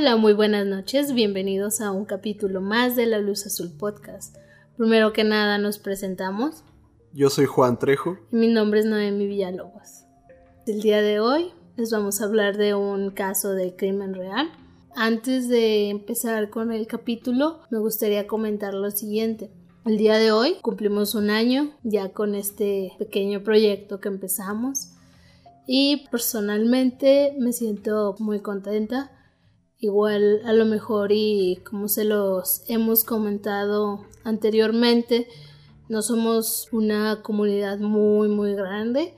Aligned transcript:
Hola, 0.00 0.14
muy 0.14 0.32
buenas 0.32 0.64
noches, 0.64 1.12
bienvenidos 1.12 1.80
a 1.80 1.90
un 1.90 2.04
capítulo 2.04 2.60
más 2.60 2.94
de 2.94 3.04
La 3.04 3.18
Luz 3.18 3.44
Azul 3.46 3.72
Podcast. 3.76 4.36
Primero 4.76 5.12
que 5.12 5.24
nada 5.24 5.58
nos 5.58 5.80
presentamos. 5.80 6.62
Yo 7.12 7.30
soy 7.30 7.46
Juan 7.46 7.80
Trejo. 7.80 8.16
Y 8.30 8.36
mi 8.36 8.46
nombre 8.46 8.78
es 8.78 8.86
Noemi 8.86 9.26
Villalobos. 9.26 10.04
El 10.68 10.82
día 10.82 11.02
de 11.02 11.18
hoy 11.18 11.50
les 11.76 11.90
vamos 11.90 12.20
a 12.20 12.26
hablar 12.26 12.56
de 12.56 12.76
un 12.76 13.10
caso 13.10 13.54
de 13.54 13.74
crimen 13.74 14.14
real. 14.14 14.48
Antes 14.94 15.48
de 15.48 15.90
empezar 15.90 16.48
con 16.48 16.70
el 16.70 16.86
capítulo, 16.86 17.58
me 17.70 17.80
gustaría 17.80 18.28
comentar 18.28 18.74
lo 18.74 18.92
siguiente. 18.92 19.50
El 19.84 19.98
día 19.98 20.16
de 20.16 20.30
hoy 20.30 20.58
cumplimos 20.62 21.16
un 21.16 21.28
año 21.28 21.72
ya 21.82 22.10
con 22.10 22.36
este 22.36 22.92
pequeño 23.00 23.42
proyecto 23.42 23.98
que 23.98 24.06
empezamos 24.06 24.92
y 25.66 26.06
personalmente 26.12 27.34
me 27.40 27.52
siento 27.52 28.14
muy 28.20 28.38
contenta 28.38 29.17
Igual 29.80 30.42
a 30.44 30.52
lo 30.52 30.64
mejor 30.64 31.12
y 31.12 31.60
como 31.68 31.88
se 31.88 32.04
los 32.04 32.62
hemos 32.66 33.04
comentado 33.04 34.04
anteriormente, 34.24 35.28
no 35.88 36.02
somos 36.02 36.68
una 36.72 37.22
comunidad 37.22 37.78
muy 37.78 38.28
muy 38.28 38.54
grande, 38.54 39.14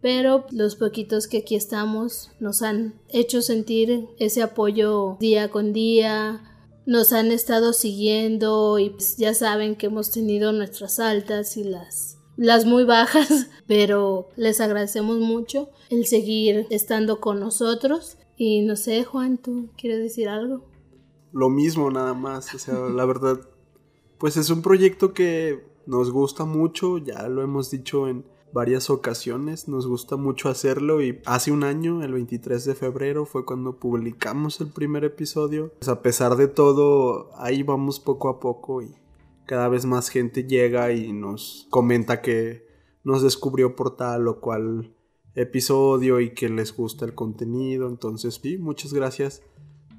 pero 0.00 0.46
los 0.50 0.74
poquitos 0.74 1.28
que 1.28 1.38
aquí 1.38 1.54
estamos 1.54 2.32
nos 2.40 2.62
han 2.62 3.00
hecho 3.08 3.40
sentir 3.40 4.08
ese 4.18 4.42
apoyo 4.42 5.16
día 5.20 5.50
con 5.50 5.72
día, 5.72 6.42
nos 6.86 7.12
han 7.12 7.30
estado 7.30 7.72
siguiendo 7.72 8.80
y 8.80 8.90
pues 8.90 9.16
ya 9.16 9.32
saben 9.32 9.76
que 9.76 9.86
hemos 9.86 10.10
tenido 10.10 10.52
nuestras 10.52 10.98
altas 10.98 11.56
y 11.56 11.62
las 11.62 12.18
las 12.36 12.66
muy 12.66 12.82
bajas, 12.82 13.46
pero 13.68 14.28
les 14.34 14.60
agradecemos 14.60 15.18
mucho 15.20 15.70
el 15.88 16.04
seguir 16.06 16.66
estando 16.70 17.20
con 17.20 17.38
nosotros 17.38 18.16
y 18.36 18.62
no 18.62 18.76
sé, 18.76 19.04
Juan, 19.04 19.38
¿tú 19.38 19.70
quieres 19.76 20.00
decir 20.00 20.28
algo? 20.28 20.64
Lo 21.32 21.48
mismo, 21.48 21.90
nada 21.90 22.14
más. 22.14 22.54
O 22.54 22.58
sea, 22.58 22.74
la 22.74 23.04
verdad, 23.04 23.40
pues 24.18 24.36
es 24.36 24.50
un 24.50 24.62
proyecto 24.62 25.12
que 25.12 25.64
nos 25.86 26.10
gusta 26.10 26.44
mucho, 26.44 26.98
ya 26.98 27.28
lo 27.28 27.42
hemos 27.42 27.70
dicho 27.70 28.08
en 28.08 28.24
varias 28.52 28.88
ocasiones, 28.88 29.66
nos 29.66 29.86
gusta 29.86 30.16
mucho 30.16 30.48
hacerlo 30.48 31.02
y 31.02 31.20
hace 31.26 31.50
un 31.50 31.64
año, 31.64 32.02
el 32.04 32.12
23 32.12 32.64
de 32.64 32.74
febrero, 32.74 33.26
fue 33.26 33.44
cuando 33.44 33.80
publicamos 33.80 34.60
el 34.60 34.68
primer 34.68 35.04
episodio. 35.04 35.72
Pues 35.80 35.88
a 35.88 36.02
pesar 36.02 36.36
de 36.36 36.46
todo, 36.46 37.30
ahí 37.36 37.64
vamos 37.64 37.98
poco 37.98 38.28
a 38.28 38.38
poco 38.38 38.80
y 38.80 38.94
cada 39.44 39.68
vez 39.68 39.84
más 39.84 40.08
gente 40.08 40.44
llega 40.44 40.92
y 40.92 41.12
nos 41.12 41.66
comenta 41.68 42.22
que 42.22 42.66
nos 43.02 43.22
descubrió 43.22 43.74
por 43.74 43.96
tal 43.96 44.28
o 44.28 44.40
cual 44.40 44.94
episodio 45.34 46.20
y 46.20 46.34
que 46.34 46.48
les 46.48 46.74
gusta 46.76 47.04
el 47.04 47.14
contenido. 47.14 47.88
Entonces, 47.88 48.40
sí, 48.42 48.58
muchas 48.58 48.92
gracias 48.92 49.42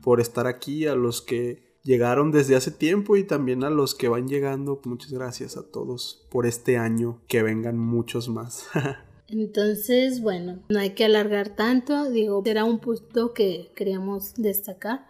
por 0.02 0.22
estar 0.22 0.48
aquí, 0.48 0.86
a 0.86 0.96
los 0.96 1.22
que 1.22 1.66
llegaron 1.84 2.32
desde 2.32 2.56
hace 2.56 2.72
tiempo 2.72 3.16
y 3.16 3.24
también 3.24 3.64
a 3.64 3.70
los 3.70 3.96
que 3.96 4.08
van 4.08 4.28
llegando. 4.28 4.82
Muchas 4.86 5.12
gracias 5.12 5.58
a 5.58 5.64
todos 5.64 6.26
por 6.30 6.46
este 6.46 6.78
año, 6.78 7.22
que 7.28 7.44
vengan 7.44 7.78
muchos 7.78 8.30
más. 8.30 8.68
Entonces, 9.28 10.22
bueno, 10.22 10.60
no 10.70 10.80
hay 10.80 10.92
que 10.92 11.06
alargar 11.06 11.56
tanto, 11.56 12.12
digo, 12.12 12.44
era 12.46 12.64
un 12.64 12.80
punto 12.80 13.34
que 13.34 13.72
queríamos 13.76 14.36
destacar. 14.36 15.08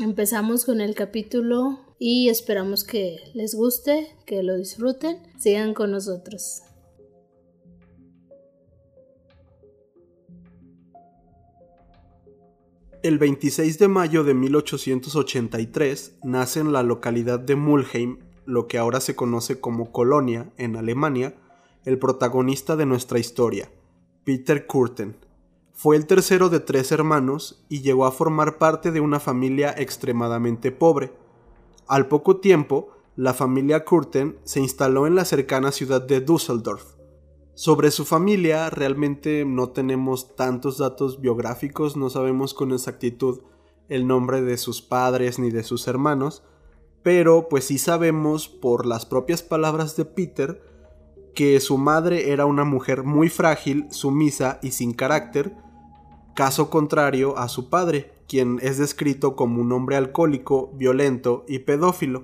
Empezamos 0.00 0.64
con 0.64 0.80
el 0.80 0.94
capítulo 0.94 1.80
y 1.98 2.28
esperamos 2.28 2.84
que 2.84 3.18
les 3.34 3.54
guste, 3.54 4.14
que 4.26 4.44
lo 4.44 4.56
disfruten, 4.56 5.18
sigan 5.38 5.74
con 5.74 5.90
nosotros. 5.90 6.62
El 13.04 13.18
26 13.18 13.78
de 13.78 13.86
mayo 13.86 14.24
de 14.24 14.34
1883 14.34 16.18
nace 16.24 16.58
en 16.58 16.72
la 16.72 16.82
localidad 16.82 17.38
de 17.38 17.54
Mulheim, 17.54 18.18
lo 18.44 18.66
que 18.66 18.76
ahora 18.76 19.00
se 19.00 19.14
conoce 19.14 19.60
como 19.60 19.92
Colonia, 19.92 20.50
en 20.56 20.74
Alemania, 20.74 21.36
el 21.84 22.00
protagonista 22.00 22.74
de 22.74 22.86
nuestra 22.86 23.20
historia, 23.20 23.70
Peter 24.24 24.66
Kurten. 24.66 25.16
Fue 25.72 25.94
el 25.94 26.06
tercero 26.06 26.48
de 26.48 26.58
tres 26.58 26.90
hermanos 26.90 27.64
y 27.68 27.82
llegó 27.82 28.04
a 28.04 28.10
formar 28.10 28.58
parte 28.58 28.90
de 28.90 28.98
una 28.98 29.20
familia 29.20 29.72
extremadamente 29.78 30.72
pobre. 30.72 31.12
Al 31.86 32.08
poco 32.08 32.38
tiempo, 32.38 32.88
la 33.14 33.32
familia 33.32 33.84
Kurten 33.84 34.40
se 34.42 34.58
instaló 34.58 35.06
en 35.06 35.14
la 35.14 35.24
cercana 35.24 35.70
ciudad 35.70 36.02
de 36.02 36.20
Düsseldorf. 36.20 36.97
Sobre 37.58 37.90
su 37.90 38.04
familia 38.04 38.70
realmente 38.70 39.44
no 39.44 39.70
tenemos 39.70 40.36
tantos 40.36 40.78
datos 40.78 41.20
biográficos, 41.20 41.96
no 41.96 42.08
sabemos 42.08 42.54
con 42.54 42.70
exactitud 42.70 43.40
el 43.88 44.06
nombre 44.06 44.42
de 44.42 44.56
sus 44.56 44.80
padres 44.80 45.40
ni 45.40 45.50
de 45.50 45.64
sus 45.64 45.88
hermanos, 45.88 46.44
pero 47.02 47.48
pues 47.48 47.64
sí 47.64 47.78
sabemos 47.78 48.46
por 48.46 48.86
las 48.86 49.06
propias 49.06 49.42
palabras 49.42 49.96
de 49.96 50.04
Peter 50.04 50.62
que 51.34 51.58
su 51.58 51.78
madre 51.78 52.30
era 52.30 52.46
una 52.46 52.62
mujer 52.62 53.02
muy 53.02 53.28
frágil, 53.28 53.88
sumisa 53.90 54.60
y 54.62 54.70
sin 54.70 54.94
carácter, 54.94 55.56
caso 56.36 56.70
contrario 56.70 57.36
a 57.38 57.48
su 57.48 57.68
padre, 57.70 58.12
quien 58.28 58.60
es 58.62 58.78
descrito 58.78 59.34
como 59.34 59.60
un 59.60 59.72
hombre 59.72 59.96
alcohólico, 59.96 60.70
violento 60.74 61.44
y 61.48 61.58
pedófilo. 61.58 62.22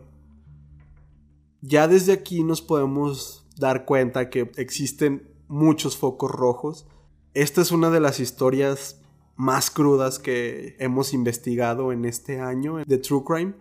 Ya 1.61 1.89
desde 1.89 2.13
aquí 2.13 2.45
nos 2.45 2.63
podemos 2.63 3.44
dar 3.57 3.85
cuenta 3.85 4.31
que 4.31 4.51
existen 4.57 5.29
muchos 5.49 5.97
focos 5.97 6.31
rojos. 6.31 6.87
Esta 7.35 7.61
es 7.61 7.73
una 7.73 7.91
de 7.91 8.01
las 8.01 8.21
historias 8.21 9.01
más 9.37 9.71
crudas 9.71 10.19
que 10.19 10.77
hemos 10.79 11.13
investigado 11.13 11.93
en 11.93 12.05
este 12.05 12.41
año 12.41 12.77
de 12.85 12.99
True 12.99 13.25
Crime. 13.25 13.55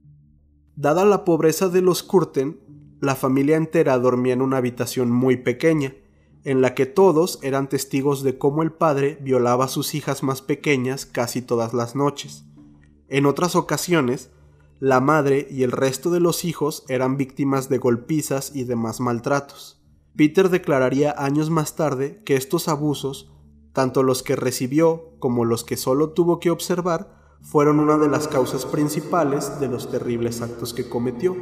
Dada 0.75 1.05
la 1.05 1.25
pobreza 1.25 1.69
de 1.69 1.81
los 1.81 2.03
Curten, 2.03 2.59
la 2.99 3.15
familia 3.15 3.57
entera 3.57 3.97
dormía 3.97 4.33
en 4.33 4.41
una 4.41 4.57
habitación 4.57 5.11
muy 5.11 5.37
pequeña, 5.37 5.95
en 6.43 6.61
la 6.61 6.75
que 6.75 6.85
todos 6.85 7.39
eran 7.41 7.69
testigos 7.69 8.23
de 8.23 8.37
cómo 8.37 8.63
el 8.63 8.71
padre 8.71 9.17
violaba 9.21 9.65
a 9.65 9.69
sus 9.69 9.95
hijas 9.95 10.23
más 10.23 10.41
pequeñas 10.41 11.05
casi 11.05 11.41
todas 11.41 11.73
las 11.73 11.95
noches. 11.95 12.43
En 13.07 13.25
otras 13.25 13.55
ocasiones, 13.55 14.29
la 14.79 14.99
madre 14.99 15.47
y 15.49 15.63
el 15.63 15.71
resto 15.71 16.11
de 16.11 16.19
los 16.19 16.43
hijos 16.43 16.83
eran 16.89 17.15
víctimas 17.15 17.69
de 17.69 17.77
golpizas 17.77 18.55
y 18.55 18.65
demás 18.65 18.99
maltratos. 18.99 19.82
Peter 20.15 20.49
declararía 20.49 21.15
años 21.17 21.49
más 21.49 21.75
tarde 21.75 22.21
que 22.23 22.35
estos 22.35 22.67
abusos, 22.67 23.31
tanto 23.73 24.03
los 24.03 24.21
que 24.21 24.35
recibió 24.35 25.15
como 25.17 25.43
los 25.43 25.63
que 25.63 25.75
solo 25.75 26.11
tuvo 26.11 26.39
que 26.39 26.51
observar, 26.51 27.37
fueron 27.41 27.79
una 27.79 27.97
de 27.97 28.07
las 28.07 28.27
causas 28.27 28.65
principales 28.65 29.59
de 29.59 29.67
los 29.67 29.89
terribles 29.89 30.41
actos 30.41 30.73
que 30.73 30.87
cometió. 30.87 31.35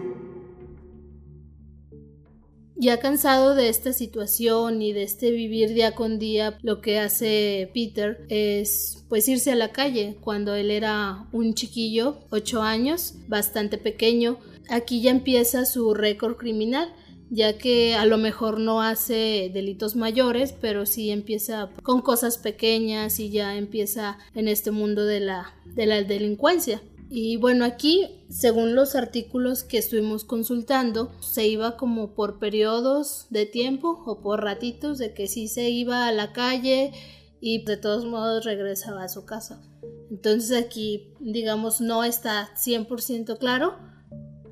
Ya 2.77 2.99
cansado 2.99 3.53
de 3.53 3.69
esta 3.69 3.93
situación 3.93 4.81
y 4.81 4.93
de 4.93 5.03
este 5.03 5.31
vivir 5.31 5.73
día 5.73 5.93
con 5.93 6.17
día, 6.17 6.57
lo 6.63 6.81
que 6.81 6.97
hace 6.97 7.69
Peter 7.75 8.25
es 8.29 9.05
pues 9.07 9.27
irse 9.27 9.51
a 9.51 9.55
la 9.55 9.71
calle 9.71 10.17
cuando 10.21 10.55
él 10.55 10.71
era 10.71 11.27
un 11.31 11.53
chiquillo, 11.53 12.17
8 12.31 12.63
años, 12.63 13.15
bastante 13.27 13.77
pequeño. 13.77 14.37
Aquí 14.69 15.01
ya 15.01 15.11
empieza 15.11 15.65
su 15.65 15.93
récord 15.93 16.37
criminal 16.37 16.91
ya 17.31 17.57
que 17.57 17.95
a 17.95 18.05
lo 18.05 18.17
mejor 18.17 18.59
no 18.59 18.81
hace 18.81 19.49
delitos 19.53 19.95
mayores, 19.95 20.51
pero 20.51 20.85
sí 20.85 21.09
empieza 21.09 21.69
con 21.81 22.01
cosas 22.01 22.37
pequeñas 22.37 23.19
y 23.21 23.31
ya 23.31 23.55
empieza 23.55 24.19
en 24.35 24.49
este 24.49 24.69
mundo 24.71 25.05
de 25.05 25.21
la, 25.21 25.55
de 25.65 25.85
la 25.85 26.03
delincuencia. 26.03 26.81
Y 27.09 27.37
bueno, 27.37 27.63
aquí, 27.63 28.25
según 28.29 28.75
los 28.75 28.95
artículos 28.95 29.63
que 29.63 29.77
estuvimos 29.77 30.25
consultando, 30.25 31.11
se 31.21 31.47
iba 31.47 31.77
como 31.77 32.15
por 32.15 32.37
periodos 32.37 33.27
de 33.29 33.45
tiempo 33.45 34.03
o 34.05 34.21
por 34.21 34.43
ratitos 34.43 34.97
de 34.97 35.13
que 35.13 35.27
sí 35.27 35.47
se 35.47 35.69
iba 35.69 36.07
a 36.07 36.11
la 36.11 36.33
calle 36.33 36.91
y 37.39 37.63
de 37.63 37.77
todos 37.77 38.05
modos 38.05 38.43
regresaba 38.43 39.03
a 39.03 39.09
su 39.09 39.25
casa. 39.25 39.61
Entonces 40.09 40.65
aquí, 40.65 41.13
digamos, 41.21 41.79
no 41.79 42.03
está 42.03 42.49
100% 42.55 43.37
claro. 43.37 43.90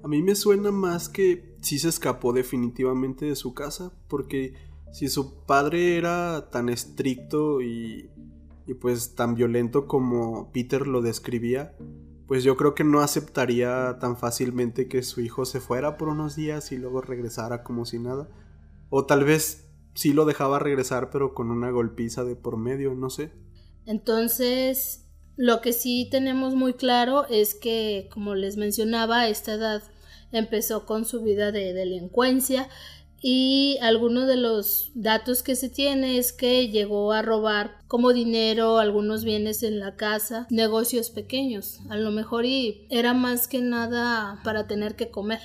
A 0.04 0.08
mí 0.08 0.22
me 0.22 0.36
suena 0.36 0.72
más 0.72 1.10
que 1.10 1.56
sí 1.62 1.80
se 1.80 1.90
escapó 1.90 2.34
definitivamente 2.34 3.26
de 3.26 3.36
su 3.36 3.54
casa, 3.54 3.92
porque 4.08 4.54
si 4.92 5.10
su 5.10 5.44
padre 5.46 5.98
era 5.98 6.50
tan 6.50 6.70
estricto 6.70 7.62
y, 7.62 8.10
pues 8.80 9.16
tan 9.16 9.36
violento 9.36 9.88
como 9.88 10.52
Peter 10.52 10.88
lo 10.88 11.02
describía, 11.02 11.76
pues 12.28 12.44
yo 12.44 12.56
creo 12.56 12.76
que 12.76 12.84
no 12.84 13.02
aceptaría 13.02 13.98
tan 14.00 14.16
fácilmente 14.16 14.88
que 14.88 15.02
su 15.04 15.22
hijo 15.22 15.46
se 15.46 15.60
fuera 15.60 15.98
por 15.98 16.10
unos 16.10 16.36
días 16.36 16.72
y 16.72 16.78
luego 16.78 17.02
regresara 17.02 17.64
como 17.64 17.86
si 17.86 18.00
nada. 18.00 18.30
O 18.90 19.06
tal 19.06 19.24
vez 19.24 19.68
sí 19.96 20.14
lo 20.14 20.26
dejaba 20.26 20.60
regresar, 20.60 21.10
pero 21.10 21.34
con 21.34 21.52
una 21.52 21.72
golpiza 21.72 22.24
de 22.24 22.36
por 22.36 22.58
medio, 22.58 22.94
no 22.94 23.10
sé. 23.10 23.32
Entonces, 23.86 25.09
lo 25.40 25.62
que 25.62 25.72
sí 25.72 26.06
tenemos 26.12 26.54
muy 26.54 26.74
claro 26.74 27.26
es 27.30 27.56
que, 27.56 28.10
como 28.12 28.36
les 28.36 28.58
mencionaba, 28.58 29.30
esta 29.30 29.54
edad 29.54 29.82
empezó 30.34 30.86
con 30.86 31.06
su 31.06 31.22
vida 31.22 31.54
de 31.54 31.72
delincuencia 31.72 32.68
y 33.22 33.78
algunos 33.82 34.28
de 34.28 34.36
los 34.36 34.92
datos 34.96 35.42
que 35.42 35.56
se 35.56 35.70
tiene 35.70 36.18
es 36.18 36.34
que 36.34 36.68
llegó 36.68 37.14
a 37.14 37.22
robar 37.22 37.78
como 37.88 38.12
dinero, 38.12 38.80
algunos 38.80 39.24
bienes 39.24 39.64
en 39.64 39.80
la 39.80 39.96
casa, 39.96 40.46
negocios 40.50 41.10
pequeños, 41.10 41.80
a 41.90 41.96
lo 41.96 42.12
mejor 42.12 42.46
y 42.46 42.86
era 42.90 43.14
más 43.14 43.48
que 43.48 43.62
nada 43.62 44.42
para 44.44 44.68
tener 44.68 44.98
que 44.98 45.10
comer. 45.10 45.40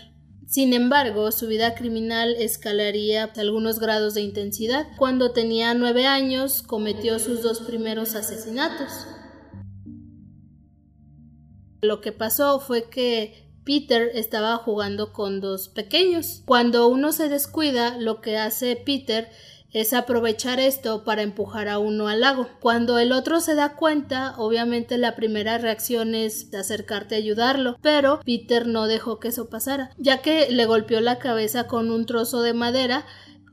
Sin 0.48 0.72
embargo, 0.72 1.30
su 1.30 1.46
vida 1.46 1.76
criminal 1.76 2.34
escalaría 2.36 3.30
algunos 3.36 3.78
grados 3.78 4.14
de 4.14 4.22
intensidad. 4.22 4.88
Cuando 4.98 5.30
tenía 5.30 5.72
nueve 5.74 6.04
años, 6.08 6.64
cometió 6.64 7.20
sus 7.20 7.44
dos 7.44 7.60
primeros 7.60 8.16
asesinatos. 8.16 8.90
Lo 11.84 12.00
que 12.00 12.12
pasó 12.12 12.60
fue 12.60 12.88
que 12.88 13.44
Peter 13.64 14.10
estaba 14.14 14.56
jugando 14.56 15.12
con 15.12 15.40
dos 15.40 15.68
pequeños. 15.68 16.42
Cuando 16.46 16.88
uno 16.88 17.12
se 17.12 17.28
descuida, 17.28 17.98
lo 17.98 18.20
que 18.20 18.36
hace 18.38 18.76
Peter 18.76 19.30
es 19.74 19.92
aprovechar 19.92 20.60
esto 20.60 21.02
para 21.02 21.22
empujar 21.22 21.68
a 21.68 21.78
uno 21.78 22.06
al 22.06 22.20
lago. 22.20 22.48
Cuando 22.60 22.98
el 22.98 23.10
otro 23.10 23.40
se 23.40 23.56
da 23.56 23.74
cuenta, 23.74 24.34
obviamente 24.38 24.98
la 24.98 25.16
primera 25.16 25.58
reacción 25.58 26.14
es 26.14 26.54
acercarte 26.54 27.16
a 27.16 27.18
ayudarlo, 27.18 27.76
pero 27.82 28.20
Peter 28.24 28.66
no 28.68 28.86
dejó 28.86 29.18
que 29.18 29.28
eso 29.28 29.50
pasara, 29.50 29.90
ya 29.98 30.22
que 30.22 30.48
le 30.50 30.66
golpeó 30.66 31.00
la 31.00 31.18
cabeza 31.18 31.66
con 31.66 31.90
un 31.90 32.06
trozo 32.06 32.42
de 32.42 32.54
madera 32.54 33.04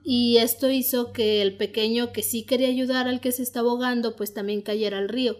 y 0.04 0.38
esto 0.38 0.70
hizo 0.70 1.12
que 1.12 1.42
el 1.42 1.58
pequeño 1.58 2.12
que 2.12 2.22
sí 2.22 2.44
quería 2.44 2.68
ayudar 2.68 3.08
al 3.08 3.20
que 3.20 3.32
se 3.32 3.42
está 3.42 3.62
ahogando 3.62 4.16
pues 4.16 4.34
también 4.34 4.62
cayera 4.62 5.00
al 5.00 5.10
río. 5.10 5.38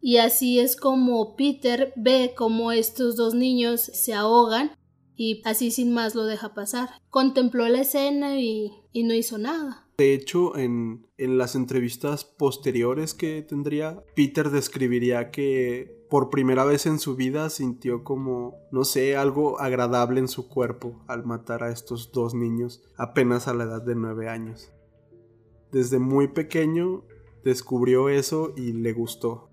Y 0.00 0.16
así 0.16 0.58
es 0.58 0.76
como 0.76 1.36
Peter 1.36 1.92
ve 1.96 2.32
cómo 2.36 2.72
estos 2.72 3.16
dos 3.16 3.34
niños 3.34 3.80
se 3.80 4.14
ahogan 4.14 4.72
y 5.14 5.42
así 5.44 5.70
sin 5.70 5.92
más 5.92 6.14
lo 6.14 6.24
deja 6.24 6.54
pasar. 6.54 6.88
Contempló 7.10 7.68
la 7.68 7.82
escena 7.82 8.40
y, 8.40 8.72
y 8.92 9.02
no 9.02 9.14
hizo 9.14 9.36
nada. 9.36 9.86
De 10.00 10.14
hecho, 10.14 10.56
en, 10.56 11.06
las 11.18 11.54
entrevistas 11.54 12.24
posteriores 12.24 13.12
que 13.12 13.42
tendría, 13.42 14.02
Peter 14.16 14.48
describiría 14.48 15.30
que 15.30 16.06
por 16.08 16.30
primera 16.30 16.64
vez 16.64 16.86
en 16.86 16.98
su 16.98 17.16
vida 17.16 17.50
sintió 17.50 18.02
como, 18.02 18.54
no 18.72 18.84
sé, 18.84 19.14
algo 19.14 19.60
agradable 19.60 20.20
en 20.20 20.28
su 20.28 20.48
cuerpo 20.48 21.04
al 21.06 21.26
matar 21.26 21.62
a 21.62 21.70
estos 21.70 22.12
dos 22.12 22.32
niños 22.32 22.82
apenas 22.96 23.46
a 23.46 23.52
la 23.52 23.64
edad 23.64 23.82
de 23.82 23.94
nueve 23.94 24.30
años. 24.30 24.72
Desde 25.70 25.98
muy 25.98 26.28
pequeño 26.28 27.04
descubrió 27.44 28.08
eso 28.08 28.54
y 28.56 28.72
le 28.72 28.94
gustó. 28.94 29.49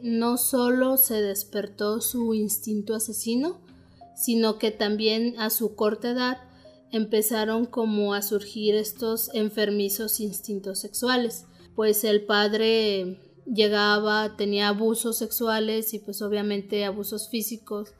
No 0.00 0.36
solo 0.36 0.96
se 0.96 1.22
despertó 1.22 2.00
su 2.00 2.34
instinto 2.34 2.94
asesino, 2.94 3.60
sino 4.14 4.58
que 4.58 4.70
también 4.70 5.38
a 5.38 5.50
su 5.50 5.74
corta 5.74 6.10
edad 6.10 6.38
empezaron 6.90 7.66
como 7.66 8.14
a 8.14 8.22
surgir 8.22 8.74
estos 8.74 9.30
enfermizos 9.34 10.20
instintos 10.20 10.80
sexuales, 10.80 11.46
pues 11.74 12.04
el 12.04 12.24
padre 12.24 13.20
llegaba, 13.46 14.36
tenía 14.36 14.68
abusos 14.68 15.18
sexuales 15.18 15.94
y 15.94 15.98
pues 15.98 16.22
obviamente 16.22 16.84
abusos 16.84 17.28
físicos 17.28 17.90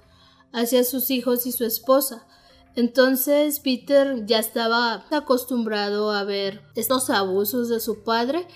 hacia 0.52 0.84
sus 0.84 1.10
hijos 1.10 1.46
y 1.46 1.52
su 1.52 1.64
esposa. 1.64 2.26
Entonces 2.74 3.60
Peter 3.60 4.26
ya 4.26 4.38
estaba 4.38 5.06
acostumbrado 5.10 6.10
a 6.10 6.24
ver 6.24 6.62
estos 6.74 7.10
abusos 7.10 7.68
de 7.68 7.80
su 7.80 8.02
padre 8.04 8.46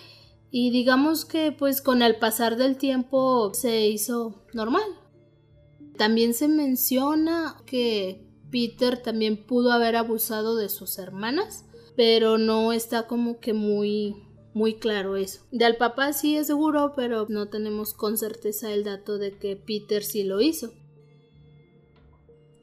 y 0.50 0.70
digamos 0.70 1.24
que 1.24 1.52
pues 1.52 1.80
con 1.80 2.02
el 2.02 2.16
pasar 2.16 2.56
del 2.56 2.76
tiempo 2.76 3.52
se 3.54 3.86
hizo 3.86 4.42
normal. 4.52 4.82
También 5.96 6.34
se 6.34 6.48
menciona 6.48 7.56
que 7.66 8.26
Peter 8.50 9.02
también 9.02 9.46
pudo 9.46 9.72
haber 9.72 9.96
abusado 9.96 10.56
de 10.56 10.68
sus 10.68 10.98
hermanas, 10.98 11.64
pero 11.96 12.38
no 12.38 12.72
está 12.72 13.06
como 13.06 13.38
que 13.38 13.52
muy 13.52 14.16
muy 14.52 14.74
claro 14.74 15.16
eso. 15.16 15.42
Del 15.52 15.76
papá 15.76 16.12
sí 16.12 16.36
es 16.36 16.48
seguro, 16.48 16.92
pero 16.96 17.26
no 17.28 17.48
tenemos 17.48 17.94
con 17.94 18.18
certeza 18.18 18.72
el 18.72 18.84
dato 18.84 19.18
de 19.18 19.38
que 19.38 19.56
Peter 19.56 20.02
sí 20.02 20.24
lo 20.24 20.40
hizo. 20.40 20.72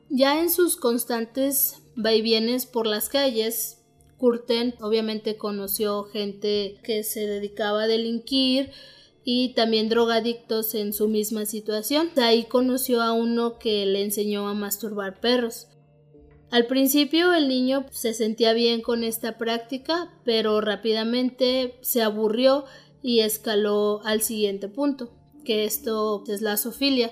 Ya 0.09 0.41
en 0.41 0.49
sus 0.49 0.77
constantes 0.77 1.81
vaivienes 1.95 2.65
por 2.65 2.87
las 2.87 3.09
calles, 3.09 3.76
Curten 4.17 4.73
obviamente 4.81 5.37
conoció 5.37 6.03
gente 6.05 6.77
que 6.83 7.03
se 7.03 7.27
dedicaba 7.27 7.83
a 7.83 7.87
delinquir 7.87 8.71
y 9.23 9.53
también 9.53 9.89
drogadictos 9.89 10.73
en 10.73 10.93
su 10.93 11.07
misma 11.07 11.45
situación. 11.45 12.09
Ahí 12.15 12.45
conoció 12.45 13.01
a 13.01 13.11
uno 13.11 13.59
que 13.59 13.85
le 13.85 14.03
enseñó 14.03 14.47
a 14.47 14.53
masturbar 14.53 15.19
perros. 15.19 15.67
Al 16.49 16.65
principio 16.65 17.33
el 17.33 17.49
niño 17.49 17.85
se 17.91 18.13
sentía 18.13 18.53
bien 18.53 18.81
con 18.81 19.03
esta 19.03 19.37
práctica, 19.37 20.17
pero 20.23 20.61
rápidamente 20.61 21.77
se 21.81 22.01
aburrió 22.01 22.63
y 23.03 23.19
escaló 23.19 24.01
al 24.05 24.21
siguiente 24.21 24.69
punto, 24.69 25.11
que 25.43 25.65
esto 25.65 26.23
es 26.27 26.41
la 26.41 26.55
zoofilia. 26.55 27.11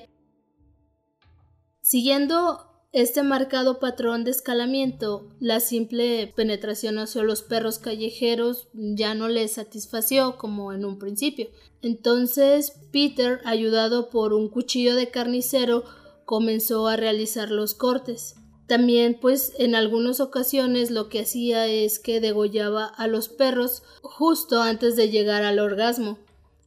Siguiendo 1.81 2.65
este 2.95 3.24
marcado 3.24 3.80
patrón 3.80 4.24
de 4.24 4.31
escalamiento, 4.31 5.27
la 5.42 5.59
simple 5.59 6.31
penetración 6.33 6.97
hacia 6.97 7.24
los 7.24 7.42
perros 7.42 7.77
callejeros 7.77 8.69
ya 8.74 9.13
no 9.15 9.27
le 9.27 9.45
satisfació 9.50 10.38
como 10.38 10.71
en 10.71 10.86
un 10.86 10.97
principio. 10.97 11.50
Entonces 11.81 12.71
Peter, 12.94 13.42
ayudado 13.44 14.09
por 14.09 14.31
un 14.31 14.47
cuchillo 14.47 14.95
de 14.95 15.11
carnicero, 15.11 15.83
comenzó 16.23 16.87
a 16.87 16.95
realizar 16.95 17.52
los 17.52 17.73
cortes. 17.73 18.35
También, 18.66 19.19
pues, 19.19 19.52
en 19.59 19.75
algunas 19.75 20.21
ocasiones 20.21 20.90
lo 20.90 21.09
que 21.09 21.19
hacía 21.19 21.68
es 21.68 21.99
que 21.99 22.21
degollaba 22.21 22.85
a 22.85 23.07
los 23.07 23.28
perros 23.28 23.83
justo 24.04 24.61
antes 24.61 24.95
de 24.95 25.09
llegar 25.09 25.44
al 25.44 25.59
orgasmo. 25.59 26.18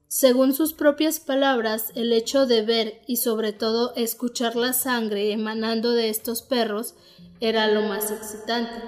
Según 0.08 0.54
sus 0.54 0.72
propias 0.72 1.20
palabras, 1.20 1.92
el 1.94 2.12
hecho 2.12 2.46
de 2.46 2.62
ver 2.62 3.02
y 3.06 3.16
sobre 3.16 3.52
todo 3.52 3.94
escuchar 3.94 4.56
la 4.56 4.72
sangre 4.72 5.32
emanando 5.32 5.92
de 5.92 6.08
estos 6.08 6.42
perros 6.42 6.94
era 7.40 7.68
lo 7.68 7.82
más 7.82 8.10
excitante. 8.10 8.82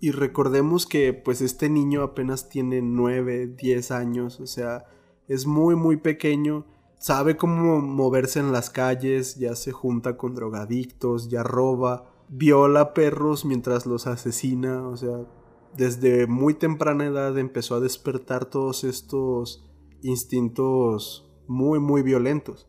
Y 0.00 0.10
recordemos 0.10 0.86
que 0.86 1.12
pues 1.12 1.40
este 1.40 1.68
niño 1.68 2.02
apenas 2.02 2.48
tiene 2.48 2.82
9, 2.82 3.54
10 3.56 3.90
años, 3.92 4.40
o 4.40 4.46
sea, 4.46 4.86
es 5.28 5.46
muy 5.46 5.76
muy 5.76 5.98
pequeño 5.98 6.66
sabe 7.02 7.36
cómo 7.36 7.80
moverse 7.80 8.38
en 8.38 8.52
las 8.52 8.70
calles, 8.70 9.34
ya 9.34 9.56
se 9.56 9.72
junta 9.72 10.16
con 10.16 10.36
drogadictos, 10.36 11.28
ya 11.28 11.42
roba, 11.42 12.04
viola 12.28 12.94
perros 12.94 13.44
mientras 13.44 13.86
los 13.86 14.06
asesina, 14.06 14.86
o 14.86 14.96
sea, 14.96 15.26
desde 15.76 16.26
muy 16.26 16.54
temprana 16.54 17.06
edad 17.06 17.38
empezó 17.38 17.74
a 17.74 17.80
despertar 17.80 18.46
todos 18.46 18.84
estos 18.84 19.66
instintos 20.02 21.30
muy 21.46 21.80
muy 21.80 22.02
violentos. 22.02 22.68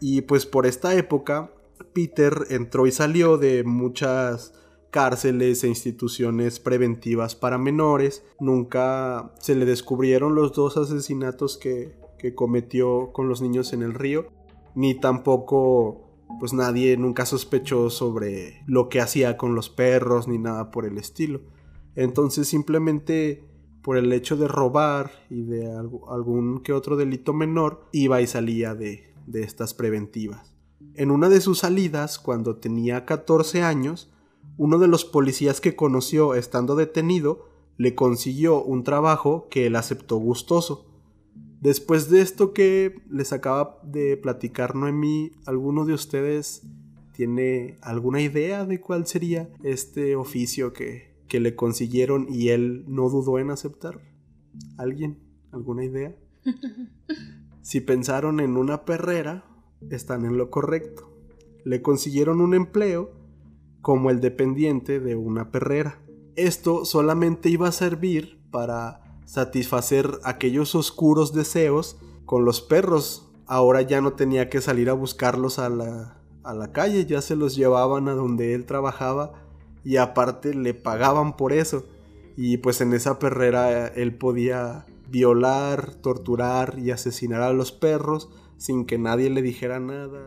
Y 0.00 0.22
pues 0.22 0.46
por 0.46 0.66
esta 0.66 0.94
época 0.94 1.52
Peter 1.92 2.46
entró 2.50 2.86
y 2.86 2.92
salió 2.92 3.38
de 3.38 3.64
muchas 3.64 4.52
cárceles 4.90 5.64
e 5.64 5.68
instituciones 5.68 6.60
preventivas 6.60 7.34
para 7.34 7.58
menores. 7.58 8.24
Nunca 8.40 9.32
se 9.40 9.54
le 9.54 9.64
descubrieron 9.64 10.34
los 10.34 10.52
dos 10.52 10.76
asesinatos 10.76 11.56
que, 11.56 11.96
que 12.18 12.34
cometió 12.34 13.12
con 13.12 13.28
los 13.28 13.42
niños 13.42 13.72
en 13.72 13.82
el 13.82 13.94
río, 13.94 14.26
ni 14.74 14.98
tampoco 14.98 16.06
pues 16.40 16.52
nadie 16.52 16.96
nunca 16.96 17.24
sospechó 17.24 17.88
sobre 17.88 18.62
lo 18.66 18.88
que 18.88 19.00
hacía 19.00 19.36
con 19.36 19.54
los 19.54 19.70
perros 19.70 20.28
ni 20.28 20.38
nada 20.38 20.70
por 20.70 20.84
el 20.84 20.98
estilo. 20.98 21.40
Entonces 21.96 22.46
simplemente 22.46 23.44
por 23.82 23.96
el 23.96 24.12
hecho 24.12 24.36
de 24.36 24.48
robar 24.48 25.10
y 25.30 25.42
de 25.42 25.70
algún 25.72 26.62
que 26.62 26.72
otro 26.72 26.96
delito 26.96 27.32
menor 27.32 27.86
iba 27.92 28.20
y 28.20 28.26
salía 28.26 28.74
de, 28.74 29.14
de 29.26 29.42
estas 29.42 29.74
preventivas. 29.74 30.54
En 30.94 31.10
una 31.10 31.28
de 31.28 31.40
sus 31.40 31.60
salidas, 31.60 32.18
cuando 32.18 32.56
tenía 32.56 33.04
14 33.04 33.62
años, 33.62 34.12
uno 34.56 34.78
de 34.78 34.88
los 34.88 35.04
policías 35.04 35.60
que 35.60 35.76
conoció 35.76 36.34
estando 36.34 36.76
detenido 36.76 37.48
le 37.76 37.94
consiguió 37.94 38.62
un 38.62 38.84
trabajo 38.84 39.48
que 39.50 39.66
él 39.66 39.76
aceptó 39.76 40.16
gustoso. 40.16 40.86
Después 41.60 42.10
de 42.10 42.20
esto 42.20 42.52
que 42.52 43.02
les 43.10 43.32
acaba 43.32 43.80
de 43.82 44.16
platicar 44.16 44.74
Noemí, 44.74 45.32
¿alguno 45.46 45.84
de 45.84 45.94
ustedes 45.94 46.62
tiene 47.12 47.78
alguna 47.82 48.20
idea 48.20 48.66
de 48.66 48.80
cuál 48.80 49.06
sería 49.06 49.48
este 49.62 50.16
oficio 50.16 50.72
que, 50.72 51.15
que 51.28 51.40
le 51.40 51.54
consiguieron 51.54 52.26
y 52.28 52.48
él 52.48 52.84
no 52.86 53.08
dudó 53.08 53.38
en 53.38 53.50
aceptar? 53.50 54.00
¿Alguien? 54.76 55.18
¿Alguna 55.52 55.84
idea? 55.84 56.16
si 57.62 57.80
pensaron 57.80 58.40
en 58.40 58.56
una 58.56 58.84
perrera, 58.84 59.44
están 59.90 60.24
en 60.24 60.36
lo 60.36 60.50
correcto. 60.50 61.12
Le 61.64 61.82
consiguieron 61.82 62.40
un 62.40 62.54
empleo 62.54 63.12
como 63.82 64.10
el 64.10 64.20
dependiente 64.20 65.00
de 65.00 65.16
una 65.16 65.50
perrera. 65.50 66.00
Esto 66.34 66.84
solamente 66.84 67.48
iba 67.48 67.68
a 67.68 67.72
servir 67.72 68.40
para 68.50 69.20
satisfacer 69.24 70.18
aquellos 70.24 70.74
oscuros 70.74 71.32
deseos 71.32 71.96
con 72.24 72.44
los 72.44 72.60
perros. 72.60 73.32
Ahora 73.46 73.82
ya 73.82 74.00
no 74.00 74.14
tenía 74.14 74.48
que 74.48 74.60
salir 74.60 74.90
a 74.90 74.94
buscarlos 74.94 75.58
a 75.58 75.68
la, 75.68 76.20
a 76.42 76.54
la 76.54 76.72
calle, 76.72 77.06
ya 77.06 77.22
se 77.22 77.36
los 77.36 77.56
llevaban 77.56 78.08
a 78.08 78.14
donde 78.14 78.54
él 78.54 78.66
trabajaba 78.66 79.45
y 79.86 79.98
aparte 79.98 80.52
le 80.52 80.74
pagaban 80.74 81.36
por 81.36 81.52
eso. 81.52 81.84
Y 82.36 82.56
pues 82.56 82.80
en 82.80 82.92
esa 82.92 83.20
perrera 83.20 83.86
él 83.86 84.18
podía 84.18 84.84
violar, 85.08 85.94
torturar 85.94 86.80
y 86.80 86.90
asesinar 86.90 87.40
a 87.42 87.52
los 87.52 87.70
perros 87.70 88.28
sin 88.56 88.84
que 88.84 88.98
nadie 88.98 89.30
le 89.30 89.42
dijera 89.42 89.78
nada. 89.78 90.26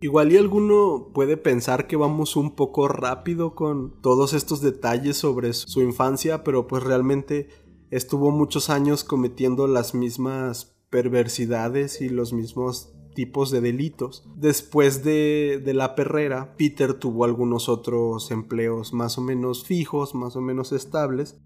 Igual 0.00 0.32
y 0.32 0.38
alguno 0.38 1.10
puede 1.12 1.36
pensar 1.36 1.86
que 1.86 1.96
vamos 1.96 2.36
un 2.36 2.56
poco 2.56 2.88
rápido 2.88 3.54
con 3.54 4.00
todos 4.00 4.32
estos 4.32 4.62
detalles 4.62 5.18
sobre 5.18 5.52
su 5.52 5.82
infancia, 5.82 6.42
pero 6.42 6.66
pues 6.66 6.82
realmente 6.82 7.50
estuvo 7.90 8.30
muchos 8.30 8.70
años 8.70 9.04
cometiendo 9.04 9.66
las 9.66 9.94
mismas 9.94 10.74
perversidades 10.88 12.00
y 12.00 12.08
los 12.08 12.32
mismos 12.32 12.94
tipos 13.20 13.50
de 13.50 13.60
delitos. 13.60 14.24
Después 14.34 15.04
de, 15.04 15.60
de, 15.62 15.74
la 15.74 15.94
perrera, 15.94 16.54
Peter 16.56 16.94
tuvo 16.94 17.26
algunos 17.26 17.68
otros 17.68 18.30
empleos 18.30 18.94
más 18.94 19.18
o 19.18 19.20
menos 19.20 19.62
fijos, 19.62 20.14
más 20.14 20.36
o 20.36 20.40
menos 20.40 20.72
estables, 20.72 21.36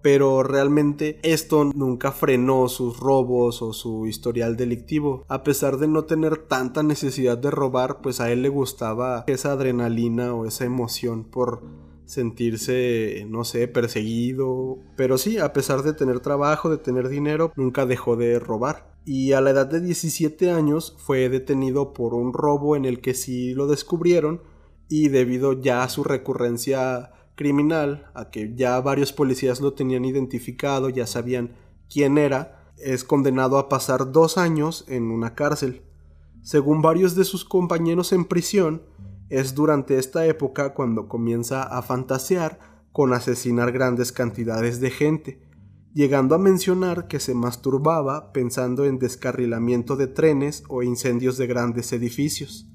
pero 0.00 0.42
realmente 0.42 1.18
esto 1.22 1.64
nunca 1.74 2.12
frenó 2.12 2.66
sus 2.68 2.98
robos 2.98 3.60
o 3.60 3.74
su 3.74 4.06
historial 4.06 4.56
delictivo. 4.56 5.26
A 5.28 5.42
pesar 5.42 5.76
de 5.76 5.86
no 5.86 6.06
tener 6.06 6.38
tanta 6.38 6.82
necesidad 6.82 7.36
de 7.36 7.50
robar, 7.50 8.00
pues 8.00 8.18
a 8.22 8.32
él 8.32 8.40
le 8.40 8.48
gustaba 8.48 9.24
esa 9.26 9.52
adrenalina 9.52 10.32
o 10.32 10.46
esa 10.46 10.64
emoción 10.64 11.24
por 11.24 11.60
sentirse, 12.06 13.26
no 13.28 13.44
sé, 13.44 13.68
perseguido. 13.68 14.78
Pero 14.96 15.18
sí, 15.18 15.36
a 15.36 15.52
pesar 15.52 15.82
de 15.82 15.92
tener 15.92 16.20
trabajo, 16.20 16.70
de 16.70 16.78
tener 16.78 17.10
dinero, 17.10 17.52
nunca 17.54 17.84
dejó 17.84 18.16
de 18.16 18.38
robar. 18.38 18.91
Y 19.04 19.32
a 19.32 19.40
la 19.40 19.50
edad 19.50 19.66
de 19.66 19.80
17 19.80 20.50
años 20.50 20.96
fue 20.98 21.28
detenido 21.28 21.92
por 21.92 22.14
un 22.14 22.32
robo 22.32 22.76
en 22.76 22.84
el 22.84 23.00
que 23.00 23.14
sí 23.14 23.52
lo 23.54 23.66
descubrieron 23.66 24.42
y 24.88 25.08
debido 25.08 25.60
ya 25.60 25.82
a 25.82 25.88
su 25.88 26.04
recurrencia 26.04 27.10
criminal, 27.34 28.10
a 28.14 28.30
que 28.30 28.54
ya 28.54 28.80
varios 28.80 29.12
policías 29.12 29.60
lo 29.60 29.72
tenían 29.74 30.04
identificado, 30.04 30.88
ya 30.88 31.06
sabían 31.06 31.56
quién 31.90 32.18
era, 32.18 32.72
es 32.76 33.04
condenado 33.04 33.58
a 33.58 33.68
pasar 33.68 34.12
dos 34.12 34.38
años 34.38 34.84
en 34.88 35.10
una 35.10 35.34
cárcel. 35.34 35.82
Según 36.42 36.82
varios 36.82 37.14
de 37.14 37.24
sus 37.24 37.44
compañeros 37.44 38.12
en 38.12 38.24
prisión, 38.24 38.82
es 39.30 39.54
durante 39.54 39.98
esta 39.98 40.26
época 40.26 40.74
cuando 40.74 41.08
comienza 41.08 41.62
a 41.62 41.82
fantasear 41.82 42.58
con 42.92 43.14
asesinar 43.14 43.72
grandes 43.72 44.12
cantidades 44.12 44.80
de 44.80 44.90
gente, 44.90 45.40
llegando 45.94 46.34
a 46.34 46.38
mencionar 46.38 47.06
que 47.06 47.20
se 47.20 47.34
masturbaba 47.34 48.32
pensando 48.32 48.84
en 48.84 48.98
descarrilamiento 48.98 49.96
de 49.96 50.06
trenes 50.06 50.64
o 50.68 50.82
incendios 50.82 51.36
de 51.36 51.46
grandes 51.46 51.92
edificios. 51.92 52.68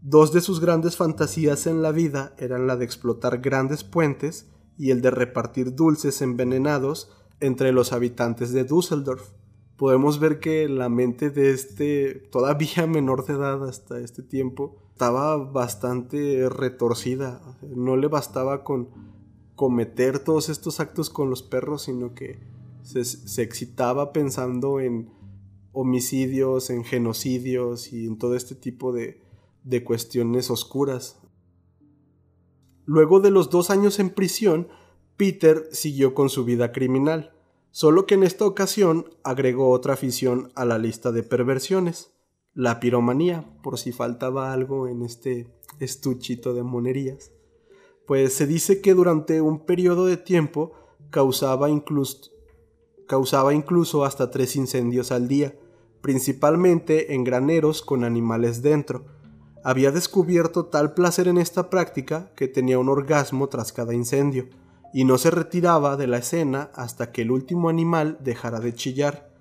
Dos 0.00 0.32
de 0.32 0.40
sus 0.40 0.60
grandes 0.60 0.96
fantasías 0.96 1.66
en 1.66 1.82
la 1.82 1.92
vida 1.92 2.34
eran 2.38 2.66
la 2.66 2.76
de 2.76 2.84
explotar 2.84 3.38
grandes 3.38 3.84
puentes 3.84 4.48
y 4.78 4.90
el 4.90 5.00
de 5.00 5.10
repartir 5.10 5.74
dulces 5.74 6.22
envenenados 6.22 7.10
entre 7.40 7.72
los 7.72 7.92
habitantes 7.92 8.52
de 8.52 8.64
Düsseldorf. 8.64 9.30
Podemos 9.76 10.18
ver 10.20 10.40
que 10.40 10.68
la 10.68 10.88
mente 10.88 11.30
de 11.30 11.50
este 11.50 12.14
todavía 12.30 12.86
menor 12.88 13.26
de 13.26 13.34
edad 13.34 13.68
hasta 13.68 14.00
este 14.00 14.22
tiempo 14.22 14.76
estaba 14.92 15.36
bastante 15.36 16.48
retorcida. 16.48 17.40
No 17.62 17.96
le 17.96 18.08
bastaba 18.08 18.64
con 18.64 19.15
cometer 19.56 20.18
todos 20.20 20.48
estos 20.50 20.78
actos 20.78 21.10
con 21.10 21.30
los 21.30 21.42
perros, 21.42 21.82
sino 21.82 22.14
que 22.14 22.38
se, 22.82 23.42
excitaba 23.42 24.12
pensando 24.12 24.78
en 24.80 25.10
homicidios, 25.72 26.70
en 26.70 26.84
genocidios 26.84 27.92
y 27.92 28.06
en 28.06 28.18
todo 28.18 28.36
este 28.36 28.54
tipo 28.54 28.92
de, 28.92 29.20
de 29.64 29.82
cuestiones 29.82 30.50
oscuras. 30.50 31.18
Luego 32.84 33.18
de 33.18 33.30
los 33.30 33.50
dos 33.50 33.70
años 33.70 33.98
en 33.98 34.10
prisión, 34.10 34.68
Peter 35.16 35.68
siguió 35.72 36.14
con 36.14 36.28
su 36.28 36.44
vida 36.44 36.70
criminal, 36.70 37.32
solo 37.70 38.06
que 38.06 38.14
en 38.14 38.22
esta 38.22 38.44
ocasión 38.44 39.10
agregó 39.24 39.70
otra 39.70 39.94
afición 39.94 40.52
a 40.54 40.64
la 40.64 40.78
lista 40.78 41.10
de 41.10 41.22
perversiones, 41.22 42.12
la 42.54 42.78
piromanía, 42.78 43.44
por 43.62 43.78
si 43.78 43.92
faltaba 43.92 44.52
algo 44.52 44.86
en 44.86 45.02
este 45.02 45.46
estuchito 45.80 46.54
de 46.54 46.62
monerías. 46.62 47.32
Pues 48.06 48.34
se 48.34 48.46
dice 48.46 48.80
que 48.80 48.94
durante 48.94 49.40
un 49.40 49.64
periodo 49.66 50.06
de 50.06 50.16
tiempo 50.16 50.72
causaba 51.10 51.70
incluso, 51.70 52.30
causaba 53.06 53.52
incluso 53.52 54.04
hasta 54.04 54.30
tres 54.30 54.56
incendios 54.56 55.10
al 55.10 55.28
día, 55.28 55.56
principalmente 56.00 57.14
en 57.14 57.24
graneros 57.24 57.82
con 57.82 58.04
animales 58.04 58.62
dentro, 58.62 59.06
había 59.64 59.90
descubierto 59.90 60.66
tal 60.66 60.94
placer 60.94 61.26
en 61.26 61.38
esta 61.38 61.68
práctica 61.68 62.30
que 62.36 62.46
tenía 62.46 62.78
un 62.78 62.88
orgasmo 62.88 63.48
tras 63.48 63.72
cada 63.72 63.94
incendio, 63.94 64.48
y 64.92 65.04
no 65.04 65.18
se 65.18 65.32
retiraba 65.32 65.96
de 65.96 66.06
la 66.06 66.18
escena 66.18 66.70
hasta 66.74 67.10
que 67.10 67.22
el 67.22 67.32
último 67.32 67.68
animal 67.68 68.18
dejara 68.20 68.60
de 68.60 68.72
chillar. 68.72 69.32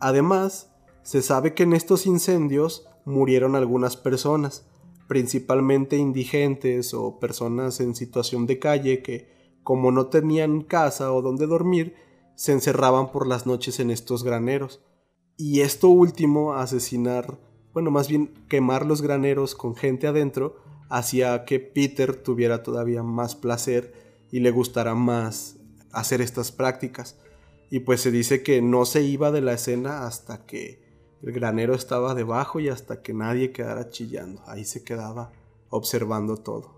Además, 0.00 0.70
se 1.02 1.20
sabe 1.20 1.52
que 1.52 1.64
en 1.64 1.74
estos 1.74 2.06
incendios 2.06 2.88
murieron 3.04 3.54
algunas 3.54 3.96
personas, 3.96 4.66
principalmente 5.08 5.96
indigentes 5.96 6.94
o 6.94 7.18
personas 7.18 7.80
en 7.80 7.94
situación 7.94 8.46
de 8.46 8.58
calle 8.58 9.02
que, 9.02 9.28
como 9.62 9.90
no 9.90 10.06
tenían 10.06 10.62
casa 10.62 11.12
o 11.12 11.22
donde 11.22 11.46
dormir, 11.46 11.94
se 12.34 12.52
encerraban 12.52 13.10
por 13.12 13.26
las 13.26 13.46
noches 13.46 13.80
en 13.80 13.90
estos 13.90 14.24
graneros. 14.24 14.82
Y 15.36 15.60
esto 15.60 15.88
último, 15.88 16.54
asesinar 16.54 17.38
bueno, 17.76 17.90
más 17.90 18.08
bien 18.08 18.32
quemar 18.48 18.86
los 18.86 19.02
graneros 19.02 19.54
con 19.54 19.76
gente 19.76 20.06
adentro, 20.06 20.56
hacía 20.88 21.44
que 21.44 21.60
Peter 21.60 22.16
tuviera 22.16 22.62
todavía 22.62 23.02
más 23.02 23.34
placer 23.34 23.92
y 24.32 24.40
le 24.40 24.50
gustara 24.50 24.94
más 24.94 25.58
hacer 25.92 26.22
estas 26.22 26.52
prácticas. 26.52 27.18
Y 27.68 27.80
pues 27.80 28.00
se 28.00 28.10
dice 28.10 28.42
que 28.42 28.62
no 28.62 28.86
se 28.86 29.02
iba 29.02 29.30
de 29.30 29.42
la 29.42 29.52
escena 29.52 30.06
hasta 30.06 30.46
que 30.46 30.85
el 31.22 31.32
granero 31.32 31.74
estaba 31.74 32.14
debajo 32.14 32.60
y 32.60 32.68
hasta 32.68 33.02
que 33.02 33.14
nadie 33.14 33.52
quedara 33.52 33.90
chillando. 33.90 34.42
Ahí 34.46 34.64
se 34.64 34.84
quedaba 34.84 35.32
observando 35.70 36.36
todo. 36.36 36.76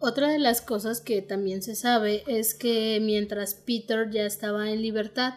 Otra 0.00 0.28
de 0.28 0.38
las 0.38 0.60
cosas 0.60 1.00
que 1.00 1.22
también 1.22 1.62
se 1.62 1.74
sabe 1.74 2.22
es 2.26 2.54
que 2.54 3.00
mientras 3.02 3.54
Peter 3.54 4.10
ya 4.10 4.26
estaba 4.26 4.70
en 4.70 4.82
libertad, 4.82 5.34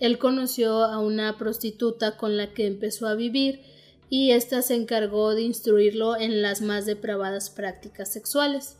él 0.00 0.18
conoció 0.18 0.84
a 0.84 0.98
una 0.98 1.38
prostituta 1.38 2.16
con 2.16 2.36
la 2.36 2.52
que 2.52 2.66
empezó 2.66 3.06
a 3.06 3.14
vivir 3.14 3.62
y 4.10 4.32
ésta 4.32 4.60
se 4.62 4.74
encargó 4.74 5.34
de 5.34 5.42
instruirlo 5.42 6.16
en 6.16 6.42
las 6.42 6.60
más 6.60 6.84
depravadas 6.84 7.50
prácticas 7.50 8.12
sexuales. 8.12 8.76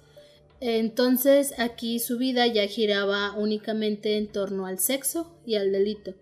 Entonces 0.61 1.55
aquí 1.59 2.01
su 2.01 2.19
vida 2.19 2.47
ya 2.49 2.67
giraba 2.67 3.33
únicamente 3.37 4.17
en 4.17 4.27
torno 4.27 4.67
al 4.67 4.79
sexo 4.81 5.33
y 5.47 5.55
al 5.55 5.71
delito. 5.71 6.15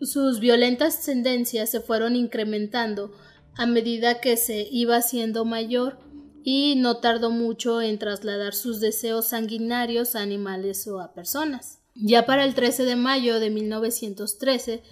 Sus 0.00 0.40
violentas 0.40 1.02
tendencias 1.04 1.70
se 1.70 1.80
fueron 1.80 2.16
incrementando 2.16 3.12
a 3.56 3.66
medida 3.66 4.20
que 4.20 4.36
se 4.36 4.66
iba 4.70 4.96
haciendo 4.96 5.44
mayor 5.44 5.98
y 6.42 6.74
no 6.76 6.98
tardó 6.98 7.30
mucho 7.30 7.80
en 7.80 7.98
trasladar 7.98 8.54
sus 8.54 8.80
deseos 8.80 9.28
sanguinarios 9.28 10.14
a 10.14 10.20
animales 10.20 10.86
o 10.86 11.00
a 11.00 11.14
personas. 11.14 11.80
Ya 11.94 12.26
para 12.26 12.44
el 12.44 12.54
13 12.54 12.84
de 12.84 12.96
mayo 12.96 13.38
de 13.40 13.50
1913 13.50 14.82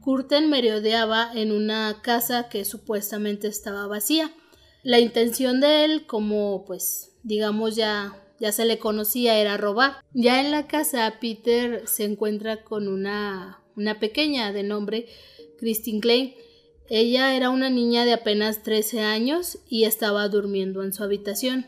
Curten 0.00 0.48
merodeaba 0.48 1.30
en 1.34 1.52
una 1.52 2.00
casa 2.02 2.48
que 2.48 2.64
supuestamente 2.64 3.48
estaba 3.48 3.86
vacía. 3.86 4.32
La 4.82 4.98
intención 4.98 5.60
de 5.60 5.84
él, 5.84 6.06
como 6.06 6.64
pues 6.64 7.12
digamos 7.22 7.76
ya 7.76 8.16
ya 8.40 8.52
se 8.52 8.64
le 8.64 8.78
conocía, 8.78 9.38
era 9.38 9.58
robar. 9.58 10.02
Ya 10.14 10.40
en 10.40 10.50
la 10.50 10.66
casa 10.66 11.18
Peter 11.20 11.86
se 11.86 12.04
encuentra 12.04 12.64
con 12.64 12.88
una, 12.88 13.59
una 13.76 13.98
pequeña 13.98 14.52
de 14.52 14.62
nombre 14.62 15.06
Christine 15.58 16.00
Klein. 16.00 16.34
Ella 16.88 17.34
era 17.36 17.50
una 17.50 17.70
niña 17.70 18.04
de 18.04 18.12
apenas 18.12 18.62
13 18.62 19.00
años 19.00 19.58
y 19.68 19.84
estaba 19.84 20.28
durmiendo 20.28 20.82
en 20.82 20.92
su 20.92 21.04
habitación. 21.04 21.66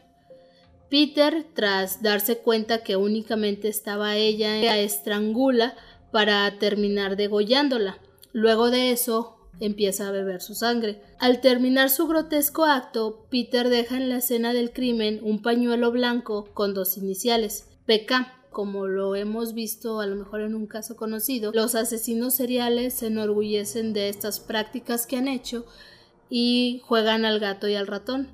Peter, 0.91 1.47
tras 1.55 2.03
darse 2.03 2.39
cuenta 2.39 2.83
que 2.83 2.97
únicamente 2.97 3.69
estaba 3.69 4.17
ella, 4.17 4.57
la 4.57 4.79
estrangula 4.79 5.75
para 6.11 6.59
terminar 6.59 7.17
degollándola. 7.17 7.99
Luego 8.33 8.71
de 8.71 8.91
eso, 8.91 9.39
empieza 9.61 10.09
a 10.09 10.13
beber 10.13 10.43
su 10.43 10.55
sangre. 10.55 11.01
Al 11.19 11.41
terminar 11.41 11.89
su 11.89 12.07
grotesco 12.07 12.65
acto, 12.65 13.27
Peter 13.31 13.69
deja 13.69 13.97
en 13.97 14.09
la 14.09 14.19
escena 14.19 14.53
del 14.53 14.73
crimen 14.73 15.21
un 15.23 15.41
pañuelo 15.41 15.93
blanco 15.93 16.49
con 16.53 16.75
dos 16.75 16.99
iniciales, 16.99 17.69
PK. 17.87 18.42
Como 18.53 18.87
lo 18.87 19.17
hemos 19.17 19.55
visto 19.55 20.01
a 20.01 20.07
lo 20.07 20.17
mejor 20.17 20.43
en 20.43 20.55
un 20.55 20.67
caso 20.67 20.95
conocido, 20.97 21.51
los 21.53 21.75
asesinos 21.75 22.35
seriales 22.35 22.95
se 22.95 23.07
enorgullecen 23.09 23.93
de 23.93 24.09
estas 24.09 24.41
prácticas 24.41 25.07
que 25.07 25.17
han 25.17 25.27
hecho 25.27 25.65
y 26.29 26.81
juegan 26.85 27.25
al 27.25 27.41
gato 27.41 27.67
y 27.69 27.75
al 27.75 27.87
ratón. 27.87 28.29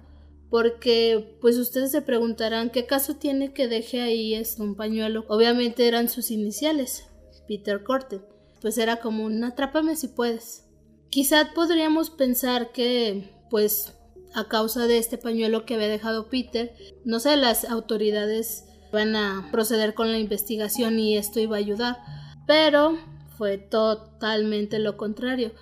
porque 0.50 1.36
pues 1.40 1.58
ustedes 1.58 1.90
se 1.90 2.02
preguntarán 2.02 2.70
qué 2.70 2.86
caso 2.86 3.16
tiene 3.16 3.52
que 3.52 3.68
deje 3.68 4.00
ahí 4.00 4.40
un 4.58 4.76
pañuelo. 4.76 5.24
Obviamente 5.28 5.86
eran 5.86 6.08
sus 6.08 6.30
iniciales, 6.30 7.06
Peter 7.46 7.82
Corten. 7.82 8.22
Pues 8.60 8.78
era 8.78 8.96
como 9.00 9.24
un 9.24 9.44
atrápame 9.44 9.94
si 9.94 10.08
puedes. 10.08 10.64
Quizá 11.10 11.52
podríamos 11.54 12.10
pensar 12.10 12.72
que 12.72 13.30
pues 13.50 13.94
a 14.34 14.48
causa 14.48 14.86
de 14.86 14.98
este 14.98 15.18
pañuelo 15.18 15.64
que 15.64 15.74
había 15.74 15.88
dejado 15.88 16.28
Peter, 16.28 16.74
no 17.04 17.20
sé, 17.20 17.36
las 17.36 17.64
autoridades 17.64 18.64
van 18.92 19.16
a 19.16 19.48
proceder 19.50 19.94
con 19.94 20.10
la 20.10 20.18
investigación 20.18 20.98
y 20.98 21.16
esto 21.16 21.40
iba 21.40 21.56
a 21.56 21.60
ayudar. 21.60 21.98
Pero 22.46 22.98
fue 23.36 23.58
totalmente 23.58 24.78
lo 24.78 24.96
contrario, 24.96 25.52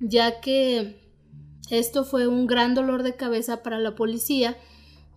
ya 0.00 0.40
que 0.40 1.06
esto 1.70 2.04
fue 2.04 2.28
un 2.28 2.46
gran 2.46 2.74
dolor 2.74 3.02
de 3.02 3.16
cabeza 3.16 3.62
para 3.62 3.78
la 3.78 3.94
policía 3.94 4.56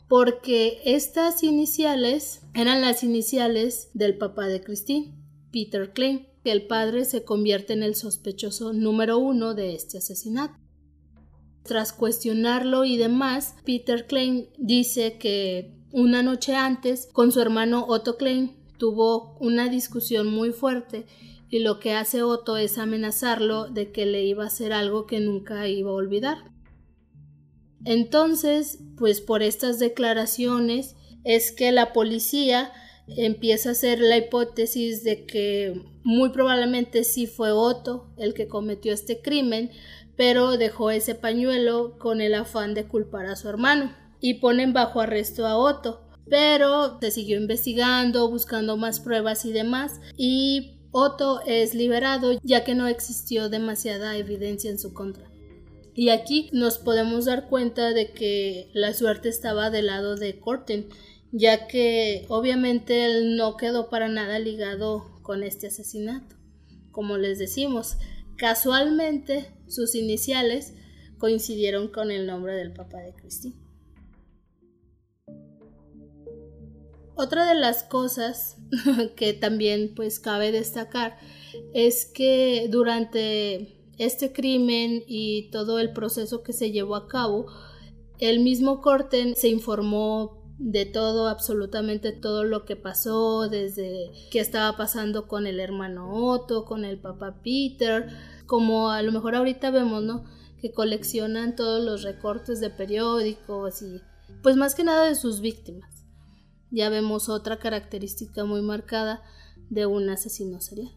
porque 0.09 0.81
estas 0.83 1.43
iniciales 1.43 2.41
eran 2.55 2.81
las 2.81 3.03
iniciales 3.03 3.91
del 3.93 4.17
papá 4.17 4.47
de 4.47 4.61
Christine, 4.61 5.15
Peter 5.51 5.93
Klein, 5.93 6.27
que 6.43 6.51
el 6.51 6.65
padre 6.65 7.05
se 7.05 7.23
convierte 7.23 7.73
en 7.73 7.83
el 7.83 7.93
sospechoso 7.95 8.73
número 8.73 9.19
uno 9.19 9.53
de 9.53 9.75
este 9.75 9.99
asesinato. 9.99 10.55
Tras 11.63 11.93
cuestionarlo 11.93 12.85
y 12.85 12.97
demás, 12.97 13.55
Peter 13.63 14.07
Klein 14.07 14.49
dice 14.57 15.19
que 15.19 15.78
una 15.91 16.21
noche 16.21 16.55
antes, 16.55 17.07
con 17.11 17.31
su 17.31 17.41
hermano 17.41 17.85
Otto 17.87 18.17
Klein, 18.17 18.55
tuvo 18.77 19.37
una 19.39 19.69
discusión 19.69 20.27
muy 20.27 20.51
fuerte 20.51 21.05
y 21.49 21.59
lo 21.59 21.79
que 21.79 21.93
hace 21.93 22.21
Otto 22.21 22.57
es 22.57 22.77
amenazarlo 22.77 23.67
de 23.67 23.91
que 23.91 24.05
le 24.05 24.23
iba 24.23 24.43
a 24.43 24.47
hacer 24.47 24.71
algo 24.71 25.05
que 25.05 25.19
nunca 25.19 25.67
iba 25.67 25.89
a 25.89 25.95
olvidar. 25.95 26.37
Entonces, 27.85 28.79
pues 28.97 29.21
por 29.21 29.41
estas 29.41 29.79
declaraciones 29.79 30.95
es 31.23 31.51
que 31.51 31.71
la 31.71 31.91
policía 31.91 32.71
empieza 33.07 33.69
a 33.69 33.71
hacer 33.71 33.99
la 33.99 34.17
hipótesis 34.17 35.03
de 35.03 35.25
que 35.25 35.81
muy 36.03 36.29
probablemente 36.29 37.03
sí 37.03 37.25
fue 37.25 37.51
Otto 37.51 38.11
el 38.17 38.33
que 38.33 38.47
cometió 38.47 38.93
este 38.93 39.21
crimen, 39.21 39.71
pero 40.15 40.57
dejó 40.57 40.91
ese 40.91 41.15
pañuelo 41.15 41.97
con 41.97 42.21
el 42.21 42.35
afán 42.35 42.73
de 42.75 42.87
culpar 42.87 43.25
a 43.25 43.35
su 43.35 43.49
hermano 43.49 43.95
y 44.19 44.35
ponen 44.35 44.73
bajo 44.73 45.01
arresto 45.01 45.45
a 45.45 45.57
Otto. 45.57 46.05
Pero 46.29 46.99
se 46.99 47.11
siguió 47.11 47.37
investigando, 47.39 48.29
buscando 48.29 48.77
más 48.77 48.99
pruebas 48.99 49.45
y 49.45 49.51
demás, 49.51 49.99
y 50.15 50.79
Otto 50.91 51.41
es 51.45 51.73
liberado 51.75 52.39
ya 52.43 52.63
que 52.63 52.75
no 52.75 52.87
existió 52.87 53.49
demasiada 53.49 54.15
evidencia 54.17 54.69
en 54.69 54.79
su 54.79 54.93
contra. 54.93 55.29
Y 55.95 56.09
aquí 56.09 56.49
nos 56.53 56.77
podemos 56.77 57.25
dar 57.25 57.47
cuenta 57.49 57.89
de 57.93 58.11
que 58.11 58.69
la 58.73 58.93
suerte 58.93 59.29
estaba 59.29 59.69
del 59.69 59.87
lado 59.87 60.15
de 60.15 60.39
Corten, 60.39 60.87
ya 61.31 61.67
que 61.67 62.25
obviamente 62.29 63.05
él 63.05 63.35
no 63.35 63.57
quedó 63.57 63.89
para 63.89 64.07
nada 64.07 64.39
ligado 64.39 65.19
con 65.21 65.43
este 65.43 65.67
asesinato. 65.67 66.35
Como 66.91 67.17
les 67.17 67.37
decimos, 67.37 67.97
casualmente 68.37 69.51
sus 69.67 69.93
iniciales 69.93 70.73
coincidieron 71.17 71.89
con 71.89 72.11
el 72.11 72.25
nombre 72.25 72.55
del 72.55 72.71
papá 72.71 72.99
de 72.99 73.13
Christine. 73.13 73.68
Otra 77.19 77.45
de 77.45 77.59
las 77.59 77.83
cosas 77.83 78.55
que 79.17 79.33
también 79.33 79.93
pues 79.93 80.21
cabe 80.21 80.53
destacar 80.53 81.17
es 81.73 82.05
que 82.05 82.69
durante 82.71 83.77
este 83.97 84.31
crimen 84.31 85.03
y 85.05 85.49
todo 85.51 85.79
el 85.79 85.91
proceso 85.91 86.43
que 86.43 86.53
se 86.53 86.71
llevó 86.71 86.95
a 86.95 87.09
cabo, 87.09 87.47
el 88.19 88.39
mismo 88.39 88.79
Corten 88.79 89.35
se 89.35 89.49
informó 89.49 90.41
de 90.59 90.85
todo, 90.85 91.27
absolutamente 91.27 92.13
todo 92.13 92.45
lo 92.45 92.63
que 92.63 92.77
pasó, 92.77 93.49
desde 93.49 94.11
qué 94.31 94.39
estaba 94.39 94.77
pasando 94.77 95.27
con 95.27 95.45
el 95.45 95.59
hermano 95.59 96.13
Otto, 96.13 96.63
con 96.63 96.85
el 96.85 97.01
papá 97.01 97.41
Peter, 97.43 98.07
como 98.45 98.91
a 98.91 99.01
lo 99.01 99.11
mejor 99.11 99.35
ahorita 99.35 99.71
vemos, 99.71 100.03
¿no? 100.03 100.23
Que 100.61 100.71
coleccionan 100.71 101.57
todos 101.57 101.83
los 101.83 102.03
recortes 102.03 102.61
de 102.61 102.69
periódicos 102.69 103.81
y 103.81 103.99
pues 104.41 104.55
más 104.55 104.73
que 104.73 104.85
nada 104.85 105.05
de 105.05 105.15
sus 105.15 105.41
víctimas 105.41 105.98
ya 106.71 106.89
vemos 106.89 107.29
otra 107.29 107.59
característica 107.59 108.45
muy 108.45 108.61
marcada 108.61 109.21
de 109.69 109.85
un 109.85 110.09
asesino 110.09 110.61
serial. 110.61 110.91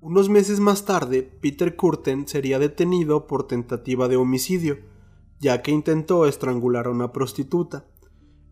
Unos 0.00 0.30
meses 0.30 0.60
más 0.60 0.86
tarde, 0.86 1.22
Peter 1.22 1.76
Curten 1.76 2.26
sería 2.26 2.58
detenido 2.58 3.26
por 3.26 3.46
tentativa 3.46 4.08
de 4.08 4.16
homicidio, 4.16 4.78
ya 5.40 5.60
que 5.60 5.72
intentó 5.72 6.26
estrangular 6.26 6.86
a 6.86 6.90
una 6.90 7.12
prostituta. 7.12 7.84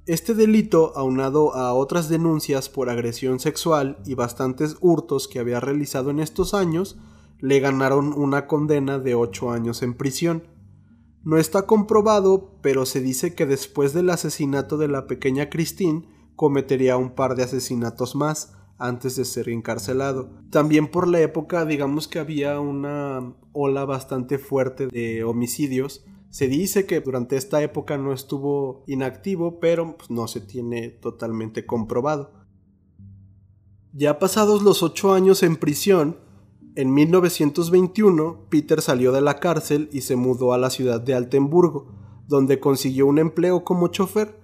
Este 0.05 0.35
delito, 0.35 0.93
aunado 0.97 1.55
a 1.55 1.73
otras 1.75 2.09
denuncias 2.09 2.69
por 2.69 2.91
agresión 2.91 3.41
sexual 3.41 3.99
y 4.07 4.15
bastantes 4.15 4.77
hurtos 4.81 5.29
que 5.29 5.39
había 5.39 5.61
realizado 5.61 6.11
en 6.11 6.21
estos 6.21 6.55
años, 6.55 6.99
le 7.41 7.61
ganaron 7.61 8.13
una 8.13 8.47
condena 8.47 8.99
de 8.99 9.15
8 9.15 9.51
años 9.51 9.83
en 9.83 9.95
prisión. 9.95 10.43
No 11.29 11.37
está 11.37 11.67
comprobado, 11.67 12.55
pero 12.63 12.87
se 12.87 13.03
dice 13.03 13.35
que 13.35 13.45
después 13.45 13.93
del 13.93 14.09
asesinato 14.09 14.79
de 14.79 14.89
la 14.89 15.07
pequeña 15.07 15.51
Christine 15.51 16.09
cometería 16.37 16.97
un 16.97 17.11
par 17.11 17.35
de 17.35 17.43
asesinatos 17.43 18.17
más 18.17 18.55
antes 18.79 19.17
de 19.17 19.27
ser 19.27 19.51
encarcelado. 19.51 20.31
También 20.49 20.91
por 20.91 21.07
la 21.07 21.21
época 21.21 21.67
digamos 21.67 22.09
que 22.09 22.19
había 22.19 22.59
una 22.61 23.35
ola 23.53 23.85
bastante 23.85 24.39
fuerte 24.39 24.87
de 24.87 25.23
homicidios. 25.23 26.03
Se 26.31 26.49
dice 26.49 26.87
que 26.87 27.01
durante 27.01 27.37
esta 27.37 27.63
época 27.63 27.99
no 27.99 28.15
estuvo 28.15 28.83
inactivo, 28.87 29.61
pero 29.61 29.99
pues, 29.99 30.11
no 30.11 30.29
se 30.29 30.41
tiene 30.41 30.89
totalmente 30.89 31.67
comprobado. 31.67 32.33
Ya 33.93 34.19
pasados 34.19 34.63
los 34.63 34.83
ocho 34.83 35.13
años 35.13 35.43
en 35.43 35.57
prisión, 35.57 36.17
en 36.79 36.95
1921, 36.95 38.47
Peter 38.51 38.81
salió 38.81 39.11
de 39.11 39.21
la 39.21 39.41
cárcel 39.41 39.89
y 39.93 40.03
se 40.03 40.15
mudó 40.15 40.53
a 40.53 40.59
la 40.59 40.71
ciudad 40.71 41.01
de 41.01 41.13
Altenburgo, 41.13 41.89
donde 42.29 42.61
consiguió 42.61 43.09
un 43.09 43.19
empleo 43.19 43.65
como 43.65 43.89
chofer. 43.89 44.39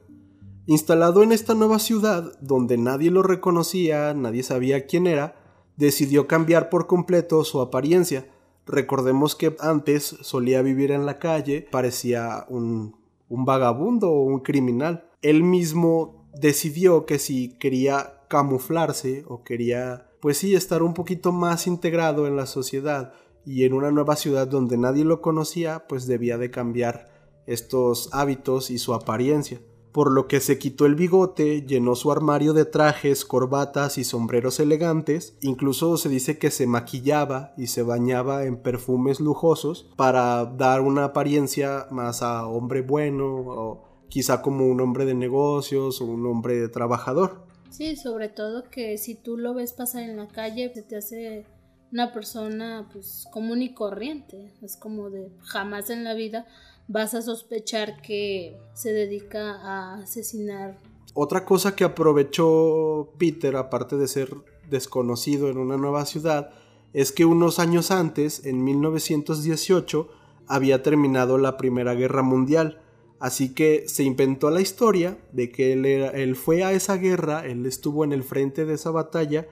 Instalado 0.67 1.23
en 1.23 1.31
esta 1.31 1.55
nueva 1.55 1.79
ciudad, 1.79 2.33
donde 2.41 2.77
nadie 2.77 3.13
lo 3.13 3.23
reconocía, 3.23 4.13
nadie 4.15 4.43
sabía 4.43 4.87
quién 4.87 5.07
era, 5.07 5.37
decidió 5.77 6.27
cambiar 6.27 6.71
por 6.71 6.89
completo 6.89 7.45
su 7.45 7.61
apariencia. 7.61 8.27
Recordemos 8.67 9.37
que 9.37 9.55
antes 9.61 10.17
solía 10.23 10.61
vivir 10.61 10.91
en 10.91 11.07
la 11.07 11.21
calle, 11.21 11.69
parecía 11.71 12.47
un, 12.49 12.97
un 13.29 13.45
vagabundo 13.45 14.11
o 14.11 14.25
un 14.25 14.41
criminal. 14.41 15.09
Él 15.23 15.45
mismo 15.45 16.27
decidió 16.35 17.07
que 17.07 17.21
si 17.21 17.51
quería 17.61 18.23
camuflarse 18.27 19.23
o 19.29 19.45
quería 19.45 20.09
pues 20.25 20.39
sí, 20.39 20.55
estar 20.55 20.83
un 20.83 20.95
poquito 20.95 21.33
más 21.33 21.67
integrado 21.67 22.27
en 22.27 22.35
la 22.35 22.47
sociedad 22.47 23.13
y 23.45 23.65
en 23.65 23.75
una 23.75 23.91
nueva 23.91 24.17
ciudad 24.17 24.49
donde 24.49 24.79
nadie 24.79 25.05
lo 25.05 25.21
conocía, 25.21 25.85
pues 25.87 26.07
debía 26.07 26.39
de 26.39 26.51
cambiar 26.51 27.11
estos 27.47 28.09
hábitos 28.11 28.71
y 28.71 28.79
su 28.79 28.95
apariencia. 28.95 29.61
Por 29.93 30.11
lo 30.11 30.27
que 30.27 30.41
se 30.41 30.59
quitó 30.59 30.87
el 30.87 30.95
bigote, 30.95 31.67
llenó 31.67 31.95
su 31.95 32.11
armario 32.11 32.55
de 32.55 32.65
trajes, 32.65 33.27
corbatas 33.27 33.99
y 33.99 34.05
sombreros 34.05 34.61
elegantes, 34.61 35.37
incluso 35.43 35.99
se 35.99 36.09
dice 36.09 36.39
que 36.39 36.51
se 36.51 36.67
maquillaba 36.67 37.53
y 37.59 37.67
se 37.67 37.83
bañaba 37.83 38.45
en 38.45 38.57
perfumes 38.57 39.21
lujosos 39.21 39.91
para 39.95 40.47
dar 40.47 40.81
una 40.81 41.05
apariencia 41.05 41.87
más 41.91 42.23
a 42.23 42.47
hombre 42.47 42.81
bueno 42.81 43.27
o 43.27 43.85
quizá 44.09 44.41
como 44.41 44.67
un 44.69 44.81
hombre 44.81 45.05
de 45.05 45.13
negocios 45.13 46.01
o 46.01 46.07
un 46.07 46.25
hombre 46.25 46.67
trabajador. 46.71 47.45
Sí, 47.77 47.97
sobre 47.97 48.29
todo 48.29 48.71
que 48.71 48.97
si 48.99 49.17
tú 49.17 49.37
lo 49.37 49.53
ves 49.53 49.73
pasar 49.73 50.05
en 50.05 50.17
la 50.17 50.29
calle, 50.29 50.71
se 50.73 50.83
te 50.83 50.97
hace 50.97 51.45
una 51.91 52.13
persona 52.13 52.89
pues 52.93 53.27
común 53.33 53.63
y 53.63 53.75
corriente. 53.75 54.53
Es 54.63 54.77
como 54.77 55.11
de 55.11 55.33
jamás 55.41 55.91
en 55.91 56.05
la 56.05 56.15
vida 56.15 56.47
vas 56.87 57.15
a 57.15 57.23
sospechar 57.23 58.01
que 58.01 58.57
se 58.75 58.93
dedica 58.93 59.57
a 59.57 59.95
asesinar. 59.95 60.79
Otra 61.15 61.45
cosa 61.45 61.75
que 61.75 61.83
aprovechó 61.83 63.13
Peter, 63.19 63.57
aparte 63.57 63.97
de 63.97 64.07
ser 64.07 64.31
desconocido 64.71 65.51
en 65.51 65.59
una 65.59 65.77
nueva 65.77 66.07
ciudad, 66.07 66.51
es 66.93 67.11
que 67.11 67.25
unos 67.25 67.59
años 67.59 67.91
antes, 67.91 68.47
en 68.47 68.63
1918, 68.63 70.09
había 70.47 70.85
terminado 70.85 71.39
la 71.39 71.57
Primera 71.57 71.95
Guerra 71.95 72.23
Mundial 72.23 72.84
Así 73.25 73.55
que 73.55 73.85
se 73.89 74.03
inventó 74.03 74.51
la 74.51 74.61
historia 74.61 75.17
de 75.33 75.51
que 75.51 75.73
él, 75.73 76.37
fue 76.37 76.63
a 76.63 76.73
esa 76.73 76.99
guerra, 76.99 77.47
él 77.47 77.65
estuvo 77.65 78.05
en 78.05 78.13
el 78.13 78.23
frente 78.23 78.67
de 78.67 78.75
esa 78.75 78.91
batalla, 78.91 79.49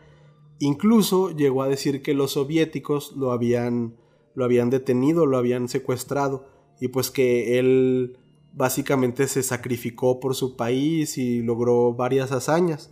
incluso 0.58 1.30
llegó 1.30 1.62
a 1.62 1.68
decir 1.68 2.02
que 2.02 2.12
los 2.12 2.32
soviéticos 2.32 3.16
lo 3.16 3.32
habían, 3.32 3.96
lo 4.34 4.44
habían 4.44 4.68
detenido, 4.68 5.24
lo 5.24 5.38
habían 5.38 5.70
secuestrado, 5.70 6.44
y 6.82 6.88
pues 6.88 7.10
que 7.10 7.58
él 7.58 8.18
básicamente 8.52 9.26
se 9.26 9.42
sacrificó 9.42 10.20
por 10.20 10.34
su 10.34 10.54
país 10.54 11.16
y 11.16 11.40
logró 11.40 11.94
varias 11.94 12.30
hazañas. 12.30 12.90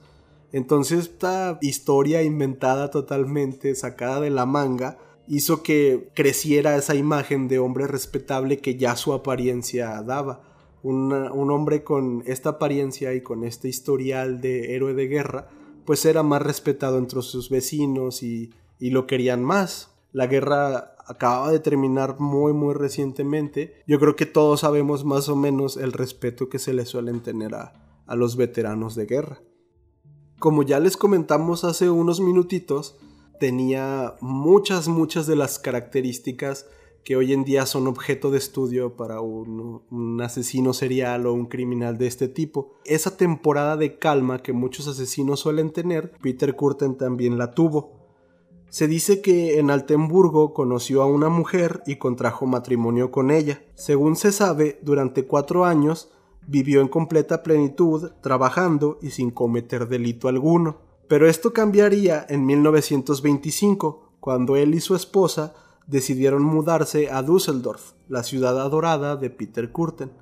Entonces 0.51 1.01
esta 1.01 1.59
historia 1.61 2.23
inventada 2.23 2.91
totalmente, 2.91 3.75
sacada 3.75 4.23
de 4.23 4.31
la 4.31 4.47
manga, 4.47 4.97
hizo 5.29 5.63
que 5.63 6.09
creciera 6.15 6.75
esa 6.79 6.95
imagen 6.95 7.49
de 7.49 7.59
hombre 7.59 7.87
respetable 7.87 8.61
que 8.61 8.77
ya 8.79 8.97
su 8.97 9.13
apariencia 9.13 10.01
daba 10.01 10.49
un 10.83 11.51
hombre 11.51 11.85
con 11.85 12.23
esta 12.27 12.51
apariencia 12.51 13.15
y 13.15 13.23
con 13.23 13.45
este 13.45 13.69
historial 13.69 14.41
de 14.41 14.75
héroe 14.75 14.95
de 14.95 15.09
guerra, 15.09 15.49
pues 15.85 16.05
era 16.05 16.23
más 16.23 16.43
respetado 16.43 16.99
entre 16.99 17.21
sus 17.23 17.51
vecinos 17.51 18.23
y, 18.23 18.53
lo 18.79 19.07
querían 19.07 19.43
más. 19.43 19.91
La 20.13 20.27
guerra 20.27 20.95
acababa 21.07 21.51
de 21.51 21.59
terminar 21.59 22.19
muy 22.21 22.53
muy 22.53 22.75
recientemente. 22.75 23.83
Yo 23.87 23.99
creo 23.99 24.17
que 24.17 24.25
todos 24.25 24.61
sabemos 24.61 25.05
más 25.05 25.29
o 25.29 25.37
menos 25.37 25.77
el 25.77 25.93
respeto 25.93 26.49
que 26.49 26.59
se 26.59 26.73
le 26.73 26.87
suelen 26.87 27.21
tener 27.21 27.55
a, 27.55 28.03
a 28.07 28.17
los 28.17 28.37
veteranos 28.37 28.95
de 28.95 29.07
guerra. 29.07 29.41
Como 30.39 30.63
ya 30.63 30.81
les 30.81 30.97
comentamos 30.97 31.65
hace 31.65 31.91
unos 31.91 32.21
minutitos, 32.21 32.97
tenía 33.39 34.15
muchas 34.21 34.89
muchas 34.89 35.27
de 35.27 35.37
las 35.37 35.59
características 35.59 36.67
que 37.05 37.17
hoy 37.17 37.33
en 37.33 37.45
día 37.45 37.67
son 37.67 37.87
objeto 37.87 38.31
de 38.31 38.39
estudio 38.39 38.97
para 38.97 39.21
un, 39.21 40.21
asesino 40.23 40.73
serial 40.73 41.27
o 41.27 41.33
un 41.33 41.47
criminal 41.47 41.99
de 41.99 42.07
este 42.07 42.29
tipo. 42.29 42.75
Esa 42.85 43.17
temporada 43.17 43.77
de 43.77 43.99
calma 43.99 44.43
que 44.43 44.53
muchos 44.53 44.87
asesinos 44.87 45.41
suelen 45.41 45.73
tener, 45.73 46.13
Peter 46.23 46.55
Curten 46.55 46.97
también 46.97 47.39
la 47.39 47.53
tuvo. 47.53 48.01
Se 48.69 48.87
dice 48.87 49.21
que 49.21 49.59
en 49.59 49.71
Altenburgo 49.71 50.55
conoció 50.55 51.03
a 51.03 51.07
una 51.07 51.29
mujer 51.29 51.83
y 51.87 51.97
contrajo 51.97 52.47
matrimonio 52.47 53.11
con 53.11 53.31
ella. 53.31 53.63
Según 53.75 54.15
se 54.15 54.31
sabe, 54.31 54.79
durante 54.83 55.27
cuatro 55.27 55.65
años 55.65 56.13
vivió 56.47 56.81
en 56.81 56.89
completa 56.89 57.43
plenitud, 57.43 58.13
trabajando 58.21 58.99
y 59.03 59.11
sin 59.11 59.31
cometer 59.31 59.89
delito 59.89 60.29
alguno. 60.29 60.79
Pero 61.09 61.29
esto 61.29 61.53
cambiaría 61.53 62.25
en 62.29 62.47
1925, 62.47 64.13
cuando 64.21 64.55
él 64.55 64.75
y 64.75 64.81
su 64.81 64.95
esposa 64.95 65.55
decidieron 65.87 66.43
mudarse 66.43 67.11
a 67.11 67.23
Düsseldorf, 67.23 67.93
la 68.09 68.23
ciudad 68.23 68.61
adorada 68.61 69.17
de 69.17 69.31
Peter 69.31 69.73
Kurten. 69.73 70.13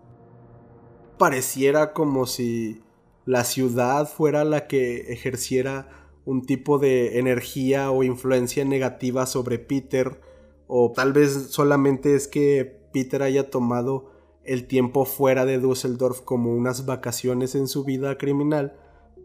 Pareciera 1.19 1.93
como 1.93 2.27
si 2.27 2.83
la 3.27 3.45
ciudad 3.45 4.09
fuera 4.09 4.45
la 4.45 4.67
que 4.67 5.13
ejerciera 5.13 5.89
un 6.25 6.45
tipo 6.45 6.79
de 6.79 7.19
energía 7.19 7.91
o 7.91 8.03
influencia 8.03 8.65
negativa 8.65 9.27
sobre 9.27 9.59
Peter, 9.59 10.21
o 10.67 10.93
tal 10.95 11.13
vez 11.13 11.49
solamente 11.51 12.15
es 12.15 12.29
que 12.29 12.81
Peter 12.93 13.23
haya 13.23 13.51
tomado 13.51 14.11
el 14.45 14.67
tiempo 14.67 15.05
fuera 15.05 15.45
de 15.45 15.59
Düsseldorf 15.59 16.21
como 16.21 16.55
unas 16.55 16.87
vacaciones 16.87 17.55
en 17.55 17.69
su 17.69 17.85
vida 17.85 18.17
criminal, 18.17 18.77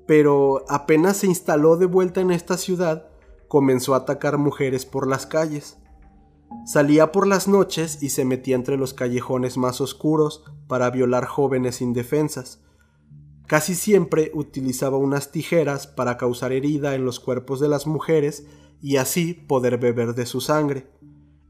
pero 0.05 0.65
apenas 0.67 1.17
se 1.17 1.27
instaló 1.27 1.77
de 1.77 1.85
vuelta 1.85 2.21
en 2.21 2.31
esta 2.31 2.57
ciudad, 2.57 3.07
comenzó 3.47 3.93
a 3.93 3.99
atacar 3.99 4.37
mujeres 4.37 4.85
por 4.85 5.07
las 5.07 5.25
calles. 5.25 5.77
Salía 6.65 7.11
por 7.11 7.27
las 7.27 7.47
noches 7.47 8.01
y 8.01 8.09
se 8.09 8.25
metía 8.25 8.55
entre 8.55 8.77
los 8.77 8.93
callejones 8.93 9.57
más 9.57 9.81
oscuros 9.81 10.43
para 10.67 10.89
violar 10.89 11.25
jóvenes 11.25 11.81
indefensas. 11.81 12.61
Casi 13.47 13.75
siempre 13.75 14.31
utilizaba 14.33 14.97
unas 14.97 15.31
tijeras 15.31 15.87
para 15.87 16.17
causar 16.17 16.53
herida 16.53 16.95
en 16.95 17.03
los 17.03 17.19
cuerpos 17.19 17.59
de 17.59 17.67
las 17.67 17.85
mujeres 17.85 18.45
y 18.81 18.97
así 18.97 19.33
poder 19.33 19.77
beber 19.77 20.15
de 20.15 20.25
su 20.25 20.41
sangre. 20.41 20.87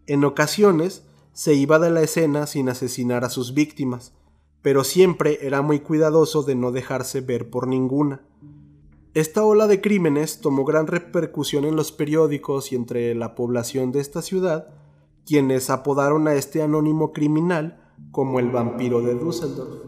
En 0.08 0.26
ocasiones 0.26 1.06
se 1.32 1.54
iba 1.54 1.80
de 1.80 1.92
la 1.92 2.02
escena 2.02 2.48
sin 2.48 2.70
asesinar 2.70 3.24
a 3.24 3.30
sus 3.30 3.54
víctimas, 3.54 4.13
pero 4.62 4.84
siempre 4.84 5.39
era 5.42 5.62
muy 5.62 5.80
cuidadoso 5.80 6.44
de 6.44 6.56
no 6.56 6.72
dejarse 6.72 7.22
ver 7.22 7.50
por 7.50 7.68
ninguna. 7.68 8.22
Esta 9.13 9.44
ola 9.44 9.68
de 9.68 9.80
crímenes 9.80 10.42
tomó 10.42 10.66
gran 10.66 10.88
repercusión 10.88 11.66
en 11.66 11.76
los 11.76 11.92
periódicos 11.92 12.72
y 12.72 12.76
entre 12.76 13.13
la 13.13 13.36
población 13.36 13.92
de 13.92 14.00
esta 14.00 14.24
ciudad, 14.24 14.70
quienes 15.26 15.70
apodaron 15.70 16.28
a 16.28 16.36
este 16.36 16.62
anónimo 16.62 17.14
criminal 17.14 17.80
como 18.12 18.40
el 18.40 18.50
vampiro 18.50 19.02
de 19.02 19.16
Düsseldorf. 19.16 19.82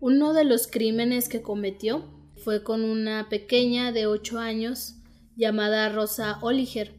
Uno 0.00 0.32
de 0.32 0.44
los 0.44 0.66
crímenes 0.66 1.28
que 1.28 1.42
cometió 1.42 2.04
fue 2.42 2.64
con 2.64 2.84
una 2.84 3.28
pequeña 3.28 3.92
de 3.92 4.06
8 4.06 4.38
años 4.38 4.96
llamada 5.36 5.88
Rosa 5.90 6.38
Oliger. 6.42 6.94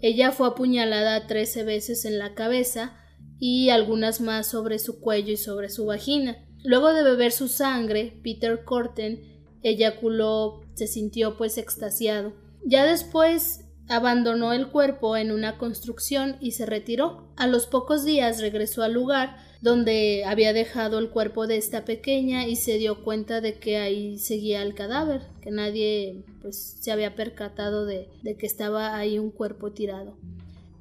Ella 0.00 0.30
fue 0.30 0.48
apuñalada 0.48 1.26
13 1.26 1.64
veces 1.64 2.04
en 2.04 2.18
la 2.18 2.34
cabeza 2.34 2.96
y 3.40 3.70
algunas 3.70 4.20
más 4.20 4.46
sobre 4.46 4.78
su 4.78 5.00
cuello 5.00 5.32
y 5.32 5.36
sobre 5.36 5.68
su 5.68 5.86
vagina. 5.86 6.36
Luego 6.64 6.92
de 6.92 7.02
beber 7.02 7.32
su 7.32 7.48
sangre, 7.48 8.20
Peter 8.22 8.64
Corten 8.64 9.22
eyaculó, 9.62 10.62
se 10.74 10.86
sintió 10.86 11.36
pues 11.36 11.58
extasiado. 11.58 12.32
Ya 12.64 12.84
después 12.84 13.64
abandonó 13.88 14.52
el 14.52 14.68
cuerpo 14.68 15.16
en 15.16 15.32
una 15.32 15.58
construcción 15.58 16.36
y 16.40 16.52
se 16.52 16.66
retiró. 16.66 17.28
A 17.36 17.46
los 17.46 17.66
pocos 17.66 18.04
días 18.04 18.40
regresó 18.40 18.82
al 18.82 18.92
lugar 18.92 19.36
donde 19.60 20.24
había 20.24 20.52
dejado 20.52 20.98
el 20.98 21.10
cuerpo 21.10 21.46
de 21.46 21.56
esta 21.56 21.84
pequeña 21.84 22.46
y 22.46 22.56
se 22.56 22.78
dio 22.78 23.02
cuenta 23.02 23.40
de 23.40 23.54
que 23.54 23.78
ahí 23.78 24.18
seguía 24.18 24.62
el 24.62 24.74
cadáver, 24.74 25.22
que 25.40 25.50
nadie 25.50 26.24
pues 26.42 26.76
se 26.80 26.92
había 26.92 27.16
percatado 27.16 27.84
de, 27.86 28.08
de 28.22 28.36
que 28.36 28.46
estaba 28.46 28.96
ahí 28.96 29.18
un 29.18 29.30
cuerpo 29.30 29.72
tirado. 29.72 30.16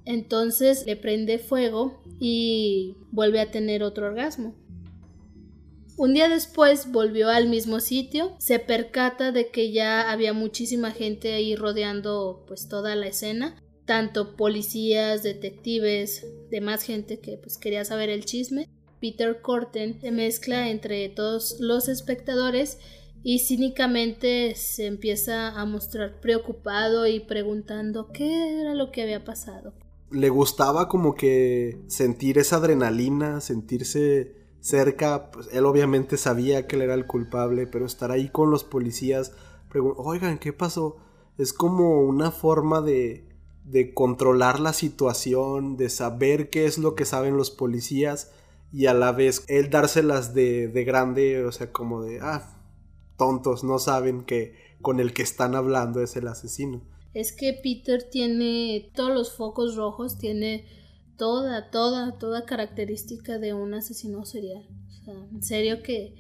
Entonces 0.06 0.86
le 0.86 0.96
prende 0.96 1.40
fuego 1.40 2.02
y 2.20 2.96
vuelve 3.12 3.42
a 3.42 3.52
tener 3.52 3.84
otro 3.84 4.08
orgasmo. 4.08 4.54
Un 5.98 6.14
día 6.14 6.30
después 6.30 6.92
volvió 6.92 7.30
al 7.30 7.50
mismo 7.50 7.80
sitio, 7.80 8.36
se 8.38 8.60
percata 8.60 9.32
de 9.32 9.50
que 9.50 9.72
ya 9.72 10.12
había 10.12 10.32
muchísima 10.32 10.92
gente 10.92 11.34
ahí 11.34 11.56
rodeando 11.56 12.44
pues 12.48 12.68
toda 12.68 12.96
la 12.96 13.08
escena, 13.08 13.56
tanto 13.86 14.36
policías, 14.36 15.24
detectives, 15.24 16.24
demás 16.52 16.84
gente 16.84 17.20
que 17.20 17.38
pues 17.38 17.58
quería 17.58 17.84
saber 17.84 18.10
el 18.10 18.26
chisme. 18.26 18.70
Peter 19.02 19.42
Corten 19.42 20.00
se 20.00 20.12
mezcla 20.12 20.70
entre 20.70 21.10
todos 21.10 21.58
los 21.60 21.88
espectadores 21.88 22.78
y 23.24 23.40
cínicamente 23.40 24.54
se 24.54 24.86
empieza 24.86 25.50
a 25.60 25.66
mostrar 25.66 26.20
preocupado 26.22 27.08
y 27.08 27.22
preguntando 27.22 28.12
qué 28.12 28.62
era 28.62 28.76
lo 28.76 28.92
que 28.92 29.02
había 29.02 29.24
pasado. 29.24 29.74
Le 30.12 30.30
gustaba 30.30 30.90
como 30.90 31.16
que 31.16 31.80
sentir 31.88 32.38
esa 32.38 32.58
adrenalina, 32.58 33.42
sentirse 33.42 34.47
cerca, 34.60 35.32
pues 35.32 35.50
él 35.52 35.66
obviamente 35.66 36.18
sabía 36.18 36.68
que 36.68 36.76
él 36.76 36.84
era 36.84 36.94
el 36.94 37.08
culpable, 37.08 37.68
pero 37.68 37.86
estar 37.86 38.12
ahí 38.12 38.30
con 38.30 38.52
los 38.52 38.64
policías, 38.64 39.34
oigan, 39.98 40.40
¿qué 40.40 40.54
pasó? 40.54 40.98
Es 41.38 41.54
como 41.54 42.02
una 42.02 42.32
forma 42.32 42.82
de, 42.82 43.28
de 43.64 43.94
controlar 43.94 44.60
la 44.60 44.74
situación, 44.74 45.78
de 45.78 45.90
saber 45.90 46.50
qué 46.50 46.66
es 46.66 46.78
lo 46.78 46.96
que 46.96 47.06
saben 47.06 47.38
los 47.38 47.52
policías 47.52 48.32
y 48.72 48.88
a 48.88 48.94
la 48.94 49.12
vez 49.12 49.46
él 49.48 49.70
dárselas 49.70 50.34
de, 50.34 50.68
de 50.68 50.84
grande, 50.84 51.46
o 51.46 51.52
sea, 51.52 51.72
como 51.72 52.02
de, 52.02 52.20
ah, 52.22 52.58
tontos, 53.18 53.64
no 53.64 53.80
saben 53.80 54.24
que 54.24 54.56
con 54.82 55.00
el 55.00 55.14
que 55.14 55.24
están 55.24 55.56
hablando 55.56 56.02
es 56.02 56.16
el 56.16 56.28
asesino. 56.28 56.82
Es 57.14 57.34
que 57.34 57.54
Peter 57.54 58.04
tiene 58.10 58.92
todos 58.94 59.12
los 59.12 59.36
focos 59.36 59.76
rojos, 59.76 60.18
tiene 60.18 60.66
toda, 61.18 61.70
toda, 61.70 62.18
toda 62.18 62.46
característica 62.46 63.38
de 63.38 63.54
un 63.54 63.74
asesino 63.74 64.26
serial. 64.26 64.66
O 64.88 65.06
sea, 65.06 65.14
en 65.14 65.44
serio 65.44 65.84
que 65.84 66.16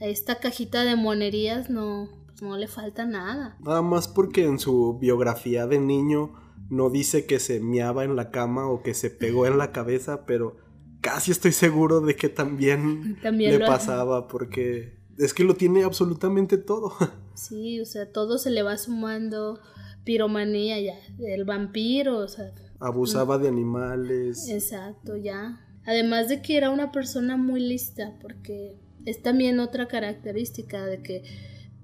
a 0.00 0.06
esta 0.06 0.36
cajita 0.36 0.84
de 0.84 0.96
monerías 0.96 1.70
no, 1.70 2.08
pues 2.26 2.42
no 2.42 2.56
le 2.56 2.68
falta 2.68 3.04
nada. 3.04 3.56
Nada 3.60 3.82
más 3.82 4.08
porque 4.08 4.44
en 4.44 4.58
su 4.58 4.98
biografía 4.98 5.66
de 5.66 5.78
niño 5.78 6.32
no 6.70 6.90
dice 6.90 7.26
que 7.26 7.38
se 7.38 7.60
miaba 7.60 8.04
en 8.04 8.16
la 8.16 8.30
cama 8.30 8.68
o 8.68 8.82
que 8.82 8.94
se 8.94 9.10
pegó 9.10 9.46
en 9.46 9.58
la 9.58 9.72
cabeza, 9.72 10.26
pero 10.26 10.56
casi 11.00 11.30
estoy 11.30 11.52
seguro 11.52 12.00
de 12.00 12.16
que 12.16 12.28
también, 12.28 13.18
le 13.22 13.58
pasaba 13.60 14.28
porque 14.28 14.98
es 15.18 15.34
que 15.34 15.44
lo 15.44 15.54
tiene 15.54 15.84
absolutamente 15.84 16.58
todo. 16.58 16.92
Sí, 17.38 17.80
o 17.80 17.86
sea, 17.86 18.10
todo 18.10 18.36
se 18.36 18.50
le 18.50 18.64
va 18.64 18.76
sumando 18.76 19.60
piromanía 20.02 20.80
ya, 20.80 20.94
el 21.20 21.44
vampiro, 21.44 22.18
o 22.18 22.26
sea, 22.26 22.52
abusaba 22.80 23.38
de 23.38 23.48
animales. 23.48 24.48
Exacto, 24.48 25.16
ya. 25.16 25.64
Además 25.84 26.28
de 26.28 26.42
que 26.42 26.56
era 26.56 26.70
una 26.70 26.92
persona 26.92 27.36
muy 27.36 27.60
lista, 27.60 28.16
porque 28.20 28.76
es 29.04 29.22
también 29.22 29.60
otra 29.60 29.88
característica 29.88 30.84
de 30.86 31.02
que 31.02 31.22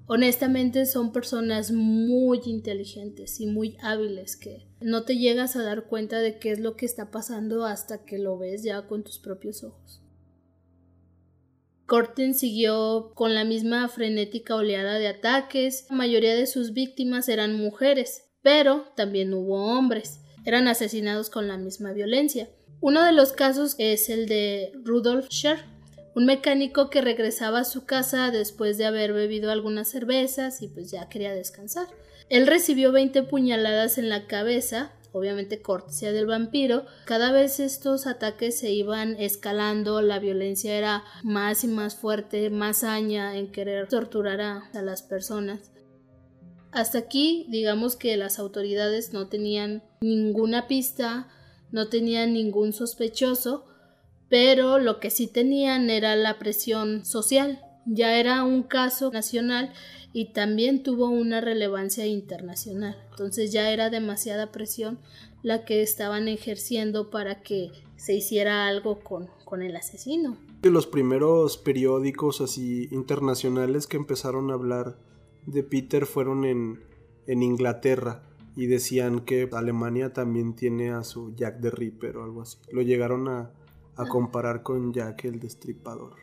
honestamente 0.07 0.85
son 0.85 1.11
personas 1.11 1.71
muy 1.71 2.41
inteligentes 2.45 3.39
y 3.39 3.47
muy 3.47 3.77
hábiles 3.81 4.37
que 4.37 4.67
no 4.79 5.03
te 5.03 5.17
llegas 5.17 5.55
a 5.55 5.63
dar 5.63 5.85
cuenta 5.85 6.19
de 6.19 6.37
qué 6.37 6.51
es 6.51 6.59
lo 6.59 6.75
que 6.75 6.85
está 6.85 7.09
pasando 7.09 7.65
hasta 7.65 8.05
que 8.05 8.19
lo 8.19 8.37
ves 8.37 8.63
ya 8.63 8.85
con 8.87 9.03
tus 9.03 9.17
propios 9.17 9.63
ojos. 9.63 10.01
Corten 11.87 12.33
siguió 12.33 13.11
con 13.13 13.35
la 13.35 13.43
misma 13.45 13.87
frenética 13.89 14.55
oleada 14.55 14.97
de 14.97 15.07
ataques. 15.07 15.85
La 15.89 15.95
mayoría 15.95 16.35
de 16.35 16.47
sus 16.47 16.73
víctimas 16.73 17.29
eran 17.29 17.55
mujeres, 17.55 18.23
pero 18.41 18.85
también 18.95 19.33
hubo 19.33 19.77
hombres 19.77 20.19
eran 20.45 20.67
asesinados 20.67 21.29
con 21.29 21.47
la 21.47 21.57
misma 21.57 21.91
violencia. 21.91 22.49
Uno 22.81 23.03
de 23.03 23.11
los 23.11 23.33
casos 23.33 23.75
es 23.77 24.09
el 24.09 24.27
de 24.27 24.71
Rudolf 24.83 25.27
Scher, 25.29 25.65
un 26.15 26.25
mecánico 26.25 26.89
que 26.89 27.01
regresaba 27.01 27.59
a 27.59 27.65
su 27.65 27.85
casa 27.85 28.31
después 28.31 28.77
de 28.77 28.85
haber 28.85 29.11
bebido 29.11 29.51
algunas 29.51 29.89
cervezas 29.89 30.61
y 30.61 30.67
pues 30.67 30.91
ya 30.91 31.09
quería 31.09 31.33
descansar. 31.33 31.87
Él 32.29 32.47
recibió 32.47 32.91
20 32.91 33.23
puñaladas 33.23 33.97
en 33.97 34.09
la 34.09 34.25
cabeza, 34.25 34.93
obviamente 35.11 35.61
cortesía 35.61 36.11
del 36.11 36.25
vampiro. 36.25 36.85
Cada 37.05 37.31
vez 37.31 37.59
estos 37.59 38.07
ataques 38.07 38.57
se 38.57 38.71
iban 38.71 39.15
escalando, 39.19 40.01
la 40.01 40.19
violencia 40.19 40.75
era 40.75 41.03
más 41.23 41.63
y 41.63 41.67
más 41.67 41.95
fuerte, 41.95 42.49
más 42.49 42.83
aña 42.83 43.37
en 43.37 43.51
querer 43.51 43.87
torturar 43.87 44.41
a, 44.41 44.69
a 44.73 44.81
las 44.81 45.03
personas. 45.03 45.71
Hasta 46.75 46.97
aquí, 46.97 47.45
digamos 47.47 47.95
que 47.95 48.17
las 48.17 48.37
autoridades 48.37 49.13
no 49.13 49.29
tenían 49.29 49.81
ninguna 50.01 50.67
pista, 50.67 51.29
no 51.71 51.87
tenían 51.87 52.33
ningún 52.33 52.73
sospechoso, 52.73 53.63
pero 54.27 54.77
lo 54.77 54.99
que 54.99 55.09
sí 55.09 55.27
tenían 55.27 55.89
era 55.89 56.17
la 56.17 56.37
presión 56.37 57.05
social. 57.05 57.61
Ya 57.85 58.19
era 58.19 58.43
un 58.43 58.61
caso 58.63 59.09
nacional 59.09 59.71
y 60.11 60.33
también 60.33 60.83
tuvo 60.83 61.07
una 61.07 61.39
relevancia 61.39 62.05
internacional. 62.07 63.01
Entonces 63.11 63.53
ya 63.53 63.71
era 63.71 63.89
demasiada 63.89 64.51
presión 64.51 64.99
la 65.43 65.63
que 65.63 65.81
estaban 65.81 66.27
ejerciendo 66.27 67.09
para 67.09 67.41
que 67.41 67.71
se 67.95 68.15
hiciera 68.15 68.67
algo 68.67 68.99
con, 68.99 69.29
con 69.45 69.61
el 69.61 69.77
asesino. 69.77 70.37
Los 70.61 70.87
primeros 70.87 71.55
periódicos 71.55 72.41
así 72.41 72.89
internacionales 72.91 73.87
que 73.87 73.95
empezaron 73.95 74.51
a 74.51 74.55
hablar 74.55 74.97
de 75.45 75.63
Peter 75.63 76.05
fueron 76.05 76.45
en, 76.45 76.81
en 77.27 77.43
Inglaterra 77.43 78.23
y 78.55 78.67
decían 78.67 79.21
que 79.21 79.49
Alemania 79.51 80.13
también 80.13 80.55
tiene 80.55 80.91
a 80.91 81.03
su 81.03 81.35
Jack 81.35 81.61
the 81.61 81.71
Ripper 81.71 82.17
o 82.17 82.23
algo 82.23 82.41
así. 82.41 82.57
Lo 82.71 82.81
llegaron 82.81 83.27
a, 83.27 83.39
a 83.39 83.51
Ah. 84.03 84.07
comparar 84.07 84.63
con 84.63 84.93
Jack 84.93 85.25
el 85.25 85.39
Destripador. 85.39 86.15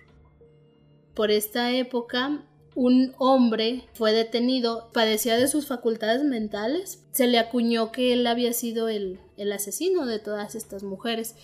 Por 1.14 1.30
esta 1.30 1.72
época 1.72 2.44
un 2.74 3.12
hombre 3.18 3.84
fue 3.92 4.12
detenido, 4.12 4.90
padecía 4.94 5.36
de 5.36 5.46
sus 5.46 5.66
facultades 5.66 6.24
mentales, 6.24 7.04
se 7.12 7.26
le 7.26 7.38
acuñó 7.38 7.92
que 7.92 8.14
él 8.14 8.26
había 8.26 8.54
sido 8.54 8.88
el, 8.88 9.20
el 9.36 9.52
asesino 9.52 10.06
de 10.06 10.18
todas 10.18 10.54
estas 10.54 10.82
mujeres. 10.82 11.34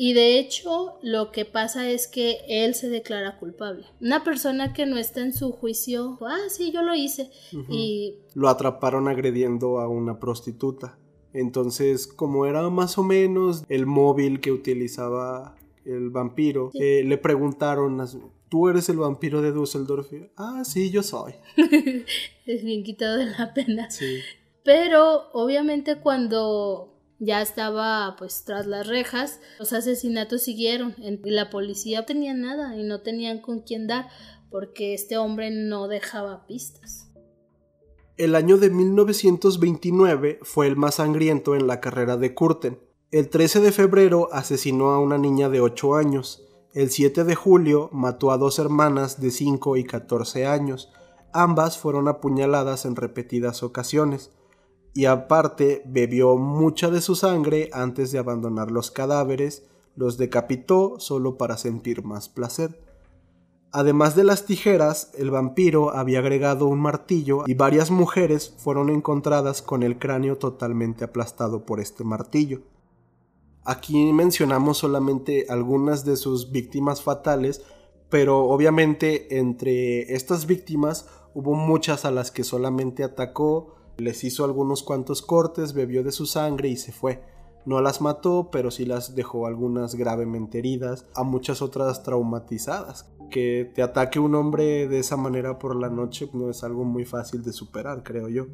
Y 0.00 0.12
de 0.12 0.38
hecho 0.38 0.94
lo 1.02 1.32
que 1.32 1.44
pasa 1.44 1.90
es 1.90 2.06
que 2.06 2.38
él 2.48 2.76
se 2.76 2.88
declara 2.88 3.36
culpable. 3.38 3.84
Una 4.00 4.22
persona 4.22 4.72
que 4.72 4.86
no 4.86 4.96
está 4.96 5.22
en 5.22 5.32
su 5.32 5.50
juicio, 5.50 6.18
ah, 6.22 6.38
sí, 6.50 6.70
yo 6.70 6.82
lo 6.82 6.94
hice. 6.94 7.30
Y 7.68 8.14
Lo 8.34 8.48
atraparon 8.48 9.08
agrediendo 9.08 9.80
a 9.80 9.88
una 9.88 10.20
prostituta. 10.20 10.96
Entonces, 11.32 12.06
como 12.06 12.46
era 12.46 12.70
más 12.70 12.96
o 12.96 13.02
menos 13.02 13.64
el 13.68 13.86
móvil 13.86 14.40
que 14.40 14.52
utilizaba 14.52 15.56
el 15.84 16.10
vampiro, 16.10 16.70
Sí. 16.72 16.78
eh, 16.80 17.02
le 17.04 17.18
preguntaron, 17.18 18.00
¿tú 18.48 18.68
eres 18.68 18.88
el 18.88 18.98
vampiro 18.98 19.42
de 19.42 19.50
Düsseldorf? 19.50 20.12
Y, 20.12 20.30
Ah, 20.36 20.62
sí, 20.64 20.90
yo 20.90 21.02
soy. 21.02 21.32
es 22.46 22.62
bien 22.64 22.84
quitado 22.84 23.16
de 23.16 23.26
la 23.26 23.52
pena. 23.52 23.90
Sí. 23.90 24.20
Pero 24.62 25.30
obviamente 25.32 25.96
cuando 25.96 26.94
ya 27.18 27.42
estaba 27.42 28.14
pues 28.16 28.44
tras 28.44 28.66
las 28.66 28.86
rejas, 28.86 29.40
los 29.58 29.72
asesinatos 29.72 30.42
siguieron 30.42 30.94
y 30.98 31.30
la 31.30 31.50
policía 31.50 32.00
no 32.00 32.06
tenía 32.06 32.34
nada 32.34 32.76
y 32.76 32.84
no 32.84 33.00
tenían 33.00 33.40
con 33.40 33.60
quién 33.60 33.86
dar 33.86 34.08
porque 34.50 34.94
este 34.94 35.18
hombre 35.18 35.50
no 35.50 35.88
dejaba 35.88 36.46
pistas. 36.46 37.10
El 38.16 38.34
año 38.34 38.56
de 38.56 38.70
1929 38.70 40.40
fue 40.42 40.66
el 40.66 40.76
más 40.76 40.96
sangriento 40.96 41.54
en 41.54 41.66
la 41.66 41.80
carrera 41.80 42.16
de 42.16 42.34
Curten. 42.34 42.80
El 43.10 43.28
13 43.28 43.60
de 43.60 43.72
febrero 43.72 44.28
asesinó 44.32 44.90
a 44.90 44.98
una 44.98 45.18
niña 45.18 45.48
de 45.48 45.60
8 45.60 45.94
años. 45.94 46.44
El 46.74 46.90
7 46.90 47.24
de 47.24 47.34
julio 47.34 47.90
mató 47.92 48.32
a 48.32 48.36
dos 48.36 48.58
hermanas 48.58 49.20
de 49.20 49.30
5 49.30 49.76
y 49.76 49.84
14 49.84 50.46
años. 50.46 50.90
Ambas 51.32 51.78
fueron 51.78 52.08
apuñaladas 52.08 52.84
en 52.86 52.96
repetidas 52.96 53.62
ocasiones. 53.62 54.32
Y 54.98 55.06
aparte 55.06 55.84
bebió 55.86 56.36
mucha 56.38 56.90
de 56.90 57.00
su 57.00 57.14
sangre 57.14 57.70
antes 57.72 58.10
de 58.10 58.18
abandonar 58.18 58.72
los 58.72 58.90
cadáveres, 58.90 59.62
los 59.94 60.18
decapitó 60.18 60.98
solo 60.98 61.38
para 61.38 61.56
sentir 61.56 62.02
más 62.02 62.28
placer. 62.28 62.82
Además 63.70 64.16
de 64.16 64.24
las 64.24 64.44
tijeras, 64.44 65.12
el 65.16 65.30
vampiro 65.30 65.94
había 65.94 66.18
agregado 66.18 66.66
un 66.66 66.80
martillo 66.80 67.44
y 67.46 67.54
varias 67.54 67.92
mujeres 67.92 68.52
fueron 68.58 68.90
encontradas 68.90 69.62
con 69.62 69.84
el 69.84 70.00
cráneo 70.00 70.36
totalmente 70.36 71.04
aplastado 71.04 71.64
por 71.64 71.78
este 71.78 72.02
martillo. 72.02 72.62
Aquí 73.64 74.12
mencionamos 74.12 74.78
solamente 74.78 75.46
algunas 75.48 76.04
de 76.04 76.16
sus 76.16 76.50
víctimas 76.50 77.02
fatales, 77.02 77.62
pero 78.10 78.46
obviamente 78.46 79.38
entre 79.38 80.12
estas 80.12 80.46
víctimas 80.46 81.08
hubo 81.34 81.54
muchas 81.54 82.04
a 82.04 82.10
las 82.10 82.32
que 82.32 82.42
solamente 82.42 83.04
atacó, 83.04 83.77
les 83.98 84.22
hizo 84.22 84.44
algunos 84.44 84.82
cuantos 84.82 85.22
cortes, 85.22 85.74
bebió 85.74 86.02
de 86.02 86.12
su 86.12 86.24
sangre 86.24 86.68
y 86.68 86.76
se 86.76 86.92
fue. 86.92 87.22
No 87.66 87.80
las 87.80 88.00
mató, 88.00 88.48
pero 88.50 88.70
sí 88.70 88.86
las 88.86 89.14
dejó 89.14 89.46
algunas 89.46 89.96
gravemente 89.96 90.58
heridas, 90.58 91.06
a 91.14 91.24
muchas 91.24 91.60
otras 91.60 92.02
traumatizadas. 92.04 93.10
Que 93.28 93.70
te 93.74 93.82
ataque 93.82 94.20
un 94.20 94.34
hombre 94.36 94.88
de 94.88 95.00
esa 95.00 95.16
manera 95.16 95.58
por 95.58 95.76
la 95.76 95.90
noche 95.90 96.30
no 96.32 96.48
es 96.48 96.64
algo 96.64 96.84
muy 96.84 97.04
fácil 97.04 97.42
de 97.42 97.52
superar, 97.52 98.02
creo 98.02 98.28
yo. 98.28 98.46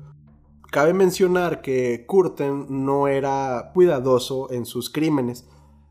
Cabe 0.72 0.94
mencionar 0.94 1.61
que 1.62 2.04
Curten 2.07 2.66
no 2.85 3.07
era 3.07 3.70
cuidadoso 3.72 4.50
en 4.50 4.66
sus 4.66 4.90
crímenes, 4.90 5.46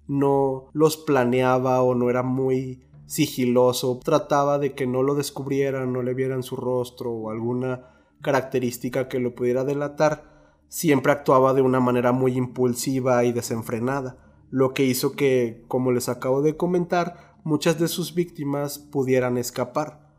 no 0.08 0.66
los 0.74 0.98
planeaba 0.98 1.82
o 1.82 1.96
no 1.96 2.10
era 2.10 2.24
muy 2.24 2.84
sigiloso, 3.06 4.00
trataba 4.04 4.60
de 4.60 4.74
que 4.74 4.88
no 4.88 5.04
lo 5.04 5.16
descubrieran, 5.16 5.94
no 5.94 6.02
le 6.02 6.14
vieran 6.14 6.44
su 6.44 6.58
rostro 6.58 7.12
o 7.12 7.30
alguna 7.30 7.93
característica 8.24 9.08
que 9.08 9.20
lo 9.20 9.36
pudiera 9.36 9.64
delatar, 9.64 10.34
siempre 10.68 11.12
actuaba 11.12 11.54
de 11.54 11.62
una 11.62 11.80
manera 11.80 12.12
muy 12.12 12.36
impulsiva 12.36 13.24
y 13.26 13.32
desenfrenada, 13.32 14.18
lo 14.50 14.74
que 14.74 14.84
hizo 14.86 15.12
que, 15.12 15.64
como 15.68 15.92
les 15.92 16.10
acabo 16.10 16.42
de 16.42 16.58
comentar, 16.58 17.36
muchas 17.44 17.78
de 17.80 17.88
sus 17.88 18.16
víctimas 18.16 18.80
pudieran 18.80 19.38
escapar. 19.38 20.10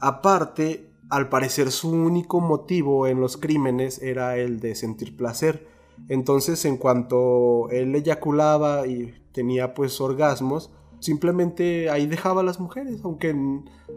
Aparte, 0.00 0.90
al 1.08 1.30
parecer 1.30 1.70
su 1.70 1.90
único 1.90 2.40
motivo 2.40 3.06
en 3.06 3.20
los 3.20 3.36
crímenes 3.36 4.02
era 4.02 4.36
el 4.36 4.60
de 4.60 4.74
sentir 4.74 5.16
placer. 5.16 5.66
Entonces, 6.08 6.64
en 6.64 6.76
cuanto 6.76 7.70
él 7.70 7.94
eyaculaba 7.94 8.86
y 8.86 9.14
tenía 9.32 9.74
pues 9.74 10.00
orgasmos, 10.00 10.70
simplemente 11.04 11.90
ahí 11.90 12.06
dejaba 12.06 12.40
a 12.40 12.44
las 12.44 12.58
mujeres, 12.58 13.00
aunque 13.04 13.36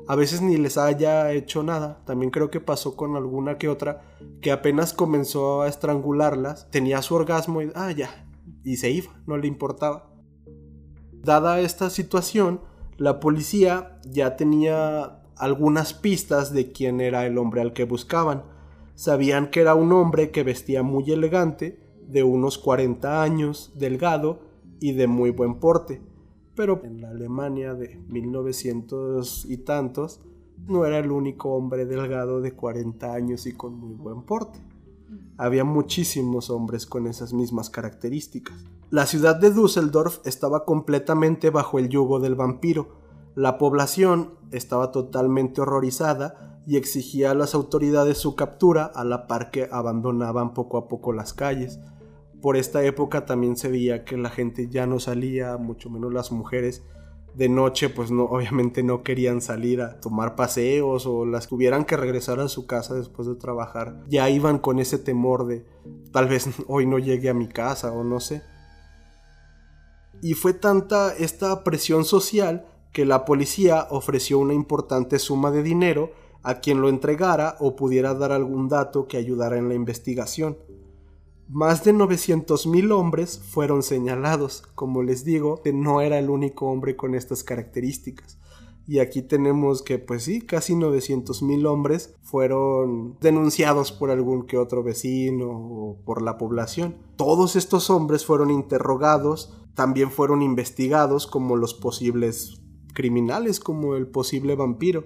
a 0.09 0.15
veces 0.15 0.41
ni 0.41 0.57
les 0.57 0.77
haya 0.77 1.31
hecho 1.31 1.63
nada. 1.63 2.03
También 2.05 2.31
creo 2.31 2.51
que 2.51 2.59
pasó 2.59 2.97
con 2.97 3.15
alguna 3.15 3.57
que 3.57 3.69
otra 3.69 4.01
que 4.41 4.51
apenas 4.51 4.91
comenzó 4.91 5.61
a 5.61 5.69
estrangularlas, 5.69 6.69
tenía 6.69 7.01
su 7.01 7.15
orgasmo 7.15 7.61
y 7.61 7.71
ah 7.75 7.91
ya, 7.91 8.27
y 8.65 8.75
se 8.75 8.91
iba, 8.91 9.13
no 9.25 9.37
le 9.37 9.47
importaba. 9.47 10.11
Dada 11.13 11.61
esta 11.61 11.89
situación, 11.89 12.59
la 12.97 13.21
policía 13.21 13.99
ya 14.03 14.35
tenía 14.35 15.21
algunas 15.37 15.93
pistas 15.93 16.51
de 16.51 16.73
quién 16.73 16.99
era 16.99 17.25
el 17.25 17.37
hombre 17.37 17.61
al 17.61 17.71
que 17.71 17.85
buscaban. 17.85 18.43
Sabían 18.95 19.49
que 19.49 19.61
era 19.61 19.75
un 19.75 19.93
hombre 19.93 20.31
que 20.31 20.43
vestía 20.43 20.83
muy 20.83 21.09
elegante, 21.09 21.79
de 22.05 22.23
unos 22.23 22.57
40 22.57 23.21
años, 23.23 23.71
delgado 23.75 24.39
y 24.81 24.91
de 24.91 25.07
muy 25.07 25.29
buen 25.29 25.55
porte. 25.59 26.01
Pero 26.57 26.81
en 26.83 27.01
la 27.01 27.11
Alemania 27.11 27.75
de 27.75 28.01
1900 28.09 29.45
y 29.45 29.57
tantos, 29.57 30.21
no 30.67 30.85
era 30.85 30.97
el 30.97 31.11
único 31.11 31.53
hombre 31.53 31.85
delgado 31.85 32.41
de 32.41 32.53
40 32.53 33.13
años 33.13 33.45
y 33.45 33.53
con 33.53 33.75
muy 33.79 33.93
buen 33.93 34.23
porte. 34.23 34.59
Había 35.37 35.63
muchísimos 35.63 36.49
hombres 36.49 36.87
con 36.87 37.05
esas 37.05 37.31
mismas 37.31 37.69
características. 37.69 38.57
La 38.89 39.05
ciudad 39.05 39.35
de 39.35 39.51
Düsseldorf 39.51 40.25
estaba 40.25 40.65
completamente 40.65 41.51
bajo 41.51 41.77
el 41.77 41.89
yugo 41.89 42.19
del 42.19 42.33
vampiro. 42.33 42.87
La 43.35 43.59
población 43.59 44.31
estaba 44.51 44.91
totalmente 44.91 45.61
horrorizada 45.61 46.59
y 46.65 46.77
exigía 46.77 47.31
a 47.31 47.35
las 47.35 47.53
autoridades 47.53 48.17
su 48.17 48.35
captura 48.35 48.85
a 48.85 49.03
la 49.03 49.27
par 49.27 49.51
que 49.51 49.69
abandonaban 49.71 50.55
poco 50.55 50.77
a 50.77 50.87
poco 50.87 51.13
las 51.13 51.33
calles. 51.33 51.79
Por 52.47 52.55
esta 52.55 52.81
época 52.81 53.25
también 53.25 53.57
se 53.57 53.67
veía 53.67 54.05
que 54.05 54.15
la 54.15 54.29
gente 54.29 54.69
ya 54.69 54.87
no 54.87 55.01
salía, 55.01 55.57
mucho 55.57 55.89
menos 55.89 56.13
las 56.13 56.31
mujeres. 56.31 56.81
De 57.35 57.49
noche, 57.49 57.89
pues 57.89 58.09
no, 58.09 58.23
obviamente 58.23 58.83
no 58.83 59.03
querían 59.03 59.41
salir 59.41 59.81
a 59.81 59.99
tomar 59.99 60.37
paseos 60.37 61.05
o 61.07 61.25
las 61.25 61.49
tuvieran 61.49 61.83
que 61.83 61.97
regresar 61.97 62.39
a 62.39 62.47
su 62.47 62.65
casa 62.65 62.95
después 62.95 63.27
de 63.27 63.35
trabajar. 63.35 64.01
Ya 64.07 64.29
iban 64.29 64.59
con 64.59 64.79
ese 64.79 64.97
temor 64.97 65.45
de 65.45 65.65
tal 66.13 66.29
vez 66.29 66.47
hoy 66.69 66.85
no 66.85 66.99
llegue 66.99 67.27
a 67.27 67.33
mi 67.33 67.49
casa 67.49 67.91
o 67.91 68.05
no 68.05 68.21
sé. 68.21 68.41
Y 70.21 70.33
fue 70.33 70.53
tanta 70.53 71.13
esta 71.17 71.65
presión 71.65 72.05
social 72.05 72.65
que 72.93 73.05
la 73.05 73.25
policía 73.25 73.87
ofreció 73.89 74.39
una 74.39 74.53
importante 74.53 75.19
suma 75.19 75.51
de 75.51 75.63
dinero 75.63 76.11
a 76.43 76.61
quien 76.61 76.79
lo 76.79 76.87
entregara 76.87 77.57
o 77.59 77.75
pudiera 77.75 78.13
dar 78.13 78.31
algún 78.31 78.69
dato 78.69 79.05
que 79.05 79.17
ayudara 79.17 79.57
en 79.57 79.67
la 79.67 79.75
investigación. 79.75 80.57
Más 81.49 81.83
de 81.83 81.93
900.000 81.93 82.91
hombres 82.91 83.39
fueron 83.39 83.81
señalados, 83.81 84.63
como 84.75 85.01
les 85.01 85.23
digo, 85.23 85.61
no 85.73 86.01
era 86.01 86.19
el 86.19 86.29
único 86.29 86.67
hombre 86.67 86.95
con 86.95 87.15
estas 87.15 87.43
características. 87.43 88.37
Y 88.87 88.99
aquí 88.99 89.21
tenemos 89.21 89.81
que, 89.81 89.99
pues 89.99 90.23
sí, 90.23 90.41
casi 90.41 90.73
900 90.73 91.43
mil 91.43 91.65
hombres 91.65 92.15
fueron 92.21 93.17
denunciados 93.19 93.91
por 93.91 94.11
algún 94.11 94.45
que 94.45 94.57
otro 94.57 94.81
vecino 94.81 95.49
o 95.49 95.97
por 96.05 96.21
la 96.21 96.37
población. 96.37 96.95
Todos 97.17 97.57
estos 97.57 97.89
hombres 97.89 98.25
fueron 98.25 98.49
interrogados, 98.49 99.53
también 99.75 100.09
fueron 100.09 100.41
investigados 100.41 101.27
como 101.27 101.57
los 101.57 101.73
posibles 101.73 102.61
criminales, 102.93 103.59
como 103.59 103.95
el 103.95 104.07
posible 104.07 104.55
vampiro. 104.55 105.03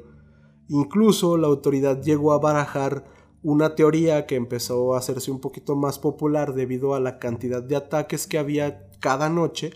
Incluso 0.68 1.38
la 1.38 1.48
autoridad 1.48 2.04
llegó 2.04 2.34
a 2.34 2.40
barajar 2.40 3.06
una 3.44 3.76
teoría 3.76 4.26
que 4.26 4.36
empezó 4.36 4.94
a 4.94 5.00
hacerse 5.00 5.32
un 5.32 5.40
poquito 5.40 5.76
más 5.76 6.00
popular 6.00 6.54
debido 6.54 6.94
a 6.94 7.00
la 7.00 7.20
cantidad 7.20 7.64
de 7.64 7.76
ataques 7.76 8.28
que 8.28 8.38
había 8.38 8.88
cada 9.00 9.30
noche. 9.30 9.72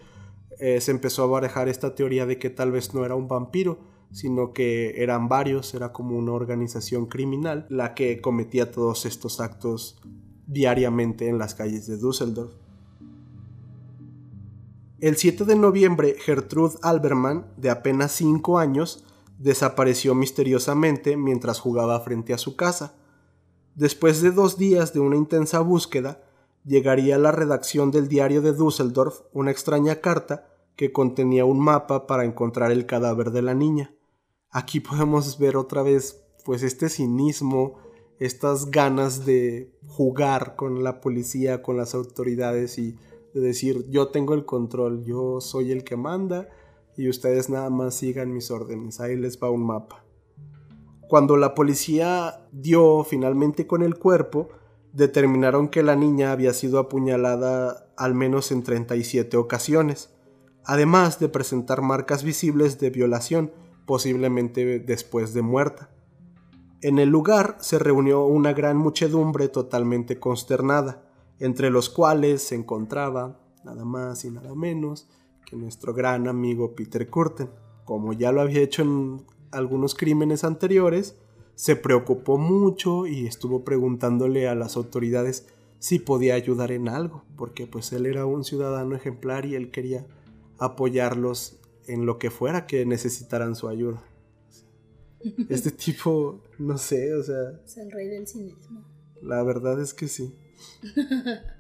Eh, 0.59 0.79
se 0.81 0.91
empezó 0.91 1.23
a 1.23 1.27
barajar 1.27 1.67
esta 1.67 1.95
teoría 1.95 2.25
de 2.25 2.37
que 2.37 2.49
tal 2.49 2.71
vez 2.71 2.93
no 2.93 3.05
era 3.05 3.15
un 3.15 3.27
vampiro, 3.27 3.79
sino 4.11 4.53
que 4.53 5.01
eran 5.01 5.27
varios, 5.27 5.73
era 5.73 5.91
como 5.91 6.17
una 6.17 6.31
organización 6.31 7.07
criminal 7.07 7.65
la 7.69 7.93
que 7.95 8.21
cometía 8.21 8.71
todos 8.71 9.05
estos 9.05 9.39
actos 9.39 9.99
diariamente 10.47 11.27
en 11.27 11.37
las 11.37 11.55
calles 11.55 11.87
de 11.87 11.97
Düsseldorf. 11.97 12.53
El 15.01 15.17
7 15.17 15.43
de 15.43 15.55
noviembre, 15.55 16.15
Gertrude 16.17 16.77
Alberman, 16.81 17.47
de 17.57 17.69
apenas 17.69 18.13
5 18.13 18.59
años, 18.59 19.03
desapareció 19.37 20.15
misteriosamente 20.15 21.17
mientras 21.17 21.59
jugaba 21.59 21.99
frente 21.99 22.33
a 22.33 22.37
su 22.37 22.55
casa. 22.55 22.95
Después 23.75 24.21
de 24.21 24.31
dos 24.31 24.57
días 24.57 24.93
de 24.93 24.99
una 24.99 25.15
intensa 25.15 25.59
búsqueda, 25.59 26.23
llegaría 26.63 27.15
a 27.15 27.19
la 27.19 27.31
redacción 27.31 27.91
del 27.91 28.07
diario 28.07 28.41
de 28.41 28.53
Düsseldorf 28.53 29.21
una 29.31 29.51
extraña 29.51 30.01
carta 30.01 30.47
que 30.75 30.91
contenía 30.91 31.45
un 31.45 31.59
mapa 31.59 32.07
para 32.07 32.25
encontrar 32.25 32.71
el 32.71 32.85
cadáver 32.85 33.31
de 33.31 33.41
la 33.41 33.53
niña 33.53 33.95
aquí 34.55 34.79
podemos 34.79 35.37
ver 35.37 35.57
otra 35.57 35.83
vez 35.83 36.23
pues 36.45 36.63
este 36.63 36.87
cinismo, 36.87 37.75
estas 38.19 38.71
ganas 38.71 39.25
de 39.25 39.69
jugar 39.85 40.55
con 40.55 40.81
la 40.81 41.01
policía, 41.01 41.61
con 41.61 41.75
las 41.75 41.93
autoridades 41.93 42.77
y 42.77 42.95
de 43.33 43.41
decir 43.41 43.85
yo 43.89 44.07
tengo 44.07 44.33
el 44.33 44.45
control, 44.45 45.03
yo 45.03 45.41
soy 45.41 45.73
el 45.73 45.83
que 45.83 45.97
manda 45.97 46.47
y 46.95 47.09
ustedes 47.09 47.49
nada 47.49 47.69
más 47.69 47.95
sigan 47.95 48.33
mis 48.33 48.49
órdenes, 48.49 49.01
ahí 49.01 49.17
les 49.17 49.37
va 49.37 49.49
un 49.49 49.65
mapa. 49.65 50.04
Cuando 51.07 51.37
la 51.37 51.53
policía 51.53 52.47
dio 52.51 53.03
finalmente 53.03 53.67
con 53.67 53.83
el 53.83 53.97
cuerpo, 53.97 54.49
determinaron 54.93 55.67
que 55.67 55.83
la 55.83 55.95
niña 55.95 56.31
había 56.31 56.53
sido 56.53 56.79
apuñalada 56.79 57.87
al 57.97 58.15
menos 58.15 58.51
en 58.51 58.63
37 58.63 59.37
ocasiones, 59.37 60.13
además 60.63 61.19
de 61.19 61.29
presentar 61.29 61.81
marcas 61.81 62.23
visibles 62.23 62.79
de 62.79 62.89
violación, 62.89 63.51
posiblemente 63.85 64.79
después 64.79 65.33
de 65.33 65.41
muerta. 65.41 65.89
En 66.81 66.97
el 66.97 67.09
lugar 67.09 67.57
se 67.59 67.77
reunió 67.77 68.25
una 68.25 68.53
gran 68.53 68.77
muchedumbre 68.77 69.47
totalmente 69.47 70.19
consternada, 70.19 71.03
entre 71.39 71.69
los 71.69 71.89
cuales 71.89 72.41
se 72.41 72.55
encontraba 72.55 73.39
nada 73.63 73.83
más 73.83 74.23
y 74.25 74.31
nada 74.31 74.55
menos 74.55 75.07
que 75.45 75.55
nuestro 75.55 75.93
gran 75.93 76.27
amigo 76.27 76.73
Peter 76.75 77.09
Curten. 77.09 77.49
Como 77.83 78.13
ya 78.13 78.31
lo 78.31 78.41
había 78.41 78.61
hecho 78.61 78.81
en 78.81 79.25
algunos 79.51 79.95
crímenes 79.95 80.43
anteriores, 80.43 81.15
se 81.55 81.75
preocupó 81.75 82.37
mucho 82.37 83.07
y 83.07 83.27
estuvo 83.27 83.63
preguntándole 83.63 84.47
a 84.47 84.55
las 84.55 84.75
autoridades 84.75 85.47
si 85.79 85.99
podía 85.99 86.35
ayudar 86.35 86.71
en 86.71 86.89
algo, 86.89 87.23
porque 87.37 87.67
pues 87.67 87.93
él 87.93 88.05
era 88.05 88.25
un 88.25 88.43
ciudadano 88.43 88.95
ejemplar 88.95 89.45
y 89.45 89.55
él 89.55 89.71
quería 89.71 90.05
apoyarlos 90.57 91.59
en 91.87 92.05
lo 92.05 92.17
que 92.17 92.31
fuera 92.31 92.65
que 92.65 92.85
necesitaran 92.85 93.55
su 93.55 93.67
ayuda. 93.67 94.03
Este 95.49 95.71
tipo, 95.71 96.41
no 96.59 96.77
sé, 96.77 97.13
o 97.13 97.23
sea... 97.23 97.59
Es 97.65 97.77
el 97.77 97.91
rey 97.91 98.07
del 98.07 98.27
cinismo. 98.27 98.83
La 99.21 99.43
verdad 99.43 99.81
es 99.81 99.93
que 99.93 100.07
sí. 100.07 100.35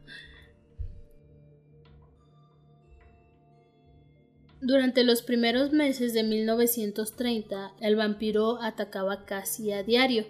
Durante 4.65 5.03
los 5.03 5.21
primeros 5.21 5.73
meses 5.73 6.15
de 6.15 6.23
1930, 6.23 7.73
el 7.81 7.95
vampiro 7.95 8.59
atacaba 8.63 9.23
casi 9.23 9.71
a 9.71 9.83
diario, 9.83 10.25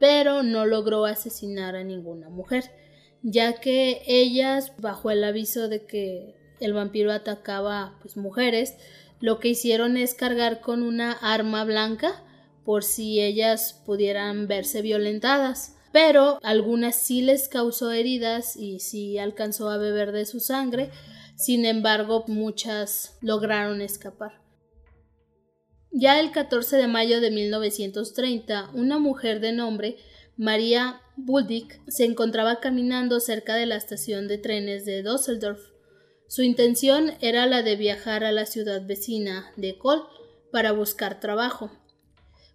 pero 0.00 0.42
no 0.42 0.66
logró 0.66 1.04
asesinar 1.04 1.76
a 1.76 1.84
ninguna 1.84 2.30
mujer, 2.30 2.72
ya 3.22 3.60
que 3.60 4.02
ellas, 4.08 4.72
bajo 4.78 5.12
el 5.12 5.22
aviso 5.22 5.68
de 5.68 5.86
que 5.86 6.34
el 6.58 6.72
vampiro 6.72 7.12
atacaba 7.12 7.96
pues, 8.02 8.16
mujeres, 8.16 8.74
lo 9.20 9.38
que 9.38 9.50
hicieron 9.50 9.96
es 9.96 10.14
cargar 10.14 10.60
con 10.60 10.82
una 10.82 11.12
arma 11.12 11.62
blanca 11.62 12.24
por 12.64 12.82
si 12.82 13.20
ellas 13.20 13.80
pudieran 13.86 14.48
verse 14.48 14.82
violentadas. 14.82 15.76
Pero 15.92 16.40
algunas 16.42 16.96
sí 16.96 17.22
les 17.22 17.48
causó 17.48 17.92
heridas 17.92 18.56
y 18.56 18.80
sí 18.80 19.16
alcanzó 19.16 19.70
a 19.70 19.76
beber 19.76 20.10
de 20.10 20.26
su 20.26 20.40
sangre, 20.40 20.90
sin 21.36 21.64
embargo 21.64 22.24
muchas 22.26 23.18
lograron 23.20 23.80
escapar. 23.80 24.40
Ya 25.90 26.18
el 26.20 26.32
14 26.32 26.76
de 26.76 26.88
mayo 26.88 27.20
de 27.20 27.30
1930, 27.30 28.70
una 28.74 28.98
mujer 28.98 29.40
de 29.40 29.52
nombre 29.52 29.96
María 30.36 31.00
Buldick 31.16 31.80
se 31.86 32.04
encontraba 32.04 32.58
caminando 32.60 33.20
cerca 33.20 33.54
de 33.54 33.66
la 33.66 33.76
estación 33.76 34.26
de 34.26 34.38
trenes 34.38 34.84
de 34.84 35.02
Düsseldorf 35.02 35.74
su 36.26 36.42
intención 36.42 37.12
era 37.20 37.46
la 37.46 37.62
de 37.62 37.76
viajar 37.76 38.24
a 38.24 38.32
la 38.32 38.46
ciudad 38.46 38.84
vecina 38.86 39.52
de 39.56 39.78
Col 39.78 40.02
para 40.50 40.72
buscar 40.72 41.20
trabajo. 41.20 41.70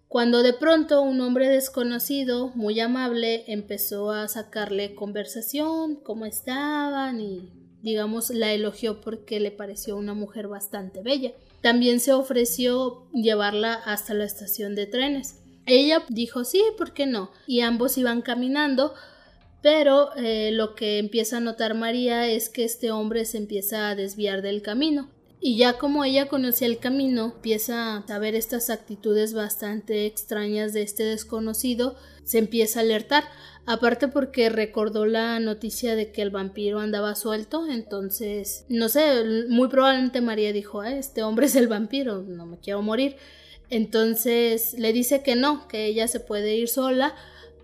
Cuando 0.08 0.42
de 0.42 0.52
pronto 0.52 1.02
un 1.02 1.20
hombre 1.20 1.48
desconocido, 1.48 2.48
muy 2.48 2.80
amable, 2.80 3.44
empezó 3.46 4.10
a 4.10 4.26
sacarle 4.26 4.96
conversación, 4.96 5.96
cómo 6.02 6.26
estaban 6.26 7.20
y 7.20 7.52
digamos 7.82 8.30
la 8.30 8.52
elogió 8.52 9.00
porque 9.00 9.40
le 9.40 9.50
pareció 9.50 9.96
una 9.96 10.14
mujer 10.14 10.48
bastante 10.48 11.02
bella. 11.02 11.32
También 11.60 12.00
se 12.00 12.12
ofreció 12.12 13.06
llevarla 13.12 13.74
hasta 13.74 14.14
la 14.14 14.24
estación 14.24 14.74
de 14.74 14.86
trenes. 14.86 15.36
Ella 15.66 16.04
dijo 16.08 16.44
sí, 16.44 16.62
¿por 16.76 16.92
qué 16.92 17.06
no? 17.06 17.30
Y 17.46 17.60
ambos 17.60 17.98
iban 17.98 18.22
caminando 18.22 18.94
pero 19.62 20.14
eh, 20.16 20.50
lo 20.52 20.74
que 20.74 20.98
empieza 20.98 21.36
a 21.36 21.40
notar 21.40 21.74
María 21.74 22.28
es 22.28 22.48
que 22.48 22.64
este 22.64 22.90
hombre 22.90 23.24
se 23.24 23.38
empieza 23.38 23.88
a 23.88 23.94
desviar 23.94 24.42
del 24.42 24.62
camino. 24.62 25.10
Y 25.42 25.56
ya 25.56 25.78
como 25.78 26.04
ella 26.04 26.28
conocía 26.28 26.66
el 26.66 26.78
camino, 26.78 27.32
empieza 27.36 27.96
a 27.96 28.18
ver 28.18 28.34
estas 28.34 28.68
actitudes 28.68 29.32
bastante 29.32 30.04
extrañas 30.04 30.74
de 30.74 30.82
este 30.82 31.02
desconocido, 31.02 31.96
se 32.24 32.38
empieza 32.38 32.80
a 32.80 32.82
alertar. 32.82 33.24
Aparte 33.72 34.08
porque 34.08 34.48
recordó 34.48 35.06
la 35.06 35.38
noticia 35.38 35.94
de 35.94 36.10
que 36.10 36.22
el 36.22 36.30
vampiro 36.30 36.80
andaba 36.80 37.14
suelto, 37.14 37.68
entonces, 37.68 38.64
no 38.68 38.88
sé, 38.88 39.22
muy 39.48 39.68
probablemente 39.68 40.20
María 40.20 40.52
dijo, 40.52 40.80
ah, 40.80 40.92
este 40.92 41.22
hombre 41.22 41.46
es 41.46 41.54
el 41.54 41.68
vampiro, 41.68 42.20
no 42.22 42.46
me 42.46 42.58
quiero 42.58 42.82
morir. 42.82 43.14
Entonces 43.68 44.74
le 44.76 44.92
dice 44.92 45.22
que 45.22 45.36
no, 45.36 45.68
que 45.68 45.86
ella 45.86 46.08
se 46.08 46.18
puede 46.18 46.56
ir 46.56 46.66
sola, 46.66 47.14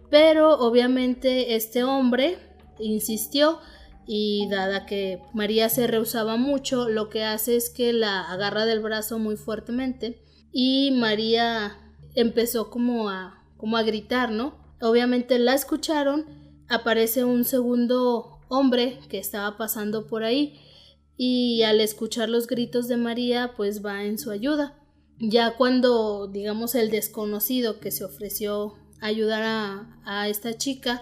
pero 0.08 0.56
obviamente 0.60 1.56
este 1.56 1.82
hombre 1.82 2.38
insistió 2.78 3.58
y 4.06 4.48
dada 4.48 4.86
que 4.86 5.18
María 5.34 5.68
se 5.70 5.88
rehusaba 5.88 6.36
mucho, 6.36 6.88
lo 6.88 7.08
que 7.08 7.24
hace 7.24 7.56
es 7.56 7.68
que 7.68 7.92
la 7.92 8.30
agarra 8.30 8.64
del 8.64 8.78
brazo 8.78 9.18
muy 9.18 9.34
fuertemente 9.34 10.22
y 10.52 10.92
María 10.92 11.76
empezó 12.14 12.70
como 12.70 13.10
a 13.10 13.42
como 13.56 13.76
a 13.76 13.82
gritar, 13.82 14.30
¿no? 14.30 14.65
Obviamente 14.80 15.38
la 15.38 15.54
escucharon, 15.54 16.26
aparece 16.68 17.24
un 17.24 17.44
segundo 17.44 18.40
hombre 18.48 18.98
que 19.08 19.18
estaba 19.18 19.56
pasando 19.56 20.06
por 20.06 20.24
ahí 20.24 20.60
y 21.16 21.62
al 21.62 21.80
escuchar 21.80 22.28
los 22.28 22.46
gritos 22.46 22.88
de 22.88 22.96
María 22.96 23.54
pues 23.56 23.84
va 23.84 24.04
en 24.04 24.18
su 24.18 24.30
ayuda. 24.30 24.78
Ya 25.18 25.56
cuando 25.56 26.26
digamos 26.26 26.74
el 26.74 26.90
desconocido 26.90 27.80
que 27.80 27.90
se 27.90 28.04
ofreció 28.04 28.74
ayudar 29.00 29.42
a, 30.04 30.28
esta 30.28 30.56
chica, 30.58 31.00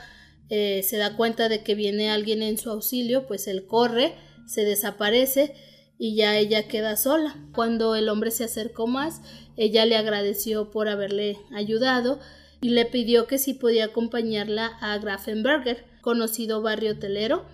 eh, 0.50 0.82
se 0.84 0.96
da 0.98 1.16
cuenta 1.16 1.48
de 1.48 1.62
que 1.64 1.74
viene 1.74 2.10
alguien 2.10 2.42
en 2.42 2.58
su 2.58 2.70
auxilio, 2.70 3.26
pues 3.26 3.48
él 3.48 3.66
corre, 3.66 4.14
se 4.46 4.64
desaparece 4.64 5.54
y 5.98 6.14
ya 6.14 6.38
ella 6.38 6.68
queda 6.68 6.96
sola. 6.96 7.36
Cuando 7.54 7.96
el 7.96 8.08
hombre 8.08 8.30
se 8.30 8.44
acercó 8.44 8.86
más, 8.86 9.20
ella 9.56 9.84
le 9.84 9.96
agradeció 9.96 10.70
por 10.70 10.88
haberle 10.88 11.38
ayudado 11.52 12.20
y 12.64 12.70
le 12.70 12.86
pidió 12.86 13.26
que 13.26 13.36
si 13.36 13.52
podía 13.52 13.84
acompañarla 13.84 14.68
a 14.80 14.96
Grafenberger, 14.96 15.84
conocido 16.00 16.62
barrio 16.62 16.92
hotelero, 16.92 17.44